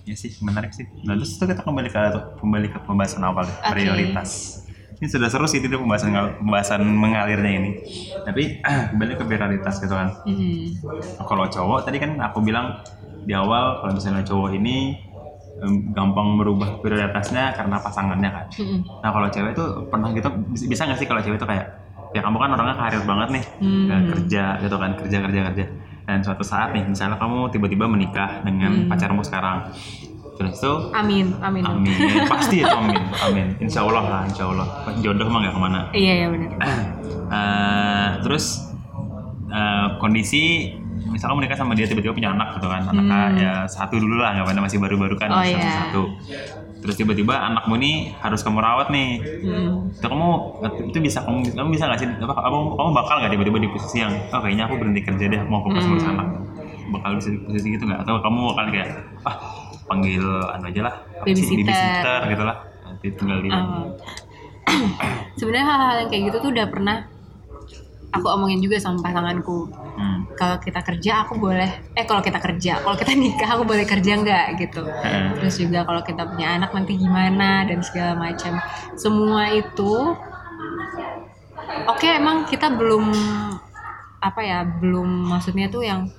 Ya 0.02 0.14
sih, 0.14 0.32
menarik 0.40 0.72
sih. 0.72 0.88
Nah, 1.02 1.14
terus 1.14 1.36
itu 1.36 1.44
kita 1.44 1.60
kembali 1.60 1.88
ke 1.88 2.00
kembali 2.38 2.66
ke 2.70 2.78
pembahasan 2.80 3.20
awal 3.22 3.44
Oke. 3.44 3.60
prioritas. 3.70 4.64
Ini 4.96 5.06
sudah 5.06 5.28
seru 5.28 5.44
sih 5.44 5.60
itu 5.60 5.68
pembahasan 5.70 6.10
pembahasan 6.38 6.80
mengalirnya 6.82 7.52
ini. 7.54 7.70
Tapi 8.18 8.64
kembali 8.90 9.12
ke 9.14 9.24
prioritas 9.24 9.76
gitu 9.76 9.92
kan. 9.92 10.16
Hmm. 10.24 10.74
Kalau 11.20 11.44
cowok 11.46 11.84
tadi 11.84 11.96
kan 11.96 12.16
aku 12.18 12.40
bilang 12.40 12.80
di 13.20 13.32
awal 13.32 13.78
kalau 13.78 13.92
misalnya 13.94 14.24
cowok 14.24 14.56
ini 14.56 14.96
gampang 15.90 16.28
merubah 16.34 16.78
prioritasnya 16.78 17.50
karena 17.52 17.76
pasangannya 17.76 18.30
kan. 18.30 18.46
Mm-mm. 18.54 18.78
Nah 19.00 19.10
kalau 19.10 19.26
cewek 19.26 19.52
tuh 19.52 19.68
pernah 19.86 20.10
gitu 20.10 20.28
bisa, 20.54 20.86
nggak 20.86 20.96
sih 20.96 21.04
kalau 21.04 21.18
cewek 21.18 21.36
tuh 21.36 21.46
kayak 21.46 21.66
ya 22.08 22.20
kamu 22.20 22.36
kan 22.36 22.50
orangnya 22.50 22.72
karir 22.74 23.02
banget 23.04 23.28
nih 23.30 23.44
Hmm. 23.58 23.84
ya, 23.84 23.96
kerja 24.06 24.44
gitu 24.58 24.76
kan 24.76 24.90
kerja 24.94 25.18
kerja 25.20 25.40
kerja 25.44 25.64
dan 26.04 26.24
suatu 26.24 26.40
saat 26.40 26.72
nih 26.72 26.80
misalnya 26.82 27.16
kamu 27.16 27.52
tiba-tiba 27.52 27.84
menikah 27.84 28.40
dengan 28.40 28.72
Hmm. 28.72 28.88
pacarmu 28.88 29.20
sekarang 29.20 29.68
terus 30.34 30.56
itu 30.56 30.72
Amin, 30.94 31.34
amin. 31.38 31.60
amin 31.60 31.92
pasti 32.32 32.62
itu 32.62 32.70
amin 32.70 32.96
amin 33.20 33.46
insya 33.58 33.82
Allah 33.82 34.00
lah 34.02 34.22
insya 34.24 34.46
Allah 34.46 34.64
jodoh 34.96 35.26
mah 35.26 35.42
nggak 35.42 35.52
ke 35.52 35.60
mana 35.60 35.80
Iya, 35.92 36.12
iya 36.14 36.26
benar. 36.30 36.50
Eh, 37.28 38.08
terus 38.24 38.72
eh, 39.48 39.86
kondisi 39.98 40.72
misalnya 41.08 41.34
menikah 41.36 41.56
sama 41.56 41.72
dia 41.72 41.84
tiba-tiba 41.84 42.12
punya 42.12 42.30
anak 42.30 42.48
gitu 42.54 42.66
kan 42.66 42.82
anaknya 42.84 43.20
Hmm. 43.26 43.36
ya 43.36 43.52
satu 43.64 43.96
dulu 43.96 44.16
lah 44.16 44.32
nggak 44.32 44.44
apa 44.46 44.60
masih 44.60 44.78
baru-baru 44.78 45.14
kan 45.14 45.28
Oh, 45.28 45.40
satu 45.40 45.50
iya. 45.50 45.72
satu 45.82 46.02
terus 46.78 46.94
tiba-tiba 46.94 47.34
anakmu 47.34 47.74
ini 47.76 47.92
harus 48.16 48.40
kamu 48.40 48.58
rawat 48.58 48.88
nih 48.88 49.18
Hmm. 49.42 49.90
itu 49.90 50.06
kamu 50.06 50.28
itu 50.86 50.98
bisa 51.00 51.18
kamu 51.22 51.38
kamu 51.50 51.68
bisa 51.72 51.84
nggak 51.86 51.98
sih 51.98 52.08
apa 52.14 52.32
kamu 52.38 52.58
kamu 52.72 52.90
bakal 52.92 53.14
nggak 53.18 53.32
tiba-tiba 53.32 53.58
di 53.58 53.68
posisi 53.68 53.96
yang 53.98 54.12
oh 54.28 54.38
kayaknya 54.38 54.64
aku 54.64 54.74
berhenti 54.76 55.00
kerja 55.02 55.24
deh 55.26 55.40
mau 55.44 55.60
fokus 55.60 55.80
Hmm. 55.80 55.90
ngurus 55.90 56.06
anak 56.06 56.26
bakal 56.88 57.10
bisa 57.16 57.28
di 57.28 57.38
posisi 57.40 57.66
gitu 57.70 57.84
nggak 57.84 58.00
atau 58.00 58.14
kamu 58.18 58.38
bakal 58.48 58.64
kayak 58.70 58.88
ah 59.22 59.36
panggil 59.84 60.24
anu 60.48 60.64
aja 60.68 60.80
lah 60.84 60.94
Babysitter. 61.20 61.64
babysitter 61.64 62.20
gitu 62.28 62.44
lah 62.44 62.56
nanti 62.84 63.06
tinggal 63.12 63.38
di 63.40 63.48
Um, 63.48 63.88
Sebenarnya 65.40 65.64
hal-hal 65.66 65.96
yang 65.98 66.08
kayak 66.08 66.22
gitu 66.28 66.36
tuh 66.40 66.50
udah 66.52 66.66
pernah 66.68 66.96
aku 68.08 68.26
omongin 68.28 68.60
juga 68.64 68.80
sama 68.80 69.04
pasanganku. 69.04 69.68
Hmm. 69.98 70.24
Kalau 70.38 70.56
kita 70.62 70.80
kerja 70.80 71.26
aku 71.26 71.36
boleh, 71.36 71.68
eh 71.92 72.04
kalau 72.08 72.24
kita 72.24 72.40
kerja, 72.40 72.80
kalau 72.80 72.96
kita 72.96 73.12
nikah 73.22 73.50
aku 73.58 73.64
boleh 73.68 73.84
kerja 73.84 74.12
nggak 74.18 74.46
gitu. 74.56 74.82
Heeh. 74.86 75.36
Terus 75.42 75.54
juga 75.60 75.84
kalau 75.84 76.00
kita 76.00 76.22
punya 76.24 76.56
anak 76.56 76.70
nanti 76.72 76.96
gimana 76.96 77.68
dan 77.68 77.80
segala 77.84 78.16
macam. 78.16 78.56
Semua 78.96 79.52
itu 79.52 79.92
oke 81.88 82.08
emang 82.08 82.48
kita 82.48 82.72
belum 82.72 83.12
apa 84.18 84.40
ya, 84.42 84.66
belum 84.66 85.30
maksudnya 85.30 85.70
tuh 85.70 85.86
yang 85.86 86.10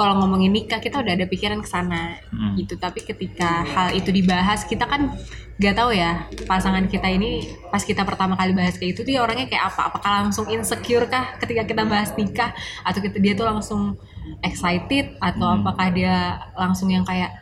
kalau 0.00 0.16
ngomongin 0.16 0.48
nikah 0.50 0.80
kita 0.80 0.96
udah 0.98 1.12
ada 1.12 1.28
pikiran 1.28 1.60
ke 1.60 1.68
sana 1.68 2.16
Hmm. 2.32 2.56
gitu. 2.56 2.74
Tapi 2.74 3.04
ketika 3.04 3.60
hal 3.62 3.88
itu 3.92 4.08
dibahas 4.08 4.64
kita 4.64 4.88
kan 4.88 5.12
nggak 5.60 5.76
tahu 5.76 5.92
ya 5.92 6.24
pasangan 6.48 6.88
kita 6.88 7.04
ini 7.04 7.44
pas 7.68 7.84
kita 7.84 8.00
pertama 8.00 8.32
kali 8.32 8.56
bahas 8.56 8.80
kayak 8.80 8.96
itu 8.96 9.04
dia 9.04 9.20
orangnya 9.20 9.44
kayak 9.44 9.68
apa? 9.68 9.92
Apakah 9.92 10.24
langsung 10.24 10.48
insecure 10.48 11.04
kah 11.04 11.36
ketika 11.36 11.68
kita 11.68 11.84
bahas 11.84 12.16
nikah 12.16 12.56
atau 12.80 12.98
kita 12.98 13.20
dia 13.20 13.36
tuh 13.36 13.44
langsung 13.44 14.00
excited 14.40 15.20
atau 15.20 15.44
Hmm. 15.46 15.60
apakah 15.60 15.92
dia 15.92 16.14
langsung 16.56 16.88
yang 16.88 17.04
kayak 17.04 17.36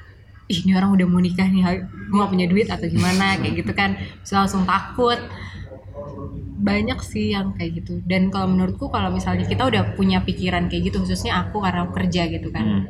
ih 0.49 0.65
ini 0.65 0.73
orang 0.75 0.91
udah 0.91 1.07
mau 1.07 1.21
nikah 1.21 1.45
nih 1.45 1.61
gue 1.85 2.17
gak 2.17 2.33
punya 2.33 2.49
duit 2.49 2.65
atau 2.67 2.89
gimana 2.89 3.37
kayak 3.37 3.55
gitu 3.61 3.73
kan 3.73 3.93
Terus 4.25 4.33
langsung 4.35 4.65
takut 4.65 5.21
banyak 6.59 6.99
sih 7.07 7.31
yang 7.35 7.55
kayak 7.55 7.83
gitu 7.83 8.03
dan 8.03 8.29
kalau 8.35 8.51
menurutku 8.51 8.91
kalau 8.91 9.15
misalnya 9.15 9.47
kita 9.47 9.63
udah 9.63 9.95
punya 9.95 10.19
pikiran 10.27 10.67
kayak 10.67 10.91
gitu 10.91 11.07
khususnya 11.07 11.39
aku 11.47 11.63
karena 11.63 11.87
aku 11.87 11.93
kerja 11.95 12.23
gitu 12.31 12.51
kan 12.51 12.67
Hmm. 12.67 12.85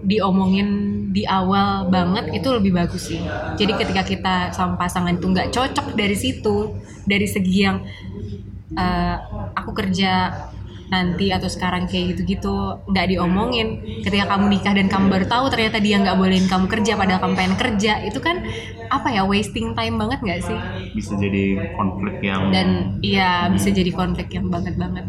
diomongin 0.00 0.68
di 1.12 1.28
awal 1.28 1.88
banget 1.92 2.32
itu 2.32 2.48
lebih 2.52 2.72
bagus 2.72 3.08
sih 3.12 3.20
jadi 3.56 3.72
ketika 3.76 4.02
kita 4.04 4.34
sama 4.52 4.76
pasangan 4.76 5.12
itu 5.16 5.28
nggak 5.28 5.52
cocok 5.52 5.92
dari 5.92 6.16
situ 6.16 6.76
dari 7.04 7.24
segi 7.28 7.56
yang 7.60 7.84
eh, 8.72 9.16
aku 9.52 9.70
kerja 9.72 10.12
nanti 10.90 11.30
atau 11.30 11.46
sekarang 11.46 11.86
kayak 11.90 12.14
gitu-gitu 12.16 12.82
nggak 12.90 13.06
diomongin. 13.14 13.68
Ketika 14.04 14.24
kamu 14.36 14.44
nikah 14.58 14.74
dan 14.74 14.86
kamu 14.90 15.06
baru 15.12 15.26
tahu 15.30 15.44
ternyata 15.52 15.78
dia 15.78 15.96
nggak 16.02 16.16
bolehin 16.18 16.46
kamu 16.50 16.66
kerja 16.66 16.92
padahal 16.98 17.20
kamu 17.22 17.34
pengen 17.38 17.56
kerja 17.58 17.92
itu 18.04 18.18
kan 18.18 18.42
apa 18.90 19.08
ya 19.14 19.22
wasting 19.26 19.72
time 19.78 19.96
banget 20.02 20.18
nggak 20.22 20.40
sih? 20.42 20.60
Bisa 20.90 21.14
jadi 21.14 21.70
konflik 21.70 22.18
yang 22.26 22.50
dan 22.50 22.98
iya 23.06 23.46
bisa 23.54 23.70
jadi 23.70 23.90
konflik 23.94 24.28
yang 24.34 24.50
banget 24.50 24.74
banget 24.74 25.06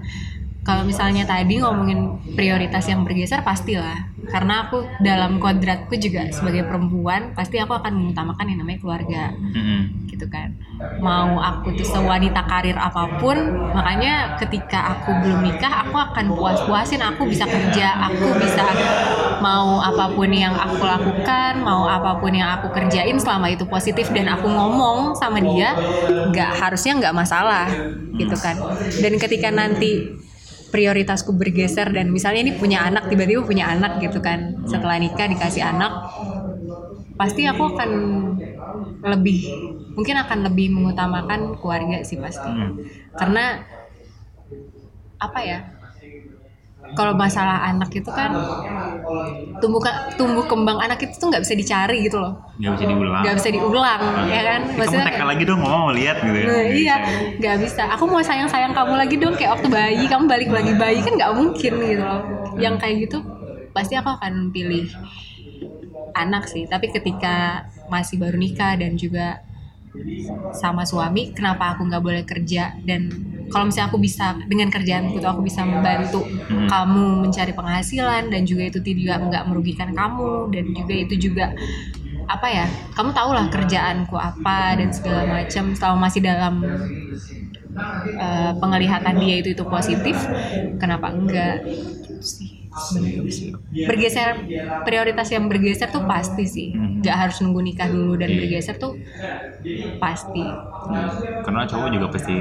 kalau 0.61 0.85
misalnya 0.85 1.25
tadi 1.25 1.57
ngomongin 1.57 2.21
prioritas 2.37 2.85
yang 2.85 3.01
bergeser 3.01 3.41
pastilah. 3.41 4.13
Karena 4.29 4.69
aku 4.69 4.85
dalam 5.01 5.41
kodratku 5.41 5.97
juga 5.97 6.29
sebagai 6.29 6.69
perempuan 6.69 7.33
pasti 7.33 7.57
aku 7.57 7.73
akan 7.73 7.97
mengutamakan 7.97 8.45
yang 8.45 8.59
namanya 8.61 8.79
keluarga. 8.79 9.23
Mm-mm. 9.33 10.05
gitu 10.05 10.29
kan. 10.29 10.53
Mau 11.01 11.41
aku 11.41 11.73
tuh 11.73 11.87
sewanita 11.87 12.45
karir 12.45 12.77
apa 12.77 13.17
pun 13.17 13.33
makanya 13.73 14.37
ketika 14.37 14.93
aku 14.93 15.17
belum 15.25 15.41
nikah 15.41 15.89
aku 15.89 15.97
akan 15.97 16.37
puas-puasin. 16.37 17.01
Aku 17.01 17.25
bisa 17.25 17.49
kerja 17.49 17.97
aku 17.97 18.37
bisa 18.37 18.69
mau 19.41 19.81
apa 19.81 20.13
pun 20.13 20.29
yang 20.29 20.53
aku 20.53 20.85
lakukan 20.85 21.65
mau 21.65 21.89
apa 21.89 22.21
pun 22.21 22.29
yang 22.29 22.61
aku 22.61 22.69
kerjain 22.69 23.17
selama 23.17 23.49
itu 23.49 23.65
positif 23.65 24.13
dan 24.13 24.29
aku 24.29 24.45
ngomong 24.45 25.17
sama 25.17 25.41
dia 25.41 25.73
nggak 26.29 26.51
harusnya 26.61 27.01
nggak 27.01 27.17
masalah. 27.17 27.65
Gitu 28.13 28.37
kan. 28.37 28.61
Dan 29.01 29.17
ketika 29.17 29.49
nanti 29.49 30.21
prioritasku 30.71 31.35
bergeser 31.35 31.91
dan 31.91 32.09
misalnya 32.09 32.47
ini 32.49 32.53
punya 32.55 32.87
anak 32.87 33.11
tiba-tiba 33.11 33.43
punya 33.43 33.67
anak 33.67 33.99
gitu 33.99 34.23
kan. 34.23 34.63
Setelah 34.65 34.97
nikah 34.97 35.27
dikasih 35.27 35.61
anak 35.61 35.91
pasti 37.19 37.45
aku 37.45 37.75
akan 37.75 37.91
lebih 39.05 39.39
mungkin 39.93 40.15
akan 40.17 40.47
lebih 40.49 40.73
mengutamakan 40.73 41.59
keluarga 41.59 42.01
sih 42.01 42.17
pasti. 42.17 42.49
Hmm. 42.49 42.81
karena 43.13 43.61
apa 45.21 45.39
ya 45.45 45.59
kalau 46.91 47.13
masalah 47.13 47.67
anak 47.67 47.89
itu 47.91 48.07
kan 48.07 48.35
tumbuh 49.59 49.79
tumbuh 50.15 50.43
kembang 50.43 50.77
anak 50.77 50.99
itu 50.99 51.13
tuh 51.15 51.27
nggak 51.29 51.41
bisa 51.41 51.53
dicari 51.53 52.03
gitu 52.03 52.17
loh 52.17 52.33
nggak 52.57 52.73
bisa 52.75 52.85
diulang 52.87 53.21
nggak 53.23 53.35
bisa 53.37 53.49
diulang 53.49 54.01
ya 54.27 54.41
kan 54.43 54.61
Eh, 55.01 55.13
kamu 55.13 55.29
lagi 55.29 55.43
dong 55.43 55.59
mama 55.59 55.77
mau 55.79 55.93
lihat 55.93 56.17
gitu 56.19 56.37
ya 56.37 56.45
Nah, 56.45 56.63
iya, 56.67 56.95
nggak 57.37 57.55
bisa. 57.59 57.83
Aku 57.91 58.03
mau 58.05 58.21
sayang 58.21 58.47
sayang 58.47 58.71
kamu 58.71 58.93
lagi 58.95 59.15
dong 59.15 59.33
kayak 59.33 59.51
waktu 59.55 59.67
bayi, 59.67 60.03
kamu 60.05 60.23
balik 60.25 60.49
lagi 60.49 60.73
bayi 60.73 60.99
kan 60.99 61.13
nggak 61.15 61.31
mungkin 61.33 61.73
gitu 61.79 62.03
loh. 62.03 62.21
Yang 62.57 62.75
kayak 62.77 62.95
gitu 63.07 63.17
pasti 63.71 63.93
aku 63.95 64.09
akan 64.11 64.51
pilih 64.51 64.85
anak 66.13 66.43
sih. 66.45 66.67
Tapi 66.67 66.91
ketika 66.91 67.65
masih 67.87 68.19
baru 68.19 68.35
nikah 68.35 68.75
dan 68.75 68.95
juga 68.95 69.39
sama 70.51 70.83
suami, 70.87 71.31
kenapa 71.35 71.75
aku 71.75 71.87
nggak 71.87 72.03
boleh 72.03 72.23
kerja 72.27 72.75
dan 72.83 73.07
kalau 73.51 73.67
misalnya 73.67 73.91
aku 73.91 73.99
bisa 73.99 74.39
dengan 74.47 74.71
kerjaanku 74.71 75.19
tuh 75.19 75.27
aku 75.27 75.43
bisa 75.43 75.67
membantu 75.67 76.23
Hmm. 76.23 76.67
kamu 76.71 77.27
mencari 77.27 77.51
penghasilan 77.51 78.31
dan 78.31 78.41
juga 78.47 78.63
itu 78.71 78.79
tidak 78.79 79.19
nggak 79.27 79.43
merugikan 79.47 79.91
kamu 79.91 80.51
dan 80.51 80.65
juga 80.71 80.93
itu 80.95 81.15
juga 81.29 81.45
apa 82.31 82.47
ya 82.47 82.65
kamu 82.95 83.11
tau 83.11 83.31
lah 83.35 83.47
kerjaanku 83.51 84.15
apa 84.15 84.79
dan 84.79 84.89
segala 84.95 85.27
macam 85.27 85.75
selama 85.75 86.07
masih 86.07 86.21
dalam 86.23 86.63
eh, 88.19 88.51
penglihatan 88.59 89.15
dia 89.19 89.35
itu 89.41 89.49
itu 89.55 89.63
positif 89.67 90.15
kenapa 90.79 91.11
enggak 91.11 91.63
Gitu 91.65 92.21
sih. 92.21 92.60
Bergeser 93.83 94.33
prioritas 94.83 95.27
yang 95.27 95.51
bergeser 95.51 95.91
tuh 95.91 96.03
pasti 96.07 96.43
sih. 96.47 96.67
Hmm. 96.71 96.99
nggak 97.01 97.17
harus 97.17 97.41
nunggu 97.41 97.61
nikah 97.65 97.89
dulu 97.89 98.13
dan 98.13 98.29
Iya. 98.29 98.37
bergeser 98.45 98.75
tuh 98.77 98.93
pasti. 99.97 100.45
Karena 101.41 101.65
cowok 101.65 101.89
juga 101.89 102.07
pasti 102.13 102.35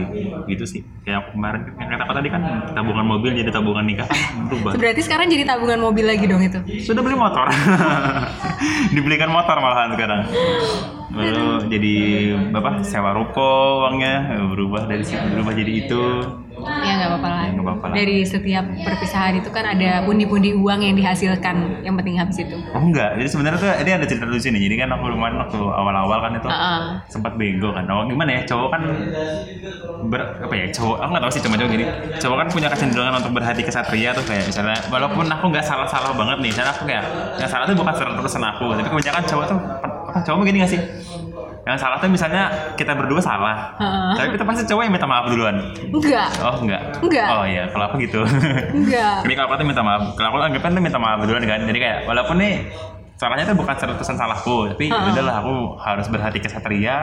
gitu 0.47 0.64
sih. 0.68 0.81
Kayak 1.03 1.33
kemarin 1.33 1.61
yang 1.81 1.99
kata 1.99 2.12
tadi 2.12 2.28
kan 2.28 2.43
tabungan 2.76 3.07
mobil 3.09 3.31
jadi 3.33 3.51
tabungan 3.51 3.83
nikah. 3.83 4.05
Berubah 4.53 4.76
berarti 4.76 5.01
sekarang 5.01 5.33
jadi 5.33 5.49
tabungan 5.49 5.81
mobil 5.81 6.05
lagi 6.05 6.28
dong 6.28 6.45
itu? 6.45 6.61
Sudah 6.85 7.01
beli 7.01 7.16
motor. 7.16 7.49
Dibelikan 8.95 9.33
motor 9.33 9.57
malahan 9.59 9.97
sekarang. 9.97 10.22
Lalu 11.11 11.47
jadi 11.66 11.95
bapak 12.55 12.87
sewa 12.87 13.11
ruko 13.11 13.83
uangnya 13.83 14.31
berubah 14.47 14.87
dari 14.87 15.03
situ 15.03 15.24
berubah 15.26 15.53
jadi 15.59 15.72
itu 15.83 16.03
ya 16.65 16.93
nggak 17.01 17.11
apa-apa 17.11 17.29
lah. 17.29 17.43
Ya, 17.45 17.61
apa-apa 17.61 17.87
lah. 17.91 17.95
dari 17.95 18.19
setiap 18.25 18.65
perpisahan 18.67 19.35
itu 19.41 19.49
kan 19.53 19.65
ada 19.65 20.05
pundi-pundi 20.05 20.57
uang 20.57 20.81
yang 20.85 20.95
dihasilkan 20.97 21.85
yang 21.85 21.95
penting 21.97 22.17
habis 22.17 22.39
itu. 22.41 22.57
Oh 22.73 22.83
enggak 22.83 23.17
jadi 23.17 23.29
sebenarnya 23.29 23.59
tuh 23.59 23.71
ini 23.81 23.91
ada 23.97 24.07
cerita 24.07 24.25
lucu 24.27 24.49
nih 24.49 24.61
jadi 24.69 24.75
kan 24.87 24.89
aku 24.97 25.05
lumayan 25.13 25.37
waktu 25.41 25.61
awal-awal 25.61 26.19
kan 26.23 26.33
itu 26.37 26.49
Heeh. 26.49 26.83
sempat 27.09 27.33
bego 27.37 27.71
kan. 27.73 27.85
Oh 27.89 28.05
gimana 28.07 28.31
ya? 28.37 28.41
Cowok 28.47 28.69
kan 28.73 28.83
ber, 30.09 30.21
apa 30.45 30.55
ya? 30.55 30.67
Cowok 30.73 30.97
aku 31.01 31.11
nggak 31.11 31.25
tahu 31.25 31.33
sih 31.33 31.43
cuma 31.45 31.55
cowok 31.61 31.71
gini. 31.71 31.85
Cowok 32.19 32.37
kan 32.37 32.49
punya 32.51 32.69
kecenderungan 32.73 33.15
untuk 33.21 33.33
berhati 33.37 33.63
kesatria 33.65 34.11
tuh 34.17 34.25
kayak 34.27 34.45
misalnya 34.49 34.79
walaupun 34.89 35.27
aku 35.29 35.45
nggak 35.51 35.65
salah-salah 35.65 36.13
banget 36.15 36.39
nih. 36.43 36.51
Misalnya 36.51 36.73
aku 36.75 36.85
kayak 36.87 37.05
yang 37.39 37.51
salah 37.51 37.65
tuh 37.65 37.77
bukan 37.77 37.95
pesan 38.25 38.43
aku. 38.45 38.67
Tapi 38.77 38.89
kebanyakan 38.89 39.23
cowok 39.27 39.47
tuh 39.49 39.61
apa 40.11 40.27
cowok 40.27 40.39
begini 40.43 40.67
gak 40.67 40.73
sih 40.75 40.81
yang 41.69 41.77
salah 41.77 42.01
tuh 42.01 42.09
misalnya 42.09 42.73
kita 42.75 42.97
berdua 42.97 43.21
salah. 43.21 43.77
Heeh. 43.77 44.13
tapi 44.17 44.29
kita 44.33 44.45
pasti 44.49 44.63
cowok 44.65 44.83
yang 44.89 44.95
minta 44.97 45.09
maaf 45.09 45.29
duluan. 45.29 45.57
Enggak. 45.93 46.29
Oh 46.41 46.57
enggak? 46.57 46.83
Enggak. 47.05 47.29
oh 47.37 47.45
iya. 47.45 47.65
Kalau 47.69 47.85
aku 47.93 47.97
gitu. 48.01 48.21
Enggak. 48.73 49.21
Jadi 49.29 49.33
kalau 49.37 49.47
aku 49.53 49.55
tuh 49.61 49.69
minta 49.69 49.83
maaf. 49.85 50.03
Kalau 50.17 50.29
aku 50.33 50.37
anggapnya 50.41 50.71
tuh 50.73 50.85
minta 50.85 50.99
maaf 50.99 51.19
duluan 51.25 51.45
kan. 51.45 51.61
Jadi 51.69 51.79
kayak 51.79 51.99
walaupun 52.09 52.37
nih 52.41 52.55
salahnya 53.21 53.45
tuh 53.53 53.57
bukan 53.61 53.77
100% 53.77 54.01
salahku. 54.01 54.73
Tapi 54.73 54.89
Heeh. 54.89 55.11
udahlah 55.13 55.35
aku 55.45 55.55
harus 55.85 56.07
berhati 56.09 56.39
kesatria. 56.41 56.97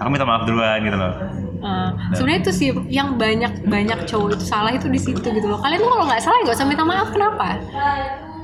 Aku 0.00 0.08
minta 0.08 0.24
maaf 0.24 0.48
duluan 0.48 0.80
gitu 0.80 0.96
loh. 0.96 1.12
Uh, 1.60 1.92
sebenarnya 2.16 2.40
itu 2.48 2.52
sih 2.56 2.68
yang 2.88 3.20
banyak 3.20 3.68
banyak 3.68 4.08
cowok 4.08 4.40
itu 4.40 4.46
salah 4.48 4.72
itu 4.72 4.88
di 4.88 4.98
situ 4.98 5.20
gitu 5.20 5.46
loh. 5.46 5.60
Kalian 5.60 5.84
tuh 5.84 5.92
kalau 5.92 6.04
nggak 6.08 6.22
salah 6.24 6.38
nggak 6.40 6.56
usah 6.56 6.66
minta 6.66 6.84
maaf. 6.88 7.12
Kenapa? 7.12 7.60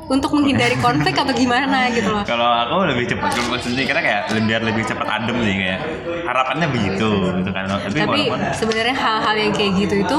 Untuk 0.09 0.33
menghindari 0.33 0.77
konflik 0.87 1.15
atau 1.15 1.37
gimana 1.37 1.93
gitu 1.93 2.09
loh. 2.09 2.25
kalau 2.25 2.49
aku 2.49 2.89
lebih 2.89 3.05
cepat 3.13 3.29
kalau 3.37 3.61
sendiri 3.61 3.85
karena 3.93 4.03
kayak 4.03 4.23
biar 4.49 4.61
lebih 4.65 4.83
cepat 4.89 5.05
adem 5.05 5.37
sih 5.45 5.55
kayak 5.61 5.81
harapannya 6.25 6.67
begitu 6.73 7.09
gitu 7.41 7.51
kan 7.53 7.65
tapi, 7.69 7.93
Tapi 7.93 8.21
sebenarnya 8.57 8.97
hal-hal 8.97 9.37
yang 9.37 9.53
kayak 9.53 9.73
gitu 9.85 9.95
itu 10.05 10.19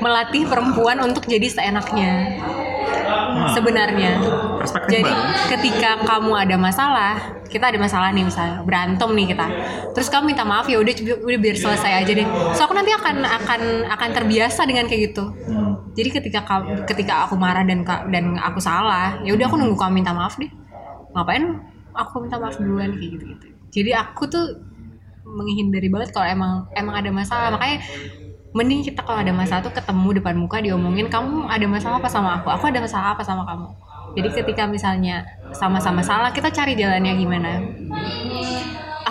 melatih 0.00 0.42
perempuan 0.48 0.96
untuk 1.04 1.24
jadi 1.28 1.48
seenaknya. 1.48 2.12
Sebenarnya. 3.54 4.12
perspektif 4.58 5.00
Jadi 5.00 5.12
baru 5.12 5.48
ketika 5.50 5.90
kamu 6.04 6.32
ada 6.34 6.56
masalah, 6.58 7.12
kita 7.48 7.72
ada 7.72 7.78
masalah 7.80 8.08
nih 8.12 8.24
misalnya 8.26 8.60
berantem 8.66 9.08
nih 9.14 9.26
kita, 9.32 9.46
terus 9.96 10.08
kamu 10.12 10.34
minta 10.34 10.44
maaf 10.44 10.68
ya 10.68 10.76
udah 10.76 10.94
udah 11.24 11.38
biar 11.40 11.56
selesai 11.56 11.92
aja 12.04 12.12
deh. 12.12 12.26
So 12.52 12.68
aku 12.68 12.74
nanti 12.76 12.92
akan 12.92 13.24
akan 13.24 13.60
akan 13.88 14.08
terbiasa 14.12 14.68
dengan 14.68 14.84
kayak 14.84 15.12
gitu. 15.12 15.24
Hmm. 15.48 15.80
Jadi 15.96 16.08
ketika 16.12 16.40
ka- 16.44 16.84
ketika 16.84 17.26
aku 17.26 17.34
marah 17.40 17.64
dan 17.64 17.82
dan 18.12 18.36
aku 18.38 18.60
salah, 18.60 19.18
ya 19.24 19.32
udah 19.32 19.46
aku 19.48 19.56
nunggu 19.56 19.76
kamu 19.78 20.04
minta 20.04 20.12
maaf 20.12 20.36
deh. 20.36 20.50
Ngapain 21.16 21.44
aku 21.96 22.14
minta 22.22 22.36
maaf 22.36 22.56
duluan 22.60 22.92
kayak 22.94 23.10
gitu 23.16 23.24
gitu. 23.34 23.46
Jadi 23.68 23.90
aku 23.96 24.28
tuh 24.28 24.44
menghindari 25.24 25.88
banget 25.92 26.12
kalau 26.12 26.28
emang 26.28 26.52
emang 26.72 26.94
ada 26.96 27.10
masalah. 27.12 27.48
Makanya 27.52 27.78
mending 28.58 28.82
kita 28.82 29.06
kalau 29.06 29.22
ada 29.22 29.30
masalah 29.30 29.62
tuh 29.62 29.70
ketemu 29.70 30.18
depan 30.18 30.34
muka 30.34 30.58
diomongin 30.58 31.06
kamu 31.06 31.46
ada 31.46 31.66
masalah 31.70 32.02
apa 32.02 32.10
sama 32.10 32.42
aku, 32.42 32.50
aku 32.50 32.64
ada 32.66 32.82
masalah 32.82 33.14
apa 33.14 33.22
sama 33.22 33.46
kamu. 33.46 33.70
Jadi 34.18 34.28
ketika 34.34 34.66
misalnya 34.66 35.22
sama-sama 35.54 36.02
salah 36.02 36.34
kita 36.34 36.50
cari 36.50 36.74
jalannya 36.74 37.12
gimana. 37.14 37.62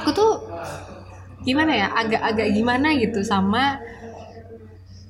Aku 0.04 0.12
tuh 0.12 0.44
gimana 1.48 1.72
ya 1.72 1.88
agak-agak 1.96 2.48
gimana 2.52 2.92
gitu 3.00 3.24
sama 3.24 3.80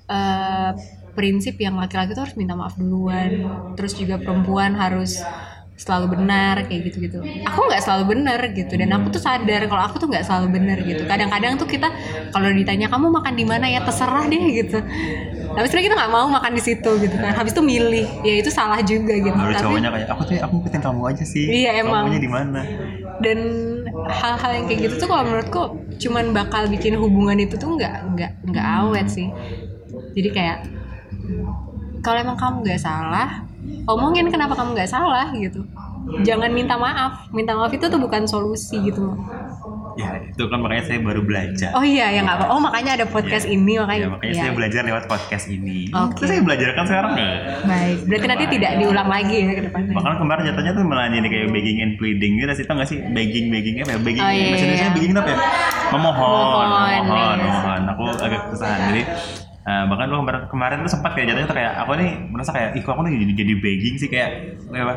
eh, 0.05 0.71
prinsip 1.17 1.57
yang 1.57 1.81
laki-laki 1.81 2.13
tuh 2.13 2.29
harus 2.29 2.37
minta 2.37 2.53
maaf 2.53 2.77
duluan 2.77 3.41
terus 3.73 3.97
juga 3.97 4.21
perempuan 4.21 4.77
harus 4.77 5.17
selalu 5.77 6.17
benar 6.17 6.65
kayak 6.65 6.89
gitu-gitu. 6.89 7.21
Aku 7.45 7.69
nggak 7.69 7.85
selalu 7.85 8.17
benar 8.17 8.41
gitu 8.49 8.73
dan 8.73 8.89
aku 8.97 9.13
tuh 9.13 9.21
sadar 9.21 9.61
kalau 9.69 9.83
aku 9.85 10.01
tuh 10.01 10.09
nggak 10.09 10.25
selalu 10.25 10.57
benar 10.57 10.81
gitu. 10.81 11.05
Kadang-kadang 11.05 11.53
tuh 11.61 11.69
kita 11.69 11.93
kalau 12.33 12.49
ditanya 12.49 12.89
kamu 12.89 13.13
makan 13.13 13.33
di 13.37 13.45
mana 13.45 13.69
ya? 13.69 13.85
Terserah 13.85 14.25
deh 14.25 14.43
gitu. 14.57 14.81
Tapi 15.53 15.65
sebenarnya 15.69 15.85
kita 15.93 15.95
nggak 16.01 16.11
mau 16.11 16.27
makan 16.33 16.51
di 16.57 16.61
situ 16.65 16.91
gitu 16.97 17.15
kan. 17.21 17.31
Habis 17.37 17.53
itu 17.53 17.61
milih 17.61 18.07
ya 18.25 18.33
itu 18.41 18.49
salah 18.49 18.81
juga 18.81 19.13
gitu. 19.21 19.37
Baru 19.37 19.53
tapi 19.53 19.63
cowoknya 19.63 19.89
kayak 19.93 20.09
aku 20.09 20.21
tuh 20.25 20.35
aku 20.41 20.53
ngikutin 20.59 20.81
kamu 20.81 21.01
aja 21.13 21.23
sih. 21.23 21.45
Iya, 21.45 21.71
emang. 21.85 22.09
kamunya 22.09 22.21
di 22.25 22.31
mana? 22.33 22.61
Dan 23.21 23.39
hal-hal 24.09 24.51
yang 24.57 24.65
kayak 24.65 24.79
gitu 24.89 25.05
tuh 25.05 25.07
kalau 25.13 25.23
menurutku 25.29 25.61
cuman 26.01 26.25
bakal 26.33 26.65
bikin 26.69 26.97
hubungan 26.97 27.37
itu 27.37 27.53
tuh 27.53 27.77
nggak 27.77 28.17
nggak 28.17 28.31
nggak 28.49 28.65
awet 28.81 29.07
sih. 29.07 29.29
Jadi 30.17 30.29
kayak 30.33 30.57
kalau 32.01 32.17
emang 32.17 32.37
kamu 32.37 32.65
nggak 32.65 32.81
salah 32.81 33.46
omongin 33.85 34.27
kenapa 34.27 34.53
kamu 34.53 34.73
nggak 34.73 34.89
salah 34.89 35.27
gitu 35.31 35.63
jangan 36.23 36.47
minta 36.49 36.75
maaf 36.75 37.27
minta 37.29 37.51
maaf 37.51 37.69
itu 37.69 37.83
tuh 37.83 37.99
bukan 37.99 38.23
solusi 38.23 38.79
gitu 38.81 39.03
loh 39.03 39.17
ya 39.97 40.13
itu 40.21 40.45
kan 40.45 40.61
makanya 40.61 40.85
saya 40.85 41.01
baru 41.01 41.19
belajar 41.19 41.73
oh 41.73 41.81
iya 41.81 42.13
ya 42.13 42.21
nggak 42.21 42.37
apa 42.37 42.45
oh 42.47 42.61
makanya 42.61 42.91
ada 42.95 43.05
podcast 43.05 43.43
ini 43.43 43.75
makanya 43.75 44.05
Ya, 44.05 44.09
makanya 44.13 44.29
Iya. 44.29 44.39
saya 44.39 44.51
belajar 44.53 44.81
lewat 44.85 45.03
podcast 45.09 45.45
ini. 45.49 45.89
Oke. 45.89 46.13
Itu 46.13 46.25
saya 46.29 46.41
belajar 46.45 46.69
kan 46.77 46.85
sekarang 46.85 47.11
nggak? 47.11 47.37
baik 47.65 47.97
berarti 48.05 48.25
nanti 48.29 48.45
tidak 48.53 48.71
diulang 48.77 49.09
lagi 49.09 49.35
ya 49.41 49.51
ke 49.51 49.63
depannya 49.65 49.93
Bahkan 49.97 50.13
kemarin 50.21 50.41
jatuhnya 50.45 50.71
tuh 50.71 50.83
malah 50.85 51.09
jadi 51.09 51.25
kayak 51.25 51.47
begging 51.49 51.77
and 51.81 51.93
pleading 51.97 52.31
gitu 52.37 52.53
sih, 52.53 52.63
tau 52.63 52.77
gak 52.77 52.87
sih? 52.87 53.01
Begging, 53.01 53.49
begging 53.49 53.75
apa 53.81 53.89
ya? 53.89 53.99
Begging, 53.99 54.21
Oh, 54.21 54.29
iya, 54.29 54.45
bahasa 54.47 54.63
Indonesia 54.63 54.85
iya. 54.85 54.93
begging 54.93 55.11
apa 55.11 55.27
ya? 55.27 55.37
Memohon, 55.89 56.37
Memohon, 56.37 56.67
memohon, 56.69 57.07
iya. 57.09 57.33
memohon. 57.41 57.81
Aku 57.89 58.03
agak 58.21 58.39
kesusahan. 58.47 58.79
Jadi 58.85 59.01
eh, 59.67 59.83
bahkan 59.91 60.07
gua 60.07 60.19
kemarin, 60.23 60.41
kemarin 60.47 60.77
tuh 60.87 60.91
sempat 60.95 61.11
kayak 61.13 61.35
jatuhnya 61.35 61.49
tuh 61.51 61.57
kayak 61.59 61.73
aku 61.83 61.91
nih 61.99 62.09
merasa 62.31 62.51
kayak 62.55 62.69
ih 62.79 62.81
kok 62.81 62.95
aku 62.95 63.01
nih 63.05 63.11
jadi, 63.19 63.33
jadi 63.43 63.53
begging 63.59 63.95
sih 63.99 64.09
kayak 64.09 64.29
apa? 64.71 64.95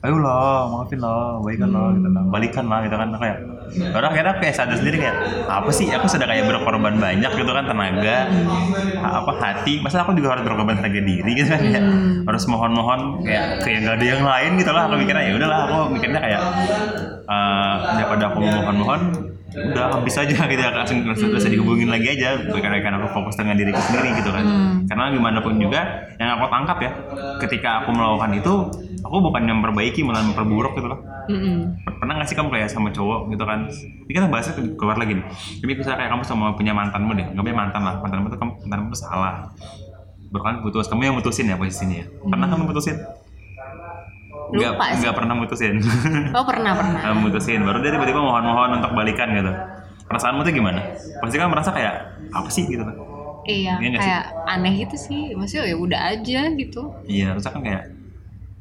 Ayo 0.00 0.16
lah, 0.16 0.64
maafin 0.64 0.96
lah, 0.96 1.40
baikan 1.44 1.72
lah, 1.76 1.92
gitu 1.92 2.08
lah, 2.08 2.24
balikan 2.32 2.64
lah, 2.72 2.80
gitu 2.88 2.96
kan 2.96 3.12
kayak. 3.20 3.36
Orang 3.92 4.16
akhirnya 4.16 4.34
kayak 4.40 4.54
sadar 4.56 4.76
sendiri 4.80 4.96
kayak 4.96 5.16
apa 5.44 5.68
sih? 5.72 5.92
Aku 5.92 6.08
sudah 6.08 6.24
kayak 6.24 6.48
berkorban 6.48 6.96
banyak 6.96 7.28
gitu 7.36 7.52
kan 7.52 7.68
tenaga, 7.68 8.28
apa 8.96 9.32
hati. 9.40 9.84
Masa 9.84 10.00
aku 10.00 10.16
juga 10.16 10.36
harus 10.36 10.44
berkorban 10.48 10.80
tenaga 10.80 11.00
diri 11.04 11.32
gitu 11.36 11.52
kan? 11.52 11.60
Kayak, 11.60 11.84
harus 12.28 12.44
mohon-mohon 12.48 13.24
kayak 13.24 13.60
kayak 13.60 13.78
gak 13.84 13.96
ada 14.00 14.06
yang 14.08 14.22
lain 14.24 14.50
gitu 14.56 14.70
lah. 14.72 14.82
Aku 14.88 14.96
mikirnya 14.96 15.24
ya 15.24 15.32
udahlah, 15.36 15.58
aku 15.68 15.76
mikirnya 15.92 16.20
kayak 16.24 16.40
eh 17.30 17.74
daripada 18.00 18.24
aku 18.32 18.38
mohon-mohon 18.40 19.00
udah 19.50 19.98
habis 19.98 20.14
aja 20.14 20.30
gitu 20.30 20.62
ya 20.62 20.70
langsung 20.70 21.02
langsung 21.02 21.34
usah 21.34 21.50
dihubungin 21.50 21.90
lagi 21.90 22.14
aja 22.14 22.38
karena 22.46 22.78
karena 22.78 23.02
aku 23.02 23.10
fokus 23.18 23.34
dengan 23.34 23.58
diriku 23.58 23.82
sendiri 23.82 24.14
gitu 24.22 24.30
kan. 24.30 24.44
Karena 24.86 25.10
gimana 25.10 25.38
pun 25.42 25.58
juga 25.58 26.06
yang 26.16 26.38
aku 26.38 26.46
tangkap 26.46 26.78
ya 26.78 26.90
ketika 27.42 27.82
aku 27.82 27.90
melakukan 27.90 28.30
itu 28.38 28.54
aku 29.02 29.16
bukan 29.18 29.42
yang 29.48 29.58
memperbaiki 29.58 30.00
malah 30.06 30.22
memperburuk 30.22 30.78
gitu 30.78 30.86
loh. 30.86 31.00
Mm-mm. 31.30 31.78
pernah 32.02 32.18
gak 32.18 32.26
sih 32.32 32.34
kamu 32.34 32.50
kayak 32.50 32.68
sama 32.72 32.90
cowok 32.90 33.30
gitu 33.30 33.44
kan? 33.46 33.70
Ini 34.08 34.12
kita 34.18 34.26
bahasnya 34.26 34.52
tuh 34.58 34.64
keluar 34.74 34.98
lagi 34.98 35.18
nih. 35.20 35.26
Tapi 35.62 35.72
misalnya 35.78 35.98
kayak 36.02 36.10
kamu 36.16 36.22
sama 36.26 36.44
punya 36.58 36.72
mantanmu 36.74 37.12
deh. 37.14 37.26
Nggak 37.34 37.44
punya 37.44 37.58
mantan 37.58 37.82
lah. 37.86 37.94
Mantanmu 38.02 38.26
tuh 38.34 38.38
kamu 38.40 38.52
mantanmu 38.66 38.88
tuh 38.90 39.00
salah. 39.02 39.34
Baru 40.30 40.42
kan 40.42 40.54
putus 40.62 40.90
kamu 40.90 41.10
yang 41.10 41.16
mutusin 41.18 41.46
ya 41.50 41.54
posisinya. 41.54 42.02
Ya 42.02 42.06
pernah 42.26 42.46
kamu 42.50 42.70
mutusin 42.70 42.98
Lupa 44.50 44.84
sih. 44.92 45.02
nggak 45.02 45.14
pernah 45.14 45.34
mutusin. 45.34 45.74
Oh 46.36 46.44
pernah 46.44 46.72
pernah. 46.74 47.00
Kamu 47.02 47.18
mutusin. 47.26 47.60
Baru 47.60 47.78
dia 47.78 47.90
tiba-tiba 47.90 48.18
mohon-mohon 48.18 48.78
untuk 48.78 48.92
balikan 48.92 49.30
gitu. 49.30 49.52
Perasaanmu 50.06 50.42
tuh 50.42 50.50
gimana? 50.50 50.80
Pasti 51.18 51.36
kan 51.36 51.48
merasa 51.48 51.70
kayak 51.70 51.94
apa 52.30 52.48
sih? 52.48 52.66
gitu 52.66 52.82
kan. 52.82 52.96
Iya 53.42 53.78
Iya 53.78 53.88
sih? 53.88 53.98
kayak 53.98 54.24
aneh 54.46 54.72
gitu 54.76 54.96
sih. 54.96 55.22
Maksudnya 55.32 55.64
ya 55.66 55.76
udah 55.76 56.00
aja 56.10 56.40
gitu. 56.52 56.82
Iya 57.04 57.26
terus 57.34 57.46
kan 57.46 57.62
kayak 57.62 57.82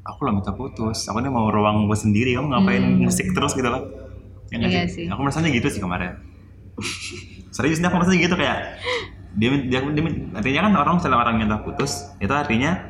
aku 0.04 0.20
lah 0.24 0.34
minta 0.34 0.54
putus. 0.54 1.06
Aku 1.06 1.20
nih 1.20 1.30
mau 1.30 1.50
ruang 1.50 1.86
gue 1.86 1.98
sendiri. 1.98 2.34
Kamu 2.34 2.48
ngapain 2.50 2.84
musik 2.98 3.30
terus 3.32 3.54
gitu 3.54 3.68
loh. 3.68 3.84
Ya 4.50 4.58
Hmm. 4.58 4.66
Iya 4.66 4.84
sih. 4.86 5.06
aku 5.06 5.20
merasanya 5.22 5.50
gitu 5.50 5.68
sih 5.68 5.78
kemarin. 5.78 6.18
Serius 7.56 7.78
nih 7.78 7.88
aku 7.88 7.98
merasa 7.98 8.14
gitu 8.14 8.34
kayak 8.34 8.78
dia, 9.36 9.50
dia, 9.62 9.80
dia, 9.80 10.02
artinya 10.34 10.62
kan 10.66 10.74
orang 10.76 10.94
misalnya 10.98 11.18
orang 11.18 11.36
minta 11.38 11.58
putus 11.62 12.10
itu 12.18 12.34
artinya 12.34 12.82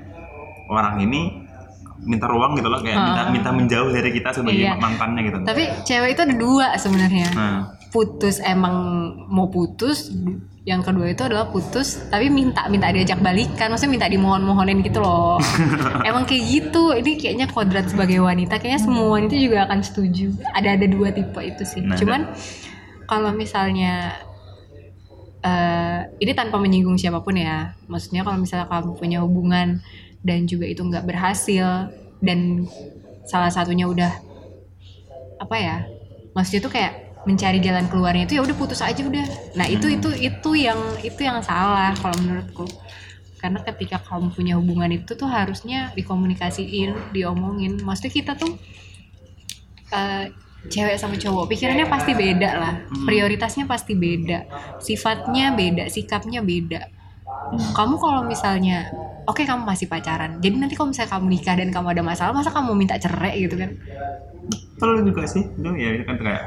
orang 0.68 1.04
ini 1.04 1.49
minta 2.00 2.26
ruang 2.32 2.56
gitu 2.56 2.72
loh 2.72 2.80
kayak 2.80 2.96
minta 2.96 3.22
minta 3.30 3.50
menjauh 3.52 3.90
dari 3.92 4.10
kita 4.16 4.32
sebagai 4.32 4.64
Iya. 4.64 4.80
mantannya 4.80 5.22
gitu. 5.28 5.38
Tapi 5.44 5.64
cewek 5.84 6.10
itu 6.16 6.22
ada 6.24 6.36
dua 6.36 6.68
sebenarnya. 6.80 7.28
Nah. 7.36 7.60
Putus 7.90 8.38
emang 8.40 8.76
mau 9.28 9.50
putus 9.50 10.14
yang 10.62 10.86
kedua 10.86 11.10
itu 11.10 11.26
adalah 11.26 11.50
putus 11.50 11.98
tapi 12.14 12.30
minta 12.30 12.70
minta 12.70 12.94
diajak 12.94 13.18
balikan 13.20 13.74
maksudnya 13.74 13.98
minta 13.98 14.08
dimohon-mohonin 14.08 14.86
gitu 14.86 15.02
loh. 15.02 15.42
Emang 16.10 16.30
kayak 16.30 16.44
gitu 16.46 16.94
ini 16.94 17.18
kayaknya 17.18 17.50
kodrat 17.50 17.90
sebagai 17.90 18.22
wanita 18.22 18.62
kayaknya 18.62 18.78
semua 18.86 19.10
wanita 19.18 19.34
juga 19.34 19.66
akan 19.66 19.80
setuju. 19.82 20.30
Ada 20.54 20.78
ada 20.78 20.86
dua 20.86 21.10
tipe 21.10 21.42
itu 21.42 21.64
sih. 21.66 21.82
Nah, 21.82 21.98
cuman 21.98 22.30
kalau 23.10 23.34
misalnya 23.34 24.14
eh 25.40 26.00
ini 26.20 26.32
tanpa 26.36 26.60
menyinggung 26.62 27.00
siapa 27.00 27.24
pun 27.24 27.34
ya. 27.34 27.74
Maksudnya 27.90 28.22
kalau 28.22 28.38
misalnya 28.38 28.68
kamu 28.70 28.94
punya 28.94 29.18
hubungan 29.26 29.82
dan 30.24 30.46
juga 30.46 30.66
itu 30.68 30.82
nggak 30.84 31.06
berhasil. 31.06 31.92
Dan 32.20 32.68
salah 33.24 33.52
satunya 33.54 33.88
udah 33.88 34.12
apa 35.40 35.56
ya 35.56 35.78
maksudnya 36.36 36.62
tuh 36.68 36.74
kayak 36.76 36.94
mencari 37.24 37.64
jalan 37.64 37.88
keluarnya 37.88 38.28
itu 38.28 38.40
ya 38.40 38.44
udah 38.44 38.56
putus 38.56 38.80
aja 38.80 39.00
udah. 39.04 39.56
Nah 39.56 39.68
itu 39.68 39.92
itu 39.92 40.10
itu 40.16 40.52
yang 40.56 40.80
itu 41.04 41.20
yang 41.20 41.44
salah 41.44 41.92
kalau 42.00 42.16
menurutku. 42.20 42.68
Karena 43.40 43.64
ketika 43.64 44.04
kamu 44.04 44.36
punya 44.36 44.54
hubungan 44.60 44.92
itu 44.92 45.16
tuh 45.16 45.28
harusnya 45.28 45.96
dikomunikasiin 45.96 47.16
diomongin. 47.16 47.80
Maksudnya 47.80 48.12
kita 48.12 48.32
tuh 48.36 48.56
eh, 49.96 50.32
cewek 50.68 51.00
sama 51.00 51.16
cowok 51.16 51.48
pikirannya 51.48 51.88
pasti 51.88 52.12
beda 52.16 52.50
lah. 52.56 52.74
Prioritasnya 53.08 53.68
pasti 53.68 53.96
beda. 53.96 54.48
Sifatnya 54.84 55.56
beda 55.56 55.88
sikapnya 55.92 56.44
beda 56.44 56.99
kamu 57.72 57.96
kalau 57.96 58.22
misalnya 58.24 58.88
oke 59.26 59.42
kamu 59.42 59.64
masih 59.64 59.86
pacaran 59.86 60.38
jadi 60.38 60.56
nanti 60.56 60.74
kalau 60.74 60.90
misalnya 60.90 61.12
kamu 61.12 61.26
nikah 61.30 61.56
dan 61.56 61.70
kamu 61.70 61.88
ada 61.92 62.04
masalah 62.04 62.32
masa 62.32 62.50
kamu 62.50 62.72
minta 62.74 62.96
cerai 62.96 63.40
gitu 63.40 63.56
kan 63.56 63.74
perlu 64.76 65.04
juga 65.04 65.26
sih 65.26 65.44
itu 65.44 65.70
ya 65.76 65.90
itu 65.92 66.04
kan 66.04 66.16
kayak 66.16 66.44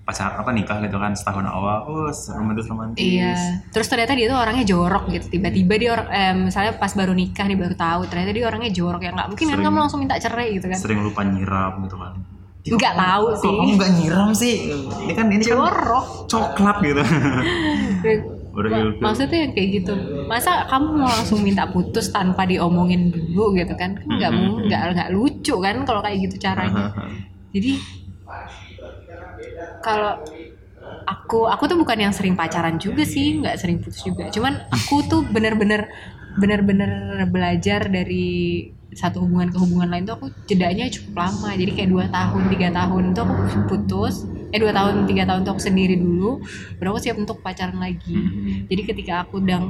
pacar 0.00 0.34
apa 0.34 0.50
nikah 0.50 0.82
gitu 0.82 0.96
kan 0.96 1.14
setahun 1.14 1.46
awal 1.46 1.86
oh 1.86 2.10
romantis 2.34 2.66
romantis 2.66 2.98
Iya. 2.98 3.62
Terus 3.70 3.86
ternyata 3.86 4.12
dia 4.12 4.26
tuh 4.26 4.34
orangnya 4.34 4.66
jorok 4.66 5.06
gitu. 5.06 5.30
Tiba-tiba 5.30 5.74
dia 5.76 5.90
orang, 5.92 6.08
eh, 6.10 6.34
misalnya 6.36 6.74
pas 6.74 6.90
baru 6.90 7.14
nikah 7.14 7.46
nih 7.46 7.54
baru 7.54 7.74
tahu 7.74 8.00
ternyata 8.04 8.30
dia 8.30 8.44
orangnya 8.44 8.70
jorok 8.70 9.00
ya 9.00 9.14
nggak 9.14 9.28
mungkin 9.28 9.46
kan 9.46 9.54
Sering. 9.54 9.66
kamu 9.70 9.76
langsung 9.78 10.00
minta 10.02 10.18
cerai 10.18 10.48
gitu 10.52 10.66
kan? 10.66 10.78
sering 10.78 11.00
lupa 11.00 11.22
nyiram 11.22 11.72
gitu 11.86 11.94
kan 11.94 12.12
Nggak 12.60 12.92
tahu 12.92 13.24
kok 13.24 13.36
sih. 13.38 13.48
kamu 13.54 13.70
nggak 13.72 13.90
nyiram 13.94 14.28
sih 14.34 14.54
ini 15.00 15.12
kan 15.14 15.26
ini 15.28 15.40
kan 15.40 15.56
Jorok. 15.56 16.06
coklat 16.26 16.76
gitu 16.82 17.02
udah 18.60 18.70
gitu 18.70 19.00
Maksudnya 19.00 19.38
yang 19.48 19.52
kayak 19.56 19.68
gitu. 19.82 19.92
Masa 20.28 20.52
kamu 20.70 20.88
mau 21.00 21.10
langsung 21.10 21.40
minta 21.42 21.64
putus 21.70 22.12
tanpa 22.12 22.44
diomongin 22.44 23.10
dulu 23.10 23.56
gitu 23.56 23.74
kan? 23.74 23.96
Kan 23.98 24.06
Nggak 24.06 24.30
Mm-mm. 24.30 24.46
mau 24.46 24.54
nggak 24.66 24.80
nggak 24.96 25.10
lucu 25.16 25.54
kan 25.58 25.76
kalau 25.88 26.00
kayak 26.04 26.18
gitu 26.28 26.36
caranya. 26.38 26.92
Jadi 27.50 27.72
kalau 29.80 30.14
aku 31.08 31.48
aku 31.48 31.62
tuh 31.70 31.78
bukan 31.80 31.98
yang 32.08 32.14
sering 32.14 32.34
pacaran 32.38 32.76
juga 32.78 33.02
sih, 33.06 33.40
nggak 33.40 33.56
sering 33.60 33.78
putus 33.82 34.02
juga. 34.04 34.28
Cuman 34.30 34.68
aku 34.70 35.02
tuh 35.08 35.20
bener-bener 35.26 35.88
bener-bener 36.38 37.26
belajar 37.26 37.90
dari 37.90 38.70
satu 38.90 39.22
hubungan 39.22 39.50
ke 39.54 39.58
hubungan 39.58 39.88
lain 39.90 40.04
tuh 40.06 40.14
aku 40.18 40.26
jedanya 40.50 40.86
cukup 40.90 41.26
lama. 41.26 41.50
Jadi 41.54 41.70
kayak 41.74 41.90
dua 41.90 42.06
tahun, 42.10 42.42
tiga 42.52 42.68
tahun 42.74 43.04
tuh 43.16 43.22
aku 43.26 43.58
putus. 43.70 44.14
Eh 44.50 44.58
dua 44.58 44.70
tahun, 44.70 45.06
tiga 45.06 45.22
tahun 45.24 45.40
tuh 45.42 45.52
aku 45.54 45.62
sendiri 45.62 45.94
dulu. 45.94 46.42
Baru 46.76 46.94
aku 46.94 47.00
siap 47.00 47.16
untuk 47.16 47.38
pacaran 47.38 47.78
lagi. 47.78 48.14
Jadi 48.66 48.82
ketika 48.84 49.22
aku 49.22 49.38
udah 49.38 49.62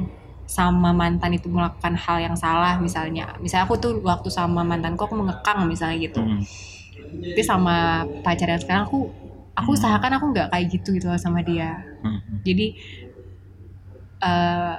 sama 0.43 0.91
mantan 0.91 1.31
itu 1.31 1.47
melakukan 1.47 1.95
hal 1.95 2.17
yang 2.19 2.35
salah 2.35 2.75
misalnya, 2.75 3.31
misalnya 3.39 3.63
aku 3.63 3.79
tuh 3.79 3.93
waktu 4.03 4.27
sama 4.27 4.61
mantanku 4.61 4.99
aku 5.01 5.15
mengekang 5.15 5.63
misalnya 5.63 5.95
gitu 6.01 6.19
Hmm. 6.19 6.43
tapi 7.31 7.43
sama 7.43 7.75
pacar 8.19 8.47
yang 8.47 8.59
sekarang 8.59 8.83
aku 8.83 9.07
aku 9.51 9.69
usahakan 9.71 10.15
aku 10.15 10.25
nggak 10.31 10.47
kayak 10.51 10.65
gitu 10.71 10.91
gitu 10.91 11.07
sama 11.15 11.39
dia 11.39 11.87
Hmm. 12.03 12.19
jadi 12.43 12.75
eh 14.21 14.75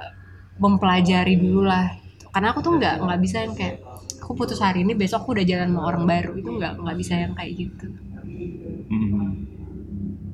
mempelajari 0.57 1.35
dulu 1.35 1.65
lah 1.65 1.89
karena 2.29 2.53
aku 2.53 2.59
tuh 2.61 2.77
nggak 2.77 2.95
nggak 3.01 3.19
bisa 3.21 3.37
yang 3.41 3.53
kayak 3.53 3.81
aku 4.21 4.31
putus 4.33 4.61
hari 4.61 4.85
ini 4.85 4.93
besok 4.93 5.25
aku 5.25 5.33
udah 5.35 5.45
jalan 5.45 5.73
sama 5.73 5.81
orang 5.83 6.03
baru 6.05 6.31
itu 6.37 6.49
nggak 6.49 6.73
nggak 6.79 6.97
bisa 7.01 7.13
yang 7.17 7.33
kayak 7.33 7.53
gitu 7.57 7.85
Hmm. 8.93 9.02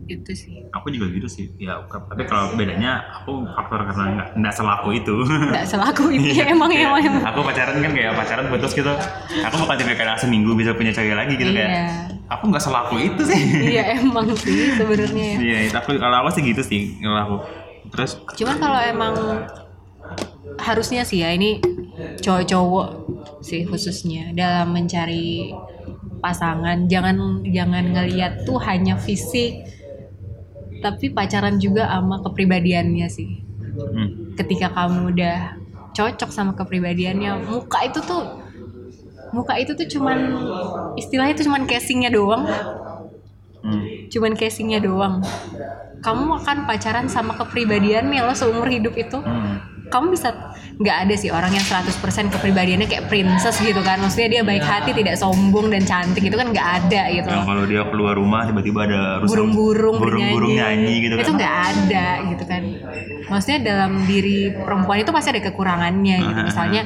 Itu 0.10 0.32
sih. 0.34 0.66
Aku 0.74 0.90
juga 0.90 1.06
gitu 1.14 1.30
sih. 1.30 1.46
Ya 1.62 1.78
tapi 1.86 2.26
kalau 2.26 2.58
bedanya 2.58 3.06
aku 3.22 3.46
faktor 3.54 3.86
karena 3.86 4.06
nggak 4.18 4.28
nggak 4.42 4.54
selaku 4.58 4.90
itu. 4.98 5.16
Nggak 5.26 5.66
selaku 5.70 6.04
itu 6.18 6.42
ya 6.42 6.50
emang 6.50 6.70
Kayak 6.74 6.90
emang 6.90 7.02
emang. 7.06 7.24
aku 7.30 7.40
pacaran 7.46 7.76
kan 7.78 7.92
kayak 7.94 8.14
pacaran 8.18 8.46
putus 8.50 8.72
gitu. 8.74 8.94
Aku 9.46 9.56
bukan 9.62 9.76
tipe 9.78 9.94
kayak 9.94 10.18
seminggu 10.18 10.52
bisa 10.58 10.72
punya 10.74 10.92
cewek 10.92 11.14
lagi 11.14 11.34
gitu 11.38 11.52
kayak 11.54 11.70
iya. 11.70 11.88
aku 12.28 12.44
nggak 12.50 12.64
selaku 12.64 12.96
itu 13.00 13.22
sih. 13.24 13.42
Iya 13.78 13.84
emang 14.02 14.28
sih 14.34 14.74
sebenarnya 14.76 15.26
ya. 15.26 15.38
iya 15.40 15.58
aku 15.78 15.96
kalau 15.96 16.18
aku 16.26 16.30
sih 16.36 16.44
gitu 16.44 16.62
sih 16.66 16.82
kalau 17.00 17.20
aku 17.22 17.36
terus 17.90 18.12
Cuman 18.38 18.58
kalau 18.62 18.80
emang 18.82 19.14
harusnya 20.60 21.08
sih 21.08 21.24
ya 21.24 21.34
ini 21.34 21.62
cowok-cowok 22.20 22.88
sih 23.44 23.64
khususnya 23.68 24.36
dalam 24.36 24.76
mencari 24.76 25.54
pasangan. 26.20 26.86
Jangan 26.86 27.42
jangan 27.48 27.96
ngelihat 27.96 28.44
tuh 28.44 28.60
hanya 28.62 29.00
fisik 29.00 29.64
tapi 30.84 31.12
pacaran 31.12 31.60
juga 31.60 31.88
sama 31.92 32.20
kepribadiannya 32.24 33.08
sih. 33.12 33.30
hmm, 33.76 34.36
Ketika 34.40 34.72
kamu 34.72 35.14
udah 35.16 35.38
cocok 35.96 36.30
sama 36.32 36.54
kepribadiannya, 36.56 37.32
muka 37.52 37.80
itu 37.84 38.00
tuh 38.04 38.24
muka 39.30 39.54
itu 39.62 39.78
tuh 39.78 39.86
cuman 39.86 40.20
istilahnya 40.98 41.34
itu 41.38 41.44
cuman 41.46 41.64
casingnya 41.70 42.10
doang. 42.10 42.44
Hmm, 43.60 43.84
cuman 44.08 44.34
casingnya 44.40 44.80
doang. 44.80 45.20
Kamu 46.00 46.32
akan 46.44 46.58
pacaran 46.64 47.08
sama 47.12 47.36
kepribadiannya 47.36 48.24
lo 48.24 48.32
seumur 48.32 48.72
hidup 48.72 48.96
itu. 48.96 49.20
Hmm. 49.20 49.60
Kamu 49.90 50.14
bisa 50.14 50.30
nggak 50.80 50.98
ada 51.06 51.16
sih 51.20 51.28
orang 51.30 51.52
yang 51.52 51.66
100% 51.66 52.32
kepribadiannya 52.32 52.88
kayak 52.88 53.10
princess 53.12 53.60
gitu 53.60 53.82
kan. 53.82 54.00
Maksudnya 54.00 54.40
dia 54.40 54.42
baik 54.46 54.64
hati 54.64 54.96
tidak 54.96 55.18
sombong 55.20 55.68
dan 55.74 55.84
cantik 55.84 56.24
itu 56.24 56.38
kan 56.38 56.54
nggak 56.54 56.68
ada 56.86 57.02
gitu. 57.12 57.28
Loh 57.28 57.44
kalau 57.44 57.64
dia 57.66 57.82
keluar 57.90 58.14
rumah 58.16 58.48
tiba-tiba 58.48 58.86
ada 58.88 59.02
burung-burung 59.26 59.98
burung-burung 60.00 60.54
nyanyi. 60.56 60.96
gitu 61.04 61.14
itu 61.20 61.32
kan. 61.34 61.36
nggak 61.36 61.56
ada 61.74 62.08
gitu 62.32 62.44
kan. 62.48 62.62
Maksudnya 63.30 63.60
dalam 63.62 63.92
diri 64.10 64.50
perempuan 64.54 65.02
itu 65.04 65.12
pasti 65.12 65.30
ada 65.36 65.42
kekurangannya 65.44 66.18
gitu. 66.24 66.40
Misalnya 66.48 66.82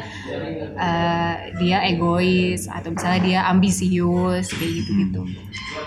eh, 0.74 1.34
dia 1.62 1.78
egois 1.86 2.66
atau 2.66 2.90
misalnya 2.92 3.20
dia 3.22 3.40
ambisius 3.48 4.48
kayak 4.50 4.72
gitu 4.82 4.92
gitu 5.06 5.22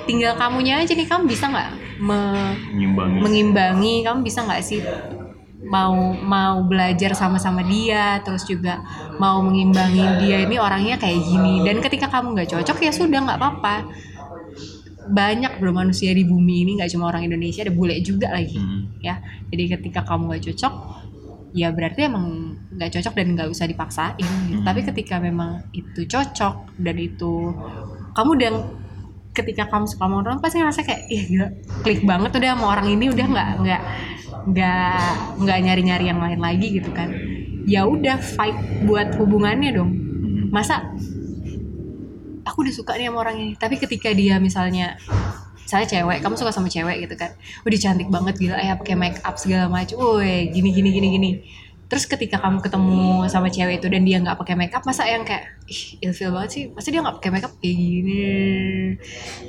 tinggal 0.06 0.38
kamunya 0.38 0.78
aja 0.78 0.94
nih 0.94 1.06
kamu 1.06 1.26
bisa 1.26 1.50
nggak 1.50 1.68
me- 1.98 2.54
nyimbangi 2.70 3.18
mengimbangi? 3.22 3.94
Kamu 4.06 4.22
bisa 4.22 4.46
nggak 4.46 4.62
sih 4.62 4.78
mau 5.66 6.14
mau 6.14 6.62
belajar 6.62 7.12
sama-sama 7.18 7.62
dia 7.66 8.22
terus 8.22 8.46
juga 8.46 8.80
mau 9.18 9.42
mengimbangi 9.42 10.22
dia 10.22 10.46
ini 10.46 10.56
orangnya 10.58 10.96
kayak 10.96 11.20
gini 11.26 11.66
dan 11.66 11.82
ketika 11.82 12.06
kamu 12.06 12.38
nggak 12.38 12.50
cocok 12.54 12.78
ya 12.86 12.92
sudah 12.94 13.20
nggak 13.22 13.38
apa-apa 13.38 13.74
banyak 15.06 15.62
bro 15.62 15.70
manusia 15.70 16.10
di 16.10 16.26
bumi 16.26 16.66
ini 16.66 16.70
nggak 16.82 16.90
cuma 16.90 17.10
orang 17.10 17.26
Indonesia 17.30 17.62
ada 17.62 17.74
bule 17.74 17.94
juga 18.02 18.34
lagi 18.34 18.58
Hmm. 18.58 18.90
ya 18.98 19.22
jadi 19.50 19.78
ketika 19.78 20.02
kamu 20.02 20.34
nggak 20.34 20.42
cocok 20.50 20.74
ya 21.54 21.70
berarti 21.70 22.00
emang 22.10 22.58
nggak 22.74 22.90
cocok 22.98 23.14
dan 23.14 23.26
nggak 23.38 23.48
usah 23.48 23.66
dipaksain 23.70 24.18
gitu. 24.50 24.58
Hmm. 24.60 24.66
tapi 24.66 24.82
ketika 24.82 25.22
memang 25.22 25.62
itu 25.70 26.04
cocok 26.10 26.74
dan 26.82 26.96
itu 26.98 27.54
kamu 28.18 28.30
udah 28.34 28.50
ketika 29.36 29.68
kamu 29.68 29.84
suka 29.84 30.08
sama 30.08 30.16
orang 30.24 30.40
pasti 30.40 30.56
ngerasa 30.64 30.80
kayak 30.80 31.02
ih 31.12 31.22
gila 31.28 31.48
klik 31.84 32.00
banget 32.08 32.32
udah 32.32 32.50
sama 32.56 32.66
orang 32.72 32.86
ini 32.88 33.12
udah 33.12 33.26
nggak 33.28 33.50
nggak 33.60 33.82
nggak 34.46 35.02
nggak 35.44 35.58
nyari 35.60 35.82
nyari 35.84 36.04
yang 36.08 36.20
lain 36.22 36.40
lagi 36.40 36.68
gitu 36.80 36.90
kan. 36.96 37.12
Ya 37.68 37.84
udah 37.84 38.16
fight 38.16 38.56
buat 38.88 39.18
hubungannya 39.20 39.70
dong. 39.76 39.90
Hmm. 39.92 40.48
masa 40.54 40.80
aku 42.46 42.64
udah 42.64 42.74
suka 42.74 42.96
nih 42.96 43.10
sama 43.10 43.18
orang 43.26 43.36
ini 43.42 43.52
tapi 43.58 43.76
ketika 43.76 44.08
dia 44.14 44.38
misalnya 44.38 44.96
saya 45.66 45.82
cewek 45.82 46.22
kamu 46.22 46.38
suka 46.38 46.54
sama 46.54 46.70
cewek 46.70 47.04
gitu 47.04 47.18
kan 47.18 47.34
udah 47.66 47.78
cantik 47.78 48.06
banget 48.06 48.38
gila 48.38 48.56
ya 48.62 48.78
pakai 48.78 48.94
make 48.94 49.18
up 49.26 49.34
segala 49.34 49.66
macam 49.66 49.98
woi 49.98 50.48
gini 50.54 50.70
gini 50.70 50.88
gini 50.94 51.08
gini. 51.10 51.30
Terus 51.86 52.06
ketika 52.06 52.42
kamu 52.42 52.62
ketemu 52.62 53.30
sama 53.30 53.46
cewek 53.46 53.78
itu 53.82 53.86
dan 53.86 54.02
dia 54.02 54.18
nggak 54.18 54.38
pakai 54.38 54.54
makeup 54.58 54.82
masa 54.82 55.06
yang 55.06 55.22
kayak 55.22 55.55
ih 55.66 55.82
ilfil 56.02 56.30
banget 56.30 56.50
sih. 56.50 56.62
Masa 56.70 56.88
dia 56.94 57.02
nggak 57.02 57.16
pakai 57.18 57.30
makeup? 57.34 57.52
Kayak 57.58 57.76
gini. 57.76 58.24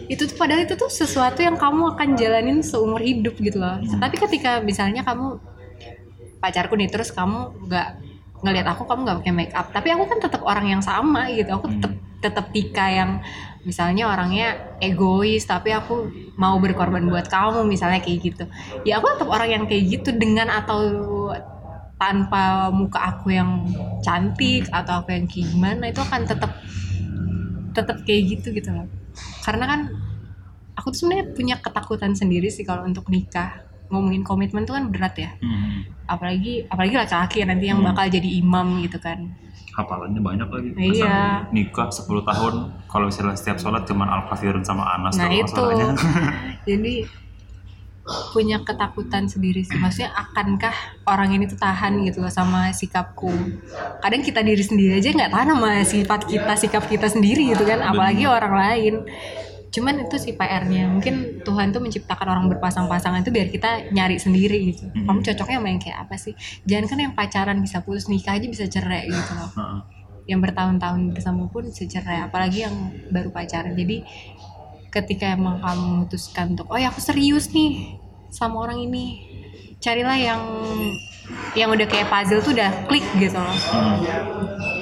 Itu 0.09 0.25
tuh 0.25 0.35
padahal 0.37 0.65
itu 0.65 0.73
tuh 0.73 0.89
sesuatu 0.89 1.39
yang 1.45 1.55
kamu 1.55 1.93
akan 1.93 2.07
jalanin 2.17 2.59
seumur 2.65 3.01
hidup 3.01 3.37
gitu 3.37 3.61
loh. 3.61 3.77
Tapi 3.81 4.15
ketika 4.17 4.59
misalnya 4.65 5.05
kamu 5.05 5.37
pacarku 6.37 6.77
nih 6.77 6.89
terus 6.89 7.13
kamu 7.13 7.69
nggak 7.69 7.87
ngelihat 8.45 8.67
aku 8.69 8.85
kamu 8.85 8.99
nggak 9.01 9.17
pakai 9.25 9.33
make 9.33 9.53
up 9.57 9.73
tapi 9.73 9.89
aku 9.89 10.05
kan 10.05 10.19
tetap 10.21 10.41
orang 10.41 10.65
yang 10.65 10.81
sama 10.81 11.29
gitu. 11.29 11.53
Aku 11.53 11.69
tetap 11.69 11.93
tetap 12.17 12.49
Tika 12.49 12.89
yang 12.89 13.21
misalnya 13.61 14.09
orangnya 14.09 14.77
egois 14.81 15.45
tapi 15.45 15.69
aku 15.69 16.09
mau 16.33 16.57
berkorban 16.57 17.05
buat 17.05 17.29
kamu 17.29 17.61
misalnya 17.69 18.01
kayak 18.01 18.19
gitu. 18.25 18.43
Ya 18.89 18.97
aku 18.97 19.13
tetap 19.13 19.29
orang 19.29 19.49
yang 19.53 19.63
kayak 19.69 19.85
gitu 19.85 20.09
dengan 20.17 20.49
atau 20.49 20.81
tanpa 21.97 22.41
muka 22.69 22.99
aku 23.09 23.31
yang 23.31 23.65
cantik 23.99 24.69
atau 24.69 25.01
aku 25.01 25.11
yang 25.11 25.25
kayak 25.25 25.49
gimana 25.49 25.83
itu 25.87 25.97
akan 25.97 26.21
tetap 26.23 26.51
tetap 27.73 27.97
kayak 28.03 28.37
gitu 28.37 28.53
gitu 28.53 28.69
loh 28.69 28.85
karena 29.41 29.65
kan 29.65 29.79
aku 30.73 30.89
tuh 30.89 31.03
sebenarnya 31.03 31.25
punya 31.33 31.55
ketakutan 31.57 32.13
sendiri 32.13 32.47
sih 32.47 32.61
kalau 32.61 32.85
untuk 32.85 33.09
nikah 33.09 33.65
ngomongin 33.87 34.21
komitmen 34.21 34.61
tuh 34.61 34.75
kan 34.75 34.89
berat 34.89 35.15
ya 35.15 35.31
Hmm. 35.37 35.85
apalagi 36.05 36.67
apalagi 36.67 36.95
laki-laki 36.95 37.35
ya 37.41 37.45
nanti 37.45 37.65
yang 37.65 37.79
Hmm. 37.79 37.89
bakal 37.89 38.05
jadi 38.07 38.29
imam 38.37 38.81
gitu 38.81 38.97
kan 38.97 39.33
Hafalannya 39.77 40.17
banyak 40.17 40.49
lagi. 40.49 40.69
Iya. 40.73 41.45
Nikah 41.53 41.93
10 41.93 42.25
tahun 42.25 42.53
kalau 42.89 43.05
misalnya 43.05 43.37
setiap 43.37 43.61
sholat 43.61 43.85
cuman 43.85 44.09
Al-Kafirun 44.09 44.65
sama 44.65 44.81
Anas 44.89 45.13
nah 45.13 45.29
itu 45.29 45.53
jadi 46.69 47.05
punya 48.31 48.63
ketakutan 48.63 49.27
sendiri 49.27 49.67
sih. 49.67 49.75
Maksudnya 49.75 50.15
akankah 50.15 50.73
orang 51.03 51.35
ini 51.35 51.43
tuh 51.45 51.59
tahan 51.59 51.99
gitu 52.07 52.23
loh 52.23 52.31
sama 52.31 52.71
sikapku? 52.71 53.31
Kadang 53.99 54.23
kita 54.23 54.39
diri 54.41 54.63
sendiri 54.63 54.97
aja 54.97 55.11
nggak 55.11 55.31
tahan 55.31 55.47
sama 55.53 55.71
sifat 55.83 56.21
kita 56.25 56.53
sikap 56.55 56.83
kita 56.87 57.07
sendiri 57.11 57.51
gitu 57.51 57.67
kan 57.67 57.83
apalagi 57.83 58.23
orang 58.23 58.53
lain. 58.55 58.95
Cuman 59.67 60.07
itu 60.07 60.15
sih 60.15 60.33
PR-nya 60.33 60.87
mungkin 60.87 61.43
Tuhan 61.43 61.75
tuh 61.75 61.83
menciptakan 61.83 62.27
orang 62.31 62.47
berpasang-pasangan 62.47 63.21
itu 63.21 63.31
biar 63.35 63.51
kita 63.51 63.91
nyari 63.91 64.15
sendiri 64.15 64.71
gitu. 64.71 64.87
Kamu 64.89 65.19
cocoknya 65.19 65.59
yang 65.59 65.81
kayak 65.83 66.07
apa 66.07 66.15
sih? 66.15 66.33
Jangan 66.63 66.85
kan 66.87 66.97
yang 67.03 67.13
pacaran 67.13 67.57
bisa 67.59 67.83
putus 67.83 68.07
nikah 68.07 68.39
aja 68.39 68.47
bisa 68.47 68.65
cerai 68.71 69.11
gitu 69.11 69.31
loh. 69.35 69.51
Yang 70.27 70.39
bertahun-tahun 70.49 71.11
bersama 71.11 71.51
pun 71.51 71.67
bisa 71.67 71.83
cerai 71.83 72.23
apalagi 72.23 72.63
yang 72.63 72.75
baru 73.11 73.31
pacaran. 73.31 73.75
Jadi 73.75 74.07
ketika 74.91 75.35
emang 75.35 75.59
kamu 75.59 75.83
memutuskan 75.83 76.55
untuk 76.55 76.67
oh 76.71 76.79
ya 76.79 76.89
aku 76.89 77.01
serius 77.03 77.51
nih 77.51 77.99
sama 78.31 78.63
orang 78.67 78.83
ini. 78.83 79.23
Carilah 79.77 80.17
yang 80.17 80.41
yang 81.53 81.69
udah 81.69 81.85
kayak 81.85 82.07
puzzle 82.09 82.41
tuh 82.41 82.55
udah 82.55 82.87
klik 82.89 83.05
gitu 83.19 83.35
loh. 83.37 83.57
Hmm. 83.73 83.99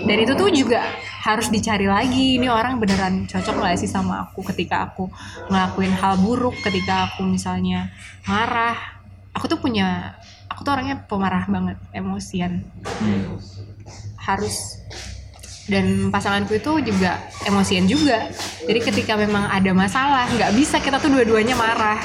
dan 0.06 0.18
itu 0.22 0.38
tuh 0.38 0.54
juga 0.54 0.86
harus 1.26 1.50
dicari 1.50 1.90
lagi. 1.90 2.38
Ini 2.38 2.48
orang 2.48 2.78
beneran 2.78 3.26
cocok 3.26 3.66
gak 3.66 3.82
sih 3.82 3.90
sama 3.90 4.30
aku 4.30 4.46
ketika 4.54 4.86
aku 4.86 5.10
ngelakuin 5.50 5.90
hal 5.98 6.22
buruk 6.22 6.54
ketika 6.62 7.10
aku 7.10 7.26
misalnya 7.26 7.90
marah. 8.30 8.78
Aku 9.34 9.50
tuh 9.50 9.58
punya 9.60 10.16
aku 10.48 10.64
tuh 10.64 10.72
orangnya 10.78 11.02
pemarah 11.10 11.44
banget 11.50 11.78
emosian. 11.92 12.64
Hmm. 12.86 13.42
harus 14.26 14.82
dan 15.66 16.14
pasanganku 16.14 16.62
itu 16.62 16.72
juga 16.94 17.26
emosian 17.46 17.90
juga. 17.90 18.30
Jadi 18.66 18.80
ketika 18.86 19.18
memang 19.18 19.50
ada 19.50 19.74
masalah 19.74 20.30
nggak 20.30 20.54
bisa 20.54 20.78
kita 20.78 21.02
tuh 21.02 21.10
dua-duanya 21.10 21.58
marah. 21.58 21.98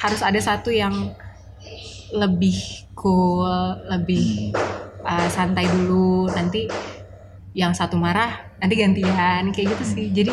Harus 0.00 0.24
ada 0.24 0.40
satu 0.40 0.72
yang 0.72 1.12
lebih 2.12 2.56
cool 2.96 3.48
lebih 3.92 4.56
uh, 5.04 5.28
santai 5.28 5.68
dulu. 5.68 6.32
Nanti 6.32 6.68
yang 7.52 7.76
satu 7.76 8.00
marah 8.00 8.56
nanti 8.56 8.74
gantian 8.80 9.52
kayak 9.52 9.76
gitu 9.76 9.84
sih. 9.84 10.06
Jadi 10.08 10.32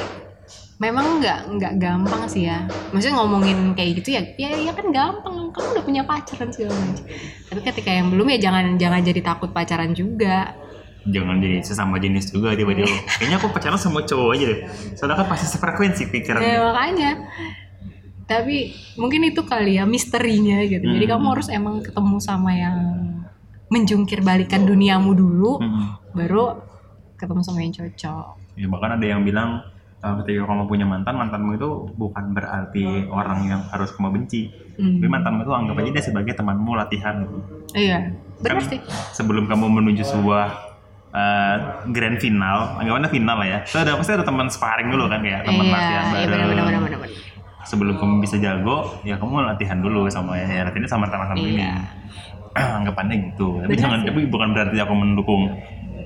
memang 0.80 1.20
nggak 1.20 1.60
nggak 1.60 1.74
gampang 1.76 2.24
sih 2.32 2.48
ya. 2.48 2.64
Maksudnya 2.96 3.20
ngomongin 3.20 3.76
kayak 3.76 4.00
gitu 4.00 4.16
ya 4.16 4.24
ya, 4.40 4.56
ya 4.56 4.72
kan 4.72 4.88
gampang. 4.96 5.52
Kamu 5.52 5.68
udah 5.76 5.84
punya 5.84 6.08
pacar 6.08 6.40
kan 6.40 6.56
segala 6.56 6.72
macam. 6.72 7.04
Tapi 7.52 7.60
ketika 7.68 7.92
yang 7.92 8.08
belum 8.08 8.32
ya 8.32 8.40
jangan 8.48 8.80
jangan 8.80 9.04
jadi 9.04 9.22
takut 9.28 9.52
pacaran 9.52 9.92
juga 9.92 10.56
Jangan 11.10 11.36
jadi 11.38 11.57
sesama 11.60 11.97
jenis 11.97 12.30
juga 12.30 12.53
tiba-tiba. 12.53 12.86
Kayaknya 13.18 13.38
aku 13.38 13.47
pacaran 13.49 13.76
sama 13.76 14.01
cowok 14.01 14.30
aja 14.32 14.45
deh. 14.47 14.60
Soalnya 14.93 15.16
kan 15.18 15.28
pasti 15.28 15.45
sefrekuensi 15.47 16.03
pikiran. 16.07 16.39
ya 16.39 16.60
makanya 16.64 17.12
tapi 18.26 18.70
mungkin 18.93 19.26
itu 19.26 19.41
kali 19.41 19.76
ya 19.76 19.89
misterinya 19.89 20.62
gitu 20.62 20.86
jadi 20.86 21.01
Hmm. 21.03 21.14
kamu 21.18 21.26
harus 21.32 21.47
emang 21.49 21.82
ketemu 21.82 22.22
sama 22.22 22.53
yang 22.53 22.78
menjungkir 23.68 24.22
balikan 24.22 24.66
duniamu 24.66 25.14
dulu 25.14 25.57
Hmm. 25.57 25.97
baru 26.14 26.62
ketemu 27.16 27.41
sama 27.41 27.60
yang 27.60 27.74
cocok 27.74 28.38
Ya, 28.53 28.68
bahkan 28.68 28.91
ada 28.93 29.05
yang 29.07 29.24
bilang 29.24 29.64
uh, 29.97 30.14
ketika 30.20 30.45
kamu 30.45 30.68
punya 30.68 30.84
mantan, 30.84 31.16
mantanmu 31.16 31.55
itu 31.55 31.70
bukan 31.95 32.36
berarti 32.36 33.07
orang 33.07 33.47
yang 33.47 33.62
harus 33.66 33.89
kamu 33.89 34.14
benci. 34.14 34.51
Hmm. 34.76 34.99
Tapi 34.99 35.07
mantanmu 35.07 35.41
itu 35.41 35.53
anggap 35.55 35.76
aja 35.76 35.89
dia 35.89 36.03
sebagai 36.03 36.34
temanmu 36.34 36.76
latihan. 36.76 37.24
iya 37.72 38.12
benar 38.38 38.60
Kan 38.60 38.68
sih 38.68 38.80
sebelum 39.12 39.47
kamu 39.47 39.64
menuju 39.74 40.03
sebuah 40.03 40.69
uh, 41.12 41.55
grand 41.88 42.18
final, 42.18 42.78
anggapannya 42.78 43.10
final 43.10 43.36
lah 43.36 43.47
ya. 43.47 43.60
Itu 43.62 43.78
ada 43.78 43.95
pasti 43.95 44.12
ada 44.12 44.24
teman 44.24 44.47
sparring 44.47 44.88
dulu 44.88 45.05
kan 45.05 45.20
kayak 45.20 45.41
teman 45.43 45.64
iya 45.64 45.74
latihan 45.74 46.03
iya 46.12 46.26
bareng. 46.26 46.47
benar. 46.47 47.10
Sebelum 47.62 47.95
kamu 47.95 48.14
bisa 48.20 48.36
jago, 48.36 48.78
ya 49.03 49.16
kamu 49.16 49.45
latihan 49.45 49.78
dulu 49.78 50.07
sama 50.07 50.34
ya 50.36 50.64
latihannya 50.64 50.88
sama 50.88 51.05
teman-teman 51.05 51.38
ini. 51.39 51.60
Iya. 51.60 51.74
anggapannya 52.80 53.16
gitu. 53.30 53.62
Tapi 53.62 53.70
Benar 53.70 53.80
jangan 53.80 53.99
sih. 53.99 54.07
tapi 54.07 54.20
bukan 54.26 54.47
berarti 54.51 54.78
aku 54.78 54.93
mendukung 54.93 55.41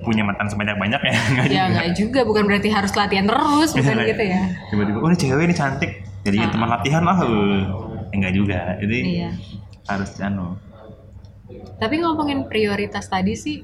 punya 0.04 0.20
mantan 0.22 0.46
sebanyak-banyak 0.46 1.00
ya. 1.00 1.14
Enggak 1.32 1.46
ya 1.46 1.48
juga. 1.48 1.72
nggak 1.72 1.90
juga 1.96 2.20
bukan 2.28 2.44
berarti 2.44 2.68
harus 2.68 2.92
latihan 2.92 3.24
terus 3.24 3.70
bukan 3.78 3.96
Iya. 3.96 4.06
gitu 4.06 4.24
ya 4.26 4.42
tiba-tiba 4.68 4.98
oh 5.00 5.08
ini 5.08 5.16
cewek 5.18 5.44
ini 5.46 5.56
cantik 5.56 5.92
jadi 6.22 6.38
Ah. 6.40 6.52
teman 6.52 6.68
latihan 6.70 7.04
lah 7.04 7.18
uh. 7.24 7.60
enggak 8.12 8.34
juga 8.34 8.60
jadi 8.78 8.98
iya 9.00 9.30
harus 9.84 10.12
anu 10.20 10.60
Tapi 11.74 11.96
ngomongin 11.98 12.44
prioritas 12.46 13.08
tadi 13.08 13.32
sih, 13.34 13.64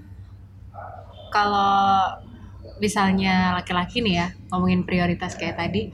kalau 1.33 2.19
misalnya 2.77 3.57
laki-laki 3.59 4.01
nih 4.03 4.15
ya, 4.21 4.27
ngomongin 4.53 4.83
prioritas 4.83 5.33
kayak 5.37 5.57
tadi, 5.57 5.93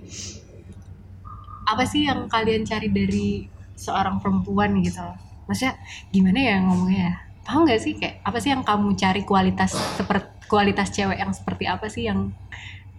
apa 1.66 1.84
sih 1.88 2.06
yang 2.06 2.30
kalian 2.30 2.64
cari 2.64 2.88
dari 2.92 3.48
seorang 3.76 4.22
perempuan 4.22 4.80
gitu? 4.82 5.02
Maksudnya 5.46 5.78
gimana 6.10 6.40
ya 6.40 6.56
ngomongnya 6.62 7.02
ya? 7.12 7.14
Tahu 7.46 7.60
nggak 7.70 7.82
sih 7.82 7.94
kayak 8.02 8.26
apa 8.26 8.38
sih 8.42 8.50
yang 8.50 8.66
kamu 8.66 8.98
cari 8.98 9.22
kualitas 9.22 9.78
seperti 10.00 10.34
kualitas 10.46 10.90
cewek 10.94 11.18
yang 11.18 11.34
seperti 11.34 11.66
apa 11.66 11.86
sih 11.90 12.06
yang 12.06 12.34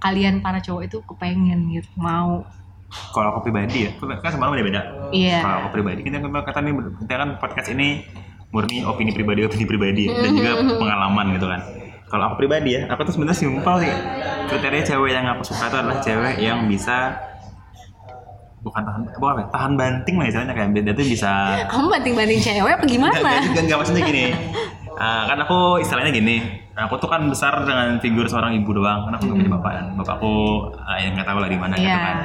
kalian 0.03 0.43
para 0.43 0.59
cowok 0.63 0.83
itu 0.87 0.99
kepengen 1.03 1.71
gitu 1.73 1.89
mau? 1.99 2.47
kalau 3.11 3.35
aku 3.35 3.51
pribadi 3.51 3.89
ya 3.89 3.91
kan 3.99 4.31
semalam 4.31 4.55
beda-beda 4.55 5.11
Iya. 5.11 5.43
kalau 5.43 5.57
aku 5.67 5.69
pribadi 5.75 6.01
kita 6.07 6.23
kan 6.23 6.31
kata 6.31 6.59
nih 6.63 6.73
kita 7.03 7.15
kan 7.19 7.29
podcast 7.43 7.69
ini 7.75 8.07
murni 8.55 8.87
opini 8.87 9.11
pribadi 9.11 9.43
opini 9.43 9.65
pribadi 9.67 10.05
dan 10.07 10.31
juga 10.33 10.53
pengalaman 10.81 11.35
gitu 11.35 11.47
kan 11.51 11.61
kalau 12.07 12.25
aku 12.31 12.35
pribadi 12.41 12.79
ya 12.79 12.87
aku 12.87 13.03
tuh 13.03 13.13
sebenarnya 13.19 13.39
simpel 13.39 13.75
sih 13.83 13.95
kriteria 14.47 14.83
cewek 14.87 15.11
yang 15.11 15.27
aku 15.27 15.43
suka 15.43 15.67
itu 15.67 15.77
adalah 15.77 15.99
cewek 15.99 16.35
yang 16.39 16.65
bisa 16.67 17.19
bukan 18.63 18.83
tahan 18.83 19.03
bukan 19.15 19.31
apa 19.31 19.41
ya, 19.43 19.49
tahan 19.55 19.73
banting 19.79 20.15
lah 20.19 20.27
istilahnya 20.27 20.55
kayak 20.55 20.69
dia 20.75 20.95
tuh 20.95 21.07
bisa 21.07 21.31
Kamu 21.71 21.87
banting-banting 21.87 22.41
cewek 22.43 22.73
apa 22.75 22.85
gimana? 22.85 23.15
Enggak, 23.15 23.43
enggak, 23.47 23.63
enggak, 23.63 23.79
maksudnya 23.79 24.03
gini. 24.03 24.25
Ah, 24.97 25.23
kan 25.31 25.39
aku 25.39 25.59
istilahnya 25.79 26.11
gini, 26.11 26.37
aku 26.75 26.99
tuh 26.99 27.07
kan 27.07 27.31
besar 27.31 27.63
dengan 27.63 28.03
figur 28.03 28.27
seorang 28.27 28.59
ibu 28.59 28.75
doang, 28.75 29.07
karena 29.07 29.21
aku 29.21 29.25
nggak 29.31 29.39
punya 29.39 29.53
bapak 29.61 29.73
kan. 29.77 29.87
Bapakku 29.95 30.35
ah, 30.83 30.99
yang 30.99 31.15
nggak 31.15 31.27
tahu 31.31 31.39
lah 31.39 31.47
di 31.47 31.59
mana 31.63 31.75
gitu 31.79 31.87
Iya. 31.87 32.01
kan. 32.01 32.17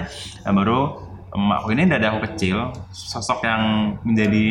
Nah, 0.41 0.51
baru 0.57 0.79
emakku 1.31 1.71
ini 1.71 1.87
dari 1.87 2.03
aku 2.03 2.19
kecil, 2.27 2.75
sosok 2.91 3.39
yang 3.41 3.61
menjadi 4.03 4.45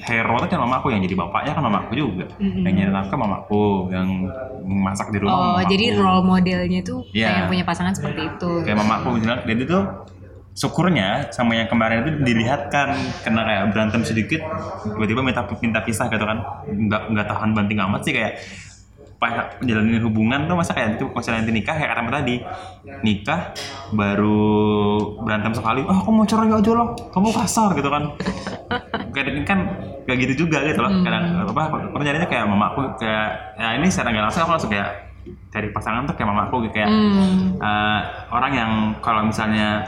hero 0.00 0.36
tuh 0.38 0.48
kan 0.48 0.60
mamaku 0.60 0.90
yang 0.90 1.00
jadi 1.00 1.12
bapaknya 1.14 1.52
kan 1.52 1.62
mamaku 1.62 1.92
juga. 1.94 2.26
Mm-mm. 2.36 2.64
Yang 2.64 2.72
nyari 2.74 2.90
nafkah 2.90 3.18
mamaku, 3.18 3.62
yang 3.92 4.08
masak 4.64 5.12
di 5.12 5.18
rumah 5.20 5.32
Oh, 5.32 5.40
mamaku. 5.54 5.68
jadi 5.70 5.86
role 5.94 6.24
modelnya 6.24 6.80
tuh 6.80 7.00
Iya. 7.12 7.28
pengen 7.28 7.44
punya 7.46 7.64
pasangan 7.64 7.92
seperti 7.92 8.22
itu. 8.26 8.50
kayak 8.64 8.76
mamaku 8.76 9.20
bilang 9.20 9.40
jadi 9.44 9.62
tuh 9.62 9.82
syukurnya 10.52 11.08
sama 11.30 11.52
yang 11.52 11.68
kemarin 11.68 12.00
itu 12.00 12.10
dilihatkan 12.24 12.96
kena 13.20 13.44
kayak 13.44 13.62
berantem 13.70 14.00
sedikit 14.02 14.40
tiba-tiba 14.88 15.20
minta 15.20 15.44
minta 15.60 15.80
pisah 15.80 16.08
gitu 16.08 16.24
kan 16.24 16.40
nggak 16.66 17.12
nggak 17.12 17.26
tahan 17.28 17.52
banting 17.52 17.76
amat 17.78 18.00
sih 18.00 18.16
kayak 18.16 18.40
pas 19.16 19.56
jalanin 19.60 20.00
hubungan 20.00 20.44
tuh 20.44 20.56
masa 20.56 20.76
kayak 20.76 21.00
itu 21.00 21.08
pas 21.08 21.24
nanti 21.24 21.50
nikah 21.50 21.72
kayak 21.72 21.90
kata 21.92 22.10
tadi. 22.12 22.36
Nikah 23.00 23.40
baru 23.90 24.40
berantem 25.20 25.52
sekali 25.52 25.80
oh 25.82 25.96
aku 25.96 26.10
mau 26.10 26.24
cerai 26.24 26.50
aja 26.50 26.70
loh 26.72 26.92
kamu 27.10 27.28
kasar 27.32 27.72
gitu 27.74 27.88
kan. 27.88 28.02
Kayak 29.14 29.32
ini 29.32 29.42
kan 29.48 29.58
kayak 30.04 30.18
gitu 30.28 30.44
juga 30.44 30.60
gitu 30.60 30.82
loh. 30.82 30.92
Kadang 31.00 31.48
apa 31.48 31.62
pernyataannya 31.88 32.28
kayak 32.28 32.44
mamaku 32.44 32.80
kayak 33.00 33.56
ya 33.56 33.72
ini 33.72 33.88
secara 33.88 34.12
nggak 34.12 34.24
langsung 34.28 34.42
aku 34.44 34.52
langsung 34.52 34.72
kayak 34.72 34.88
cari 35.48 35.68
pasangan 35.72 36.04
tuh 36.04 36.14
kayak 36.14 36.28
mamaku 36.28 36.68
gitu 36.68 36.74
kayak 36.76 36.90
Hmm. 36.92 37.56
eh, 37.56 38.00
orang 38.28 38.52
yang 38.52 38.70
kalau 39.00 39.24
misalnya 39.24 39.86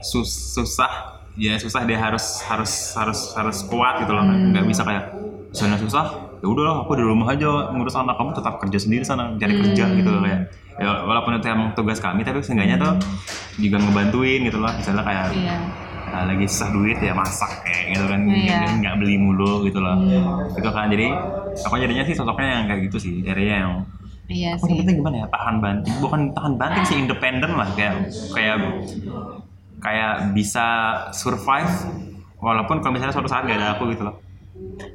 sus- 0.00 0.56
susah 0.56 1.19
ya 1.40 1.56
susah 1.56 1.82
dia 1.82 1.96
harus 1.96 2.44
harus 2.44 2.72
harus 2.92 3.32
harus 3.32 3.58
kuat 3.64 4.04
gitu 4.04 4.12
loh 4.12 4.20
Hmm. 4.20 4.52
nggak 4.52 4.64
bisa 4.66 4.84
kayak 4.84 5.08
misalnya 5.48 5.78
susah 5.78 6.04
ya 6.36 6.46
udah 6.46 6.84
aku 6.84 6.92
di 6.94 7.02
rumah 7.02 7.26
aja 7.26 7.48
ngurus 7.70 7.96
anak 7.96 8.14
kamu 8.14 8.30
tetap 8.32 8.54
kerja 8.58 8.78
sendiri 8.78 9.02
sana 9.02 9.32
cari 9.34 9.56
kerja 9.56 9.84
Hmm. 9.84 9.96
gitu 9.96 10.08
loh 10.10 10.20
kayak 10.20 10.40
ya 10.76 11.00
walaupun 11.02 11.32
itu 11.34 11.46
emang 11.46 11.72
tugas 11.72 11.96
kami 11.98 12.20
tapi 12.20 12.38
seenggaknya 12.38 12.76
tuh 12.76 12.92
juga 13.56 13.76
ngebantuin 13.78 14.40
gitu 14.42 14.58
loh 14.58 14.70
misalnya 14.70 15.00
kayak 15.02 15.26
iya 15.34 15.56
Nah, 16.10 16.26
lagi 16.26 16.42
susah 16.42 16.74
duit 16.74 16.98
ya 16.98 17.14
masak 17.14 17.62
kayak 17.62 17.94
gitu 17.94 18.04
kan 18.04 18.18
Iya. 18.26 18.66
nggak 18.74 18.94
beli 18.98 19.14
mulu 19.14 19.62
gitu 19.62 19.78
loh 19.78 19.94
Hmm. 19.94 20.42
gitu 20.50 20.68
kan 20.68 20.90
jadi 20.90 21.06
aku 21.56 21.74
jadinya 21.78 22.02
sih 22.02 22.12
sosoknya 22.12 22.48
yang 22.52 22.64
kayak 22.66 22.80
gitu 22.90 22.98
sih 22.98 23.14
area 23.22 23.62
yang 23.62 23.86
iya 24.26 24.58
aku 24.58 24.66
sih 24.66 24.74
nyebutnya 24.74 24.94
gimana 24.98 25.16
ya 25.16 25.26
tahan 25.28 25.56
banting 25.56 25.94
bukan 25.98 26.20
tahan 26.32 26.52
banting 26.56 26.84
sih 26.84 26.96
independen 26.98 27.54
lah 27.54 27.68
kayak 27.72 27.94
kayak 28.28 28.58
kayak 29.80 30.30
bisa 30.30 30.66
survive 31.10 31.68
walaupun 32.36 32.78
kalau 32.78 32.92
misalnya 32.92 33.12
suatu 33.12 33.26
saat 33.26 33.44
gak 33.44 33.56
ada 33.56 33.74
aku 33.74 33.88
gitu 33.90 34.04
loh 34.04 34.16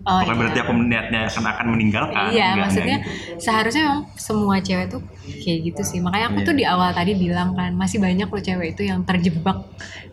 oh, 0.06 0.20
bukan 0.22 0.30
iya. 0.30 0.40
berarti 0.40 0.60
aku 0.62 0.72
niatnya 0.76 1.22
akan 1.26 1.44
akan 1.48 1.66
meninggalkan 1.70 2.26
Iya, 2.30 2.46
Nggak- 2.48 2.62
maksudnya 2.62 2.98
nggak 2.98 3.10
gitu. 3.10 3.42
seharusnya 3.42 3.84
memang 3.84 4.02
semua 4.16 4.56
cewek 4.58 4.86
tuh 4.88 5.02
kayak 5.26 5.60
gitu 5.64 5.82
sih. 5.82 6.00
Makanya 6.00 6.26
aku 6.30 6.40
Iya. 6.40 6.48
tuh 6.48 6.56
di 6.56 6.66
awal 6.66 6.90
tadi 6.92 7.12
bilang 7.14 7.54
kan 7.54 7.74
masih 7.74 7.98
banyak 7.98 8.26
loh 8.26 8.44
cewek 8.44 8.68
itu 8.74 8.82
yang 8.84 9.02
terjebak 9.02 9.58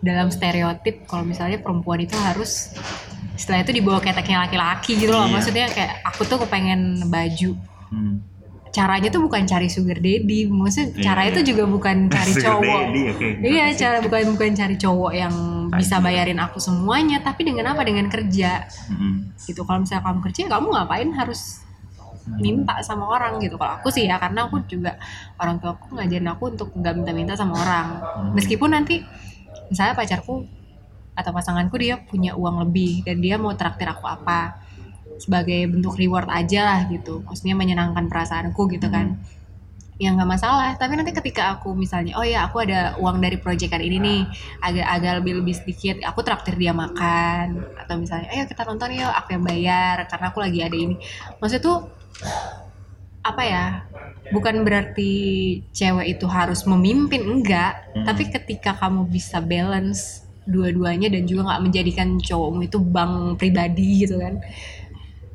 dalam 0.00 0.28
stereotip 0.28 1.04
kalau 1.04 1.22
misalnya 1.22 1.60
perempuan 1.60 2.00
itu 2.00 2.16
harus 2.16 2.72
setelah 3.32 3.60
itu 3.60 3.72
dibawa 3.72 3.98
keteknya 3.98 4.44
laki-laki 4.44 4.96
gitu 4.96 5.12
loh. 5.12 5.24
Iya. 5.24 5.32
Maksudnya 5.32 5.66
kayak 5.68 5.92
aku 6.02 6.24
tuh 6.24 6.38
kepengen 6.40 6.80
baju. 7.06 7.50
Hmm. 7.92 8.24
Caranya 8.72 9.08
tuh 9.08 9.20
bukan 9.20 9.44
cari 9.44 9.68
sugar 9.68 10.00
daddy, 10.00 10.48
maksudnya 10.48 10.88
Iya, 10.90 11.02
caranya 11.04 11.28
iya. 11.28 11.36
tuh 11.36 11.44
juga 11.44 11.64
bukan 11.68 11.96
cari 12.08 12.32
Sugar 12.32 12.44
cowok. 12.56 12.80
daddy, 12.82 13.00
oke. 13.06 13.26
Iya, 13.44 13.64
cara 13.76 13.96
bukan 14.00 14.22
bukan 14.32 14.50
cari 14.52 14.76
cowok 14.76 15.12
yang 15.12 15.34
bisa 15.70 15.96
bayarin 15.98 16.40
aku 16.40 16.56
semuanya, 16.56 17.20
tapi 17.20 17.44
dengan 17.44 17.68
apa? 17.68 17.84
Dengan 17.84 18.08
kerja 18.08 18.64
Hmm. 18.88 19.28
gitu 19.38 19.60
kalau 19.62 19.80
misalnya 19.80 20.02
kamu 20.02 20.18
kerja 20.22 20.40
kamu 20.48 20.66
ngapain 20.70 21.08
harus 21.12 21.60
minta 22.32 22.78
sama 22.80 23.10
orang 23.10 23.42
gitu 23.42 23.58
kalau 23.58 23.74
aku 23.74 23.90
sih 23.90 24.06
ya 24.06 24.14
karena 24.14 24.46
aku 24.46 24.62
juga 24.64 24.94
orang 25.36 25.58
tua 25.58 25.74
aku 25.74 25.98
ngajarin 25.98 26.30
aku 26.30 26.44
untuk 26.48 26.70
nggak 26.70 26.94
minta-minta 26.94 27.34
sama 27.34 27.58
orang 27.58 27.86
meskipun 28.32 28.70
nanti 28.70 29.02
misalnya 29.66 29.92
pacarku 29.92 30.46
atau 31.12 31.30
pasanganku 31.30 31.74
dia 31.76 31.98
punya 31.98 32.32
uang 32.32 32.62
lebih 32.62 33.02
dan 33.02 33.18
dia 33.18 33.34
mau 33.36 33.50
traktir 33.52 33.84
aku 33.84 34.06
apa 34.06 34.54
sebagai 35.18 35.68
bentuk 35.68 35.96
reward 35.98 36.28
aja 36.30 36.60
lah 36.64 36.80
gitu. 36.88 37.24
Maksudnya 37.26 37.56
menyenangkan 37.58 38.06
perasaanku 38.06 38.68
gitu 38.72 38.88
kan. 38.88 39.18
Ya 40.00 40.10
nggak 40.12 40.28
masalah. 40.28 40.74
Tapi 40.76 40.98
nanti 40.98 41.12
ketika 41.14 41.58
aku 41.58 41.76
misalnya 41.76 42.16
oh 42.18 42.26
ya 42.26 42.48
aku 42.48 42.64
ada 42.64 42.96
uang 42.98 43.22
dari 43.22 43.36
proyekan 43.38 43.82
ini 43.82 43.98
nih 44.00 44.20
agak-agak 44.64 45.12
lebih 45.22 45.32
lebih 45.44 45.54
sedikit 45.54 45.96
aku 46.02 46.20
traktir 46.24 46.56
dia 46.56 46.72
makan. 46.72 47.60
Atau 47.78 48.00
misalnya 48.00 48.32
ayo 48.32 48.44
kita 48.48 48.64
nonton 48.66 48.92
yuk 48.96 49.12
aku 49.12 49.36
yang 49.36 49.44
bayar 49.44 50.06
karena 50.08 50.26
aku 50.32 50.38
lagi 50.42 50.58
ada 50.64 50.76
ini. 50.76 50.96
Maksudnya 51.38 51.62
tuh 51.62 51.78
apa 53.22 53.42
ya 53.46 53.66
bukan 54.34 54.66
berarti 54.66 55.12
cewek 55.70 56.18
itu 56.18 56.26
harus 56.26 56.66
memimpin 56.66 57.22
enggak. 57.22 57.86
Hmm. 57.94 58.06
tapi 58.08 58.26
ketika 58.26 58.74
kamu 58.74 59.06
bisa 59.06 59.38
balance 59.38 60.26
dua-duanya 60.42 61.06
dan 61.06 61.22
juga 61.22 61.54
nggak 61.54 61.62
menjadikan 61.62 62.08
cowokmu 62.18 62.66
itu 62.66 62.78
bank 62.82 63.38
pribadi 63.38 64.02
gitu 64.02 64.18
kan 64.18 64.42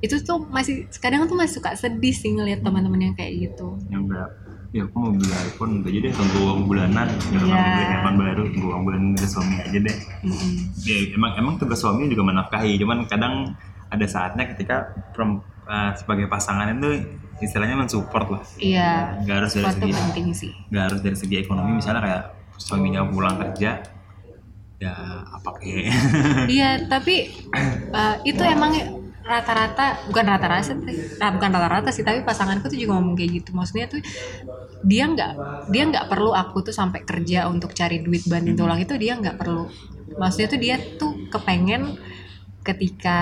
itu 0.08 0.16
tuh 0.20 0.40
masih 0.48 0.74
kadang 0.98 1.24
tuh 1.24 1.36
masih 1.36 1.54
suka 1.56 1.72
sedih 1.74 2.12
sih 2.12 2.32
ngelihat 2.32 2.60
teman-teman 2.60 3.00
yang 3.02 3.14
kayak 3.14 3.36
gitu 3.44 3.76
yang 3.88 4.04
enggak 4.04 4.32
ya 4.70 4.84
aku 4.84 4.96
mau 4.98 5.12
beli 5.12 5.28
iPhone 5.30 5.80
udah 5.80 5.92
jadi 5.94 6.08
tunggu 6.12 6.38
uang 6.42 6.62
bulanan 6.66 7.08
gitu 7.26 7.40
Iya. 7.40 7.54
mau 7.54 7.68
beli 7.70 7.86
iPhone 7.94 8.18
baru 8.18 8.44
tunggu 8.50 8.68
uang 8.70 8.84
bulanan 8.84 9.10
dari 9.12 9.28
suami 9.28 9.56
aja 9.58 9.80
deh 9.80 9.98
Mm-mm. 10.22 10.52
ya 10.82 10.96
emang 11.14 11.32
emang 11.36 11.54
tugas 11.56 11.78
suami 11.78 12.08
juga 12.08 12.24
menafkahi 12.26 12.76
cuman 12.78 12.98
kadang 13.06 13.56
ada 13.88 14.06
saatnya 14.06 14.44
ketika 14.48 14.76
perem- 15.12 15.40
eh, 15.64 15.92
sebagai 15.94 16.28
pasangan 16.28 16.68
itu 16.70 17.04
istilahnya 17.38 17.78
mensupport 17.78 18.28
lah 18.30 18.44
Iya, 18.58 19.22
nggak 19.22 19.36
harus 19.38 19.52
dari 19.54 19.68
segi 19.72 19.92
penting 19.94 20.28
sih. 20.34 20.52
nggak 20.68 20.84
harus 20.84 21.00
dari 21.00 21.16
segi 21.16 21.36
ekonomi 21.38 21.72
misalnya 21.74 22.02
kayak 22.02 22.24
suaminya 22.58 23.06
pulang 23.06 23.38
kerja 23.40 23.72
ya 24.78 24.94
apa 25.32 25.50
kayak 25.56 25.90
Iya, 26.48 26.70
tapi 26.86 27.34
uh, 27.90 28.16
itu 28.22 28.42
emang 28.42 28.74
rata-rata 29.28 29.86
bukan 30.10 30.26
rata-rata 30.26 30.64
sih, 30.66 30.76
nah, 31.22 31.30
bukan 31.36 31.50
rata-rata 31.54 31.90
sih, 31.94 32.04
tapi 32.08 32.24
pasanganku 32.24 32.66
tuh 32.72 32.80
juga 32.80 32.96
ngomong 32.98 33.16
kayak 33.20 33.32
gitu. 33.44 33.50
Maksudnya 33.54 33.86
tuh 33.92 34.02
dia 34.82 35.04
nggak 35.10 35.32
dia 35.74 35.84
nggak 35.90 36.06
perlu 36.12 36.32
aku 36.32 36.58
tuh 36.68 36.76
sampai 36.76 37.02
kerja 37.04 37.50
untuk 37.52 37.74
cari 37.76 38.00
duit 38.06 38.24
banting 38.30 38.56
tulang 38.56 38.80
itu 38.80 38.94
dia 39.00 39.14
nggak 39.20 39.38
perlu. 39.42 39.68
Maksudnya 40.18 40.48
tuh 40.54 40.60
dia 40.62 40.76
tuh 41.00 41.12
kepengen 41.34 41.98
ketika 42.66 43.20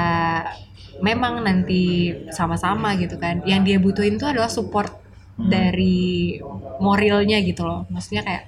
memang 1.03 1.43
nanti 1.43 2.11
sama-sama 2.31 2.95
gitu 2.95 3.19
kan, 3.19 3.43
yang 3.43 3.61
dia 3.67 3.77
butuhin 3.81 4.15
tuh 4.21 4.31
adalah 4.31 4.51
support 4.51 4.91
Hmm. 5.35 5.51
dari 5.51 6.39
moralnya 6.79 7.43
gitu 7.43 7.67
loh. 7.67 7.83
Maksudnya 7.91 8.23
kayak 8.23 8.43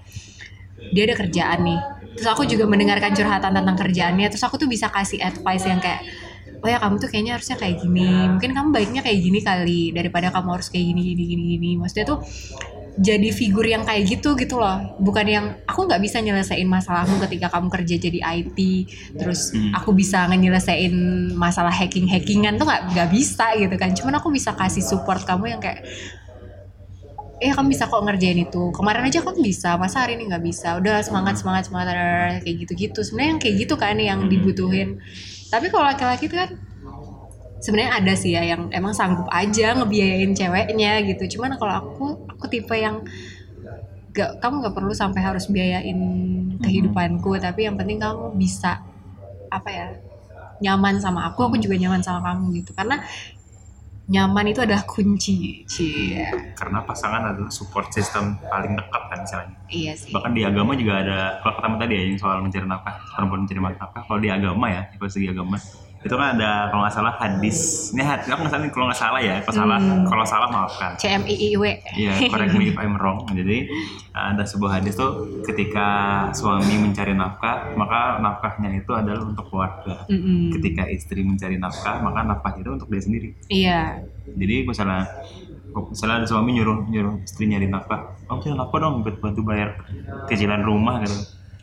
dia 0.93 1.03
ada 1.10 1.16
kerjaan 1.18 1.60
nih 1.66 1.82
terus 2.18 2.30
aku 2.34 2.49
juga 2.49 2.66
mendengarkan 2.66 3.14
curhatan 3.14 3.53
tentang 3.53 3.78
kerjaannya 3.78 4.28
terus 4.30 4.41
aku 4.41 4.58
tuh 4.58 4.70
bisa 4.70 4.89
kasih 4.89 5.22
advice 5.22 5.66
yang 5.70 5.78
kayak 5.78 6.01
oh 6.64 6.68
ya 6.68 6.78
kamu 6.82 6.95
tuh 6.97 7.10
kayaknya 7.10 7.34
harusnya 7.38 7.58
kayak 7.58 7.76
gini. 7.86 8.10
Mungkin 8.34 8.51
kamu 8.53 8.70
baiknya 8.74 9.01
kayak 9.05 9.20
gini 9.22 9.39
kali 9.45 9.82
daripada 9.93 10.34
kamu 10.34 10.49
harus 10.58 10.68
kayak 10.74 10.86
gini 10.89 11.01
gini 11.14 11.24
gini 11.30 11.43
gini. 11.58 11.70
Maksudnya 11.78 12.05
tuh 12.10 12.20
jadi 12.97 13.30
figur 13.30 13.62
yang 13.62 13.86
kayak 13.86 14.10
gitu 14.10 14.34
gitu 14.34 14.58
loh. 14.58 14.97
Bukan 14.97 15.26
yang 15.30 15.45
aku 15.70 15.86
nggak 15.86 16.01
bisa 16.01 16.18
nyelesain 16.18 16.66
masalahmu 16.66 17.22
ketika 17.30 17.53
kamu 17.53 17.70
kerja 17.70 17.95
jadi 18.01 18.20
IT 18.41 18.58
terus 19.22 19.53
Hmm. 19.53 19.70
aku 19.78 19.93
bisa 19.93 20.26
nyelesain 20.26 20.93
masalah 21.38 21.70
hacking 21.70 22.10
hackingan 22.10 22.58
tuh 22.58 22.66
nggak 22.66 22.97
nggak 22.97 23.10
bisa 23.14 23.53
gitu 23.53 23.76
kan. 23.78 23.93
Cuman 23.93 24.18
aku 24.18 24.34
bisa 24.34 24.58
kasih 24.58 24.82
support 24.82 25.22
kamu 25.30 25.58
yang 25.58 25.62
kayak 25.62 25.86
eh 27.38 27.53
kamu 27.53 27.70
bisa 27.70 27.86
kok 27.86 28.01
ngerjain 28.01 28.49
itu. 28.49 28.74
Kemarin 28.74 29.05
aja 29.05 29.22
kamu 29.22 29.45
bisa 29.45 29.78
masa 29.78 30.01
hari 30.01 30.18
ini 30.18 30.34
nggak 30.34 30.41
bisa? 30.41 30.82
Udah 30.82 31.05
semangat 31.05 31.38
semangat 31.38 31.70
semangat 31.70 31.93
kayak 32.41 32.66
gitu 32.66 32.74
gitu 32.74 32.99
sebenarnya 33.05 33.30
yang 33.38 33.41
kayak 33.45 33.55
gitu 33.62 33.76
kan 33.78 33.95
yang 34.01 34.26
dibutuhin 34.26 34.97
tapi 35.48 35.72
kalau 35.72 35.88
laki-laki 35.88 36.28
itu 36.28 36.36
kan 36.36 36.50
sebenarnya 37.58 37.91
ada 37.98 38.14
sih 38.14 38.32
ya 38.38 38.43
yang 38.45 38.70
emang 38.70 38.93
sanggup 38.93 39.26
aja 39.34 39.74
ngebiayain 39.78 40.34
ceweknya 40.34 41.02
gitu. 41.06 41.38
Cuman 41.38 41.58
kalau 41.58 41.74
aku 41.74 42.06
aku 42.30 42.45
tipe 42.52 42.76
yang 42.78 43.02
gak 44.14 44.41
kamu 44.41 44.66
nggak 44.66 44.76
perlu 44.76 44.93
sampai 44.93 45.22
harus 45.22 45.50
biayain 45.50 46.00
kehidupanku. 46.62 47.38
Tapi 47.41 47.66
yang 47.66 47.76
penting 47.76 47.98
kamu 48.02 48.38
bisa 48.38 48.82
apa 49.48 49.70
ya 49.72 49.88
nyaman 50.58 50.98
sama 50.98 51.30
aku 51.30 51.48
aku 51.48 51.56
juga 51.62 51.78
nyaman 51.78 52.02
sama 52.02 52.22
kamu 52.34 52.62
gitu. 52.62 52.72
Karena 52.78 53.02
nyaman 54.08 54.55
itu 54.55 54.64
adalah 54.64 54.88
kunci 54.88 55.68
cie 55.68 56.24
karena 56.55 56.80
pasangan 56.88 57.36
adalah 57.36 57.51
support 57.51 57.91
system 57.91 58.39
paling 58.47 58.80
dekat 58.80 59.03
kan 59.12 59.20
misalnya. 59.20 59.58
Iya 59.68 59.93
sih. 59.99 60.16
Bahkan 60.16 60.32
di 60.32 60.47
agama 60.47 60.80
juga 60.80 61.03
ada 61.03 61.20
kalau 61.43 61.53
pertama 61.60 61.76
tadi 61.76 61.93
ya 61.99 62.03
yang 62.08 62.16
soal 62.16 62.39
mencari 62.39 62.64
nafkah 62.64 62.95
perempuan 63.12 63.39
mencari 63.43 63.60
nafkah. 63.60 64.01
Kalau 64.08 64.20
di 64.24 64.30
agama 64.32 64.66
ya 64.72 64.82
kalau 64.95 65.12
segi 65.12 65.28
agama 65.28 65.60
itu 65.98 66.14
kan 66.14 66.38
ada 66.38 66.70
kalau 66.70 66.86
nggak 66.86 66.93
salah 66.93 67.14
hadis 67.18 67.58
ini 67.91 68.02
hadis 68.02 68.26
aku 68.26 68.41
nggak 68.41 68.54
salah 68.54 68.70
kalau 68.70 68.86
nggak 68.88 69.00
salah 69.00 69.20
ya 69.20 69.36
kalau 69.41 69.56
salah 69.56 69.78
Hmm. 69.78 70.06
kalau 70.06 70.26
salah 70.26 70.48
maafkan 70.50 70.91
CMIIW 70.95 71.64
Iya, 71.98 72.14
correct 72.30 72.54
me 72.54 72.70
if 72.70 72.78
I'm 72.78 72.95
wrong. 72.95 73.26
Jadi 73.30 73.70
ada 74.12 74.41
sebuah 74.41 74.78
hadis 74.78 74.93
tuh 74.93 75.12
ketika 75.43 75.88
suami 76.32 76.78
mencari 76.78 77.14
nafkah, 77.14 77.74
maka 77.74 78.18
nafkahnya 78.18 78.74
itu 78.76 78.91
adalah 78.91 79.24
untuk 79.24 79.50
keluarga. 79.50 80.06
Mm-mm. 80.06 80.54
Ketika 80.54 80.86
istri 80.88 81.22
mencari 81.22 81.58
nafkah, 81.58 82.00
maka 82.00 82.22
nafkah 82.22 82.54
itu 82.56 82.70
untuk 82.70 82.88
dia 82.88 83.02
sendiri. 83.02 83.30
iya 83.48 84.02
Jadi 84.28 84.66
misalnya 84.66 85.10
misalnya 85.74 86.24
ada 86.24 86.28
suami 86.28 86.58
nyuruh 86.58 86.89
nyuruh 86.89 87.22
istri 87.22 87.45
nyari 87.45 87.70
nafkah, 87.70 88.18
oh 88.28 88.38
cari 88.38 88.54
nafkah 88.54 88.80
dong 88.80 89.02
buat 89.02 89.18
bantu 89.18 89.41
bayar 89.43 89.78
cicilan 90.26 90.62
rumah 90.62 91.02
gitu. 91.02 91.18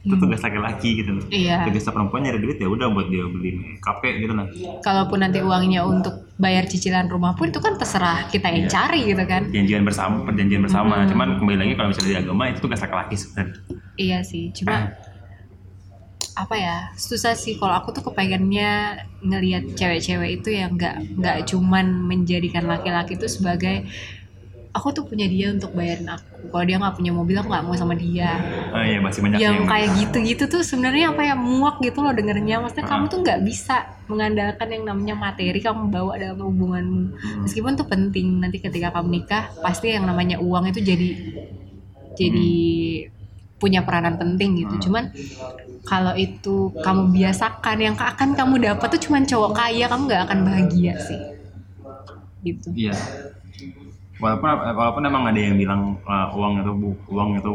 Itu 0.04 0.14
tugas 0.14 0.36
laki-laki 0.38 1.00
gitu. 1.00 1.16
iya 1.28 1.64
Tugas 1.64 1.82
perempuan 1.82 2.20
nyari 2.22 2.36
duit 2.36 2.56
ya 2.56 2.68
udah 2.68 2.86
buat 2.88 3.08
dia 3.08 3.24
beli 3.24 3.56
makeup 3.56 3.98
kayak 3.98 4.14
gitu 4.20 4.32
nah. 4.32 4.44
kalaupun 4.78 5.18
nanti 5.18 5.40
uangnya 5.40 5.80
untuk 5.82 6.28
bayar 6.36 6.64
cicilan 6.64 7.08
rumah 7.08 7.32
pun 7.32 7.48
itu 7.48 7.56
kan 7.56 7.74
terserah 7.74 8.28
kita 8.28 8.46
yang 8.46 8.66
Iya. 8.66 8.70
cari 8.70 9.00
gitu 9.06 9.24
kan 9.24 9.42
Perjanjian 9.48 9.82
bersama, 9.82 10.16
perjanjian 10.22 10.60
bersama. 10.60 10.94
Hmm. 11.00 11.08
Cuman 11.08 11.28
kembali 11.38 11.56
lagi 11.56 11.72
kalau 11.74 11.88
misalnya 11.88 12.10
di 12.10 12.18
agama 12.20 12.42
itu 12.46 12.58
tugas 12.60 12.80
laki-laki 12.80 13.14
sebenarnya. 13.16 13.56
iya 13.94 14.18
sih 14.20 14.50
cuma 14.50 14.92
apa 16.34 16.54
ya 16.58 16.76
susah 16.98 17.32
sih 17.32 17.54
kalau 17.54 17.78
aku 17.78 17.94
tuh 17.94 18.02
kepengennya 18.04 18.98
ngelihat 19.22 19.70
cewek-cewek 19.72 20.42
itu 20.42 20.50
yang 20.50 20.74
nggak 20.74 21.14
nggak 21.14 21.46
cuman 21.46 21.86
menjadikan 22.02 22.66
laki-laki 22.66 23.14
itu 23.14 23.30
sebagai 23.30 23.86
aku 24.74 24.90
tuh 24.90 25.06
punya 25.06 25.30
dia 25.30 25.54
untuk 25.54 25.70
bayarin 25.70 26.10
aku. 26.10 26.50
Kalau 26.50 26.64
dia 26.66 26.76
nggak 26.82 26.94
punya 26.98 27.12
mobil 27.14 27.38
aku 27.38 27.46
nggak 27.46 27.64
mau 27.64 27.78
sama 27.78 27.94
dia. 27.94 28.42
Oh 28.74 28.82
iya 28.82 28.98
masih 28.98 29.22
banyak 29.22 29.38
yang 29.38 29.62
kayak 29.64 29.88
gitu-gitu 30.02 30.44
tuh 30.50 30.66
sebenarnya 30.66 31.14
apa 31.14 31.22
ya 31.22 31.38
muak 31.38 31.78
gitu 31.78 32.02
loh 32.02 32.10
dengernya. 32.10 32.58
Maksudnya 32.58 32.86
kamu 32.90 33.04
Ah. 33.06 33.10
tuh 33.14 33.18
nggak 33.22 33.40
bisa 33.46 33.76
mengandalkan 34.10 34.68
yang 34.68 34.84
namanya 34.84 35.14
materi 35.14 35.62
kamu 35.62 35.88
bawa 35.88 36.18
dalam 36.18 36.42
hubunganmu. 36.42 37.02
Hmm. 37.14 37.40
meskipun 37.46 37.72
tuh 37.72 37.86
penting 37.86 38.42
nanti 38.42 38.58
ketika 38.58 38.90
kamu 38.90 39.22
nikah 39.22 39.48
pasti 39.62 39.94
yang 39.94 40.04
namanya 40.04 40.36
uang 40.42 40.68
itu 40.68 40.82
jadi 40.82 41.08
jadi 42.14 42.50
punya 43.56 43.80
peranan 43.86 44.18
penting 44.18 44.58
gitu. 44.60 44.74
Hmm. 44.76 44.82
cuman 44.82 45.04
kalau 45.84 46.12
itu 46.16 46.74
kamu 46.82 47.14
biasakan 47.14 47.76
yang 47.78 47.96
akan 47.96 48.34
kamu 48.34 48.54
dapat 48.60 48.88
tuh 48.90 49.00
cuman 49.06 49.22
cowok 49.22 49.52
kaya 49.54 49.86
kamu 49.86 50.02
nggak 50.10 50.22
akan 50.26 50.38
bahagia 50.42 50.94
sih. 50.98 51.20
Gitu. 52.42 52.68
Iya. 52.90 52.92
Walaupun 54.24 54.48
walaupun 54.72 55.02
emang 55.04 55.24
ada 55.28 55.36
yang 55.36 55.56
bilang 55.60 55.80
uh, 56.08 56.32
uang 56.32 56.52
itu 56.64 56.72
bu- 56.72 57.00
uang 57.12 57.30
itu 57.36 57.50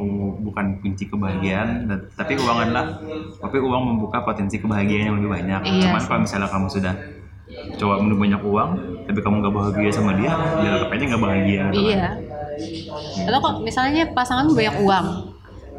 bukan 0.46 0.66
kunci 0.82 1.04
kebahagiaan, 1.10 1.90
dan- 1.90 2.06
tapi 2.14 2.38
uang 2.38 2.58
adalah 2.62 2.86
tapi 3.42 3.58
uang 3.58 3.84
membuka 3.90 4.22
potensi 4.22 4.62
kebahagiaan 4.62 5.04
yang 5.10 5.16
lebih 5.18 5.32
banyak. 5.34 5.62
Iya 5.66 5.82
Cuman 5.90 6.02
kalau 6.06 6.20
misalnya 6.22 6.48
kamu 6.48 6.68
sudah 6.70 6.94
coba 7.80 7.94
menurut 7.98 8.20
banyak 8.22 8.42
uang, 8.44 8.70
tapi 9.08 9.20
kamu 9.20 9.36
nggak 9.42 9.56
bahagia 9.56 9.90
sama 9.90 10.12
dia, 10.14 10.32
ya 10.62 10.70
tetap 10.78 10.90
aja 10.94 11.04
nggak 11.10 11.24
bahagia. 11.24 11.62
gitu 11.72 11.82
kan. 11.82 11.82
iya 11.82 12.10
atau 13.20 13.40
kok 13.40 13.56
misalnya 13.62 14.04
pasangan 14.16 14.48
banyak 14.52 14.76
uang 14.80 15.08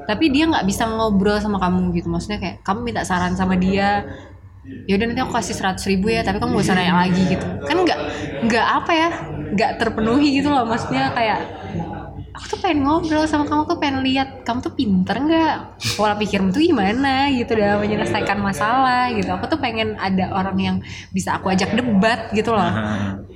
tapi 0.04 0.24
dia 0.34 0.44
nggak 0.50 0.66
bisa 0.66 0.84
ngobrol 0.90 1.38
sama 1.38 1.56
kamu 1.62 1.94
gitu 1.94 2.08
maksudnya 2.10 2.38
kayak 2.42 2.56
kamu 2.66 2.80
minta 2.82 3.02
saran 3.06 3.32
sama 3.38 3.54
dia 3.54 4.04
ya 4.88 4.92
udah 4.98 5.06
nanti 5.06 5.20
aku 5.22 5.32
kasih 5.34 5.54
seratus 5.54 5.84
ribu 5.86 6.10
ya 6.10 6.26
tapi 6.26 6.42
kamu 6.42 6.58
gak 6.58 6.66
usah 6.66 6.76
nanya 6.76 6.94
lagi 6.98 7.22
gitu 7.30 7.46
kan 7.62 7.76
nggak 7.78 7.98
nggak 8.42 8.66
apa 8.66 8.92
ya 8.92 9.08
nggak 9.54 9.82
terpenuhi 9.82 10.40
gitu 10.40 10.48
loh 10.50 10.64
maksudnya 10.66 11.10
kayak 11.14 11.40
aku 12.40 12.56
tuh 12.56 12.58
pengen 12.64 12.88
ngobrol 12.88 13.28
sama 13.28 13.44
kamu 13.44 13.68
tuh 13.68 13.76
pengen 13.76 14.00
lihat 14.00 14.48
kamu 14.48 14.64
tuh 14.64 14.72
pinter 14.72 15.16
nggak? 15.20 15.56
Pola 16.00 16.16
pikirmu 16.16 16.48
tuh 16.54 16.64
gimana? 16.64 17.28
Gitu 17.28 17.52
dalam 17.52 17.84
menyelesaikan 17.84 18.40
masalah 18.40 19.12
gitu. 19.12 19.28
Aku 19.28 19.44
tuh 19.44 19.60
pengen 19.60 19.98
ada 20.00 20.32
orang 20.32 20.56
yang 20.56 20.76
bisa 21.12 21.36
aku 21.36 21.52
ajak 21.52 21.76
debat 21.76 22.32
gitu 22.32 22.56
loh. 22.56 22.70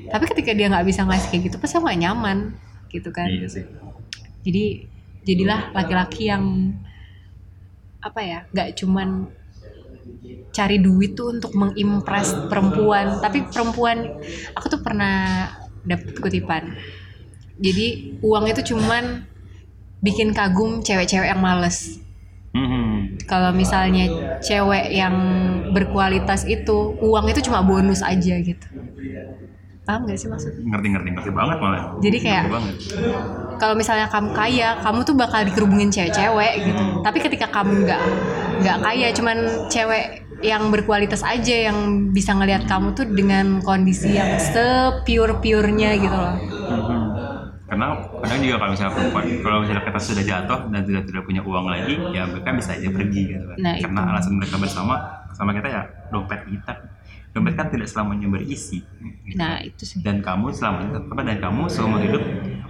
Tapi 0.09 0.25
ketika 0.33 0.57
dia 0.57 0.73
nggak 0.73 0.87
bisa 0.89 1.05
ngasih 1.05 1.29
kayak 1.29 1.43
gitu 1.53 1.57
pasti 1.61 1.77
aku 1.77 1.91
gak 1.93 2.01
nyaman 2.01 2.39
gitu 2.89 3.11
kan. 3.13 3.29
Iya 3.29 3.49
sih. 3.51 3.65
jadi 4.45 4.85
jadilah 5.25 5.73
laki-laki 5.73 6.29
yang 6.29 6.77
apa 8.05 8.21
ya 8.21 8.39
nggak 8.53 8.77
cuman 8.77 9.33
cari 10.53 10.77
duit 10.85 11.17
tuh 11.17 11.35
untuk 11.35 11.53
mengimpress 11.53 12.49
perempuan. 12.49 13.21
Tapi 13.21 13.49
perempuan 13.53 14.17
aku 14.57 14.67
tuh 14.71 14.81
pernah 14.81 15.49
dapet 15.85 16.17
kutipan 16.17 16.75
jadi 17.57 17.87
uang 18.21 18.45
itu 18.47 18.75
cuman 18.75 19.25
bikin 20.01 20.33
kagum 20.33 20.81
cewek-cewek 20.81 21.29
yang 21.29 21.41
males 21.41 22.01
Mhm. 22.51 23.19
kalau 23.27 23.51
misalnya 23.51 24.07
cewek 24.39 24.87
yang 24.89 25.15
berkualitas 25.71 26.47
itu 26.47 26.95
uang 26.99 27.27
itu 27.27 27.43
cuma 27.43 27.61
bonus 27.61 27.99
aja 27.99 28.35
gitu 28.37 28.67
paham 29.83 30.07
gak 30.07 30.17
sih 30.17 30.31
maksudnya 30.31 30.65
Ngerti 30.65 30.87
ngerti 30.89 31.09
ngerti 31.13 31.31
banget 31.31 31.57
malah. 31.61 31.93
Jadi 32.01 32.17
kayak- 32.17 32.49
kalau 33.55 33.77
misalnya 33.77 34.09
kamu 34.09 34.33
kaya, 34.33 34.81
kamu 34.81 35.05
tuh 35.05 35.13
bakal 35.13 35.45
dikerubungin 35.45 35.93
cewek-cewek 35.93 36.53
gitu. 36.65 36.83
Tapi 37.05 37.19
ketika 37.21 37.53
kamu 37.53 37.85
nggak 37.85 38.03
nggak 38.65 38.77
kaya, 38.81 39.09
cuman 39.13 39.37
cewek 39.69 40.24
yang 40.45 40.69
berkualitas 40.69 41.25
aja 41.25 41.73
yang 41.73 42.13
bisa 42.13 42.37
ngelihat 42.37 42.69
kamu 42.69 42.93
tuh 42.93 43.09
dengan 43.09 43.65
kondisi 43.65 44.13
yang 44.13 44.37
sepure-purenya 44.37 45.97
gitu 45.97 46.13
loh. 46.13 46.37
Mhm. 46.37 47.01
Karena 47.65 47.97
kadang 48.21 48.39
juga 48.45 48.57
kalau 48.61 48.71
misalnya 48.77 48.93
perempuan, 48.93 49.25
kalau 49.41 49.57
misalnya 49.65 49.83
kita 49.89 49.99
sudah 49.99 50.23
jatuh 50.23 50.61
dan 50.69 50.81
sudah 50.85 51.03
tidak 51.03 51.23
punya 51.25 51.41
uang 51.43 51.67
lagi, 51.67 51.97
ya 52.13 52.29
mereka 52.29 52.53
bisa 52.55 52.77
aja 52.77 52.89
pergi 52.93 53.23
gitu 53.35 53.45
kan. 53.51 53.57
Nah, 53.59 53.75
Karena 53.81 54.01
itu. 54.05 54.11
alasan 54.15 54.33
mereka 54.37 54.57
bersama 54.61 54.95
sama 55.33 55.51
kita 55.57 55.69
ya 55.73 55.83
dompet 56.13 56.45
kita. 56.45 56.73
Dompet 57.35 57.55
kan 57.59 57.67
tidak 57.73 57.89
selamanya 57.91 58.31
berisi. 58.31 58.79
gitu. 59.27 59.41
Nah 59.41 59.59
itu 59.65 59.83
sih. 59.83 59.99
Dan 60.05 60.23
kamu 60.23 60.55
selamanya 60.55 61.03
apa 61.03 61.21
dan 61.25 61.41
kamu 61.41 61.63
seumur 61.67 61.99
hidup 61.99 62.23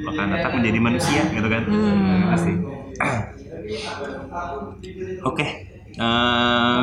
akan 0.09 0.27
tetap 0.31 0.51
menjadi 0.57 0.79
manusia 0.81 1.21
gitu 1.29 1.49
kan. 1.51 1.63
Hmm. 1.69 2.23
Pasti. 2.33 2.53
Oke. 5.29 5.74
Eh, 5.97 6.81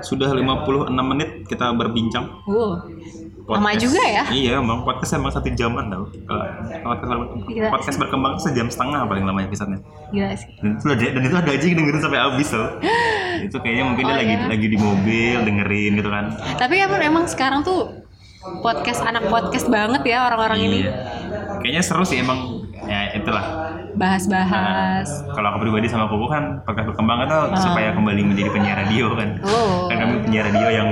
sudah 0.00 0.30
56 0.30 0.88
menit 1.04 1.44
kita 1.44 1.72
berbincang. 1.72 2.26
Wow, 2.44 2.82
lama 3.48 3.70
juga 3.74 3.98
ya. 4.00 4.24
Iya, 4.28 4.60
emang 4.60 4.82
podcast 4.82 5.16
emang 5.16 5.32
satu 5.32 5.48
jaman 5.50 5.88
tau. 5.88 6.04
Kalau 6.24 6.44
podcast, 6.84 7.10
podcast 7.70 7.96
berkembang 7.96 8.32
tuh 8.36 8.44
sejam 8.44 8.68
setengah 8.68 9.04
paling 9.04 9.24
lama 9.24 9.40
episodenya. 9.42 9.80
Gila 10.10 10.32
sih. 10.32 10.48
Dan 10.60 10.76
itu 10.76 10.86
ada 10.86 11.06
dan 11.08 11.22
itu 11.24 11.36
ada 11.36 11.50
aja 11.50 11.64
yang 11.64 11.76
dengerin 11.76 12.00
sampai 12.00 12.20
habis 12.20 12.48
tau. 12.48 12.66
itu 13.38 13.56
kayaknya 13.56 13.84
mungkin 13.86 14.02
dia 14.02 14.12
Oh, 14.12 14.18
lagi 14.18 14.34
iya. 14.34 14.46
lagi 14.46 14.66
di 14.66 14.78
mobil 14.78 15.36
dengerin 15.42 15.92
gitu 15.96 16.10
kan. 16.10 16.24
Tapi 16.58 16.74
emang 16.76 17.00
emang 17.00 17.24
sekarang 17.24 17.62
tuh 17.62 18.02
podcast 18.60 19.00
anak 19.00 19.26
podcast 19.26 19.66
banget 19.66 20.02
ya 20.04 20.26
orang-orang 20.26 20.60
ini 20.64 20.78
Iya. 20.84 20.92
Kayaknya 21.58 21.82
seru 21.82 22.04
sih 22.04 22.18
emang. 22.18 22.66
Ya 22.84 23.12
itulah. 23.14 23.44
Bahas-bahas. 23.98 25.10
Kalau 25.26 25.48
aku 25.52 25.58
pribadi 25.66 25.90
sama 25.90 26.06
Kuku 26.06 26.26
kan 26.30 26.62
podcast 26.62 26.94
berkembang 26.94 27.26
itu 27.26 27.38
supaya 27.58 27.90
kembali 27.92 28.20
menjadi 28.30 28.50
penyiar 28.54 28.76
radio 28.86 29.06
kan. 29.18 29.28
Oh. 29.42 29.90
Kan 29.90 29.96
kami 29.98 30.14
penyiar 30.22 30.44
radio 30.54 30.68
yang 30.70 30.88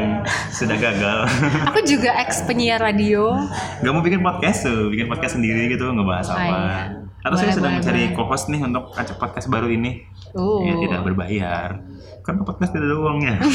sudah 0.51 0.77
gagal. 0.77 1.19
Aku 1.71 1.81
juga 1.87 2.11
ex 2.19 2.43
penyiar 2.45 2.83
radio. 2.83 3.39
Gak 3.81 3.93
mau 3.95 4.03
bikin 4.03 4.21
podcast 4.21 4.67
tuh, 4.67 4.91
bikin 4.91 5.07
podcast 5.07 5.39
sendiri 5.39 5.71
gitu 5.71 5.87
ngebahas 5.87 6.27
apa. 6.35 6.43
iya. 6.43 6.83
Atau 7.23 7.37
saya 7.39 7.55
sedang 7.55 7.79
mencari 7.79 8.11
co-host 8.15 8.51
nih 8.51 8.61
untuk 8.63 8.91
acak 8.95 9.19
podcast 9.19 9.47
baru 9.47 9.71
ini. 9.71 10.03
Oh. 10.35 10.67
Ya 10.67 10.75
tidak 10.83 11.07
berbayar. 11.07 11.79
Karena 12.27 12.43
podcast 12.43 12.75
tidak 12.75 12.91
ada 12.91 12.97
uangnya. 12.99 13.35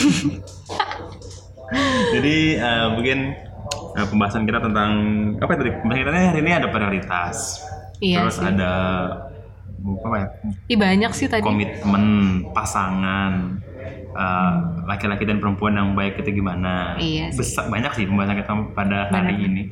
Jadi 2.16 2.36
eh, 2.60 2.88
mungkin 2.92 3.18
eh, 3.96 4.08
pembahasan 4.08 4.44
kita 4.48 4.60
tentang 4.64 4.92
apa 5.40 5.52
tadi? 5.56 5.72
Pembahasan 5.72 6.00
kita 6.04 6.12
hari 6.36 6.40
ini 6.40 6.52
ada 6.52 6.68
prioritas. 6.68 7.64
Iya 8.02 8.26
Terus 8.26 8.36
sih. 8.42 8.50
ada 8.50 8.72
apa 9.82 10.16
ya? 10.18 10.28
Ih 10.70 10.78
banyak 10.78 11.12
sih 11.14 11.28
tadi. 11.28 11.44
Komitmen 11.44 12.06
pasangan 12.52 13.62
eh, 14.12 14.54
laki-laki 14.86 15.24
dan 15.26 15.40
perempuan 15.40 15.78
yang 15.78 15.96
baik 15.96 16.20
itu 16.22 16.42
gimana? 16.42 16.96
Iya 17.00 17.32
sih. 17.32 17.40
Besar 17.42 17.72
banyak 17.72 17.92
sih 17.98 18.06
pembahasan 18.06 18.38
kita 18.38 18.54
pada 18.76 18.98
hari 19.10 19.36
Banyak. 19.40 19.48
ini. 19.48 19.64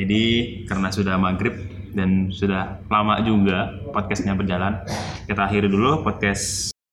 Jadi 0.00 0.22
karena 0.66 0.88
sudah 0.88 1.14
maghrib 1.20 1.54
dan 1.92 2.32
sudah 2.32 2.80
lama 2.88 3.20
juga 3.20 3.68
podcastnya 3.92 4.32
berjalan, 4.32 4.80
kita 5.28 5.44
akhiri 5.44 5.68
dulu 5.68 6.00
podcast 6.00 6.72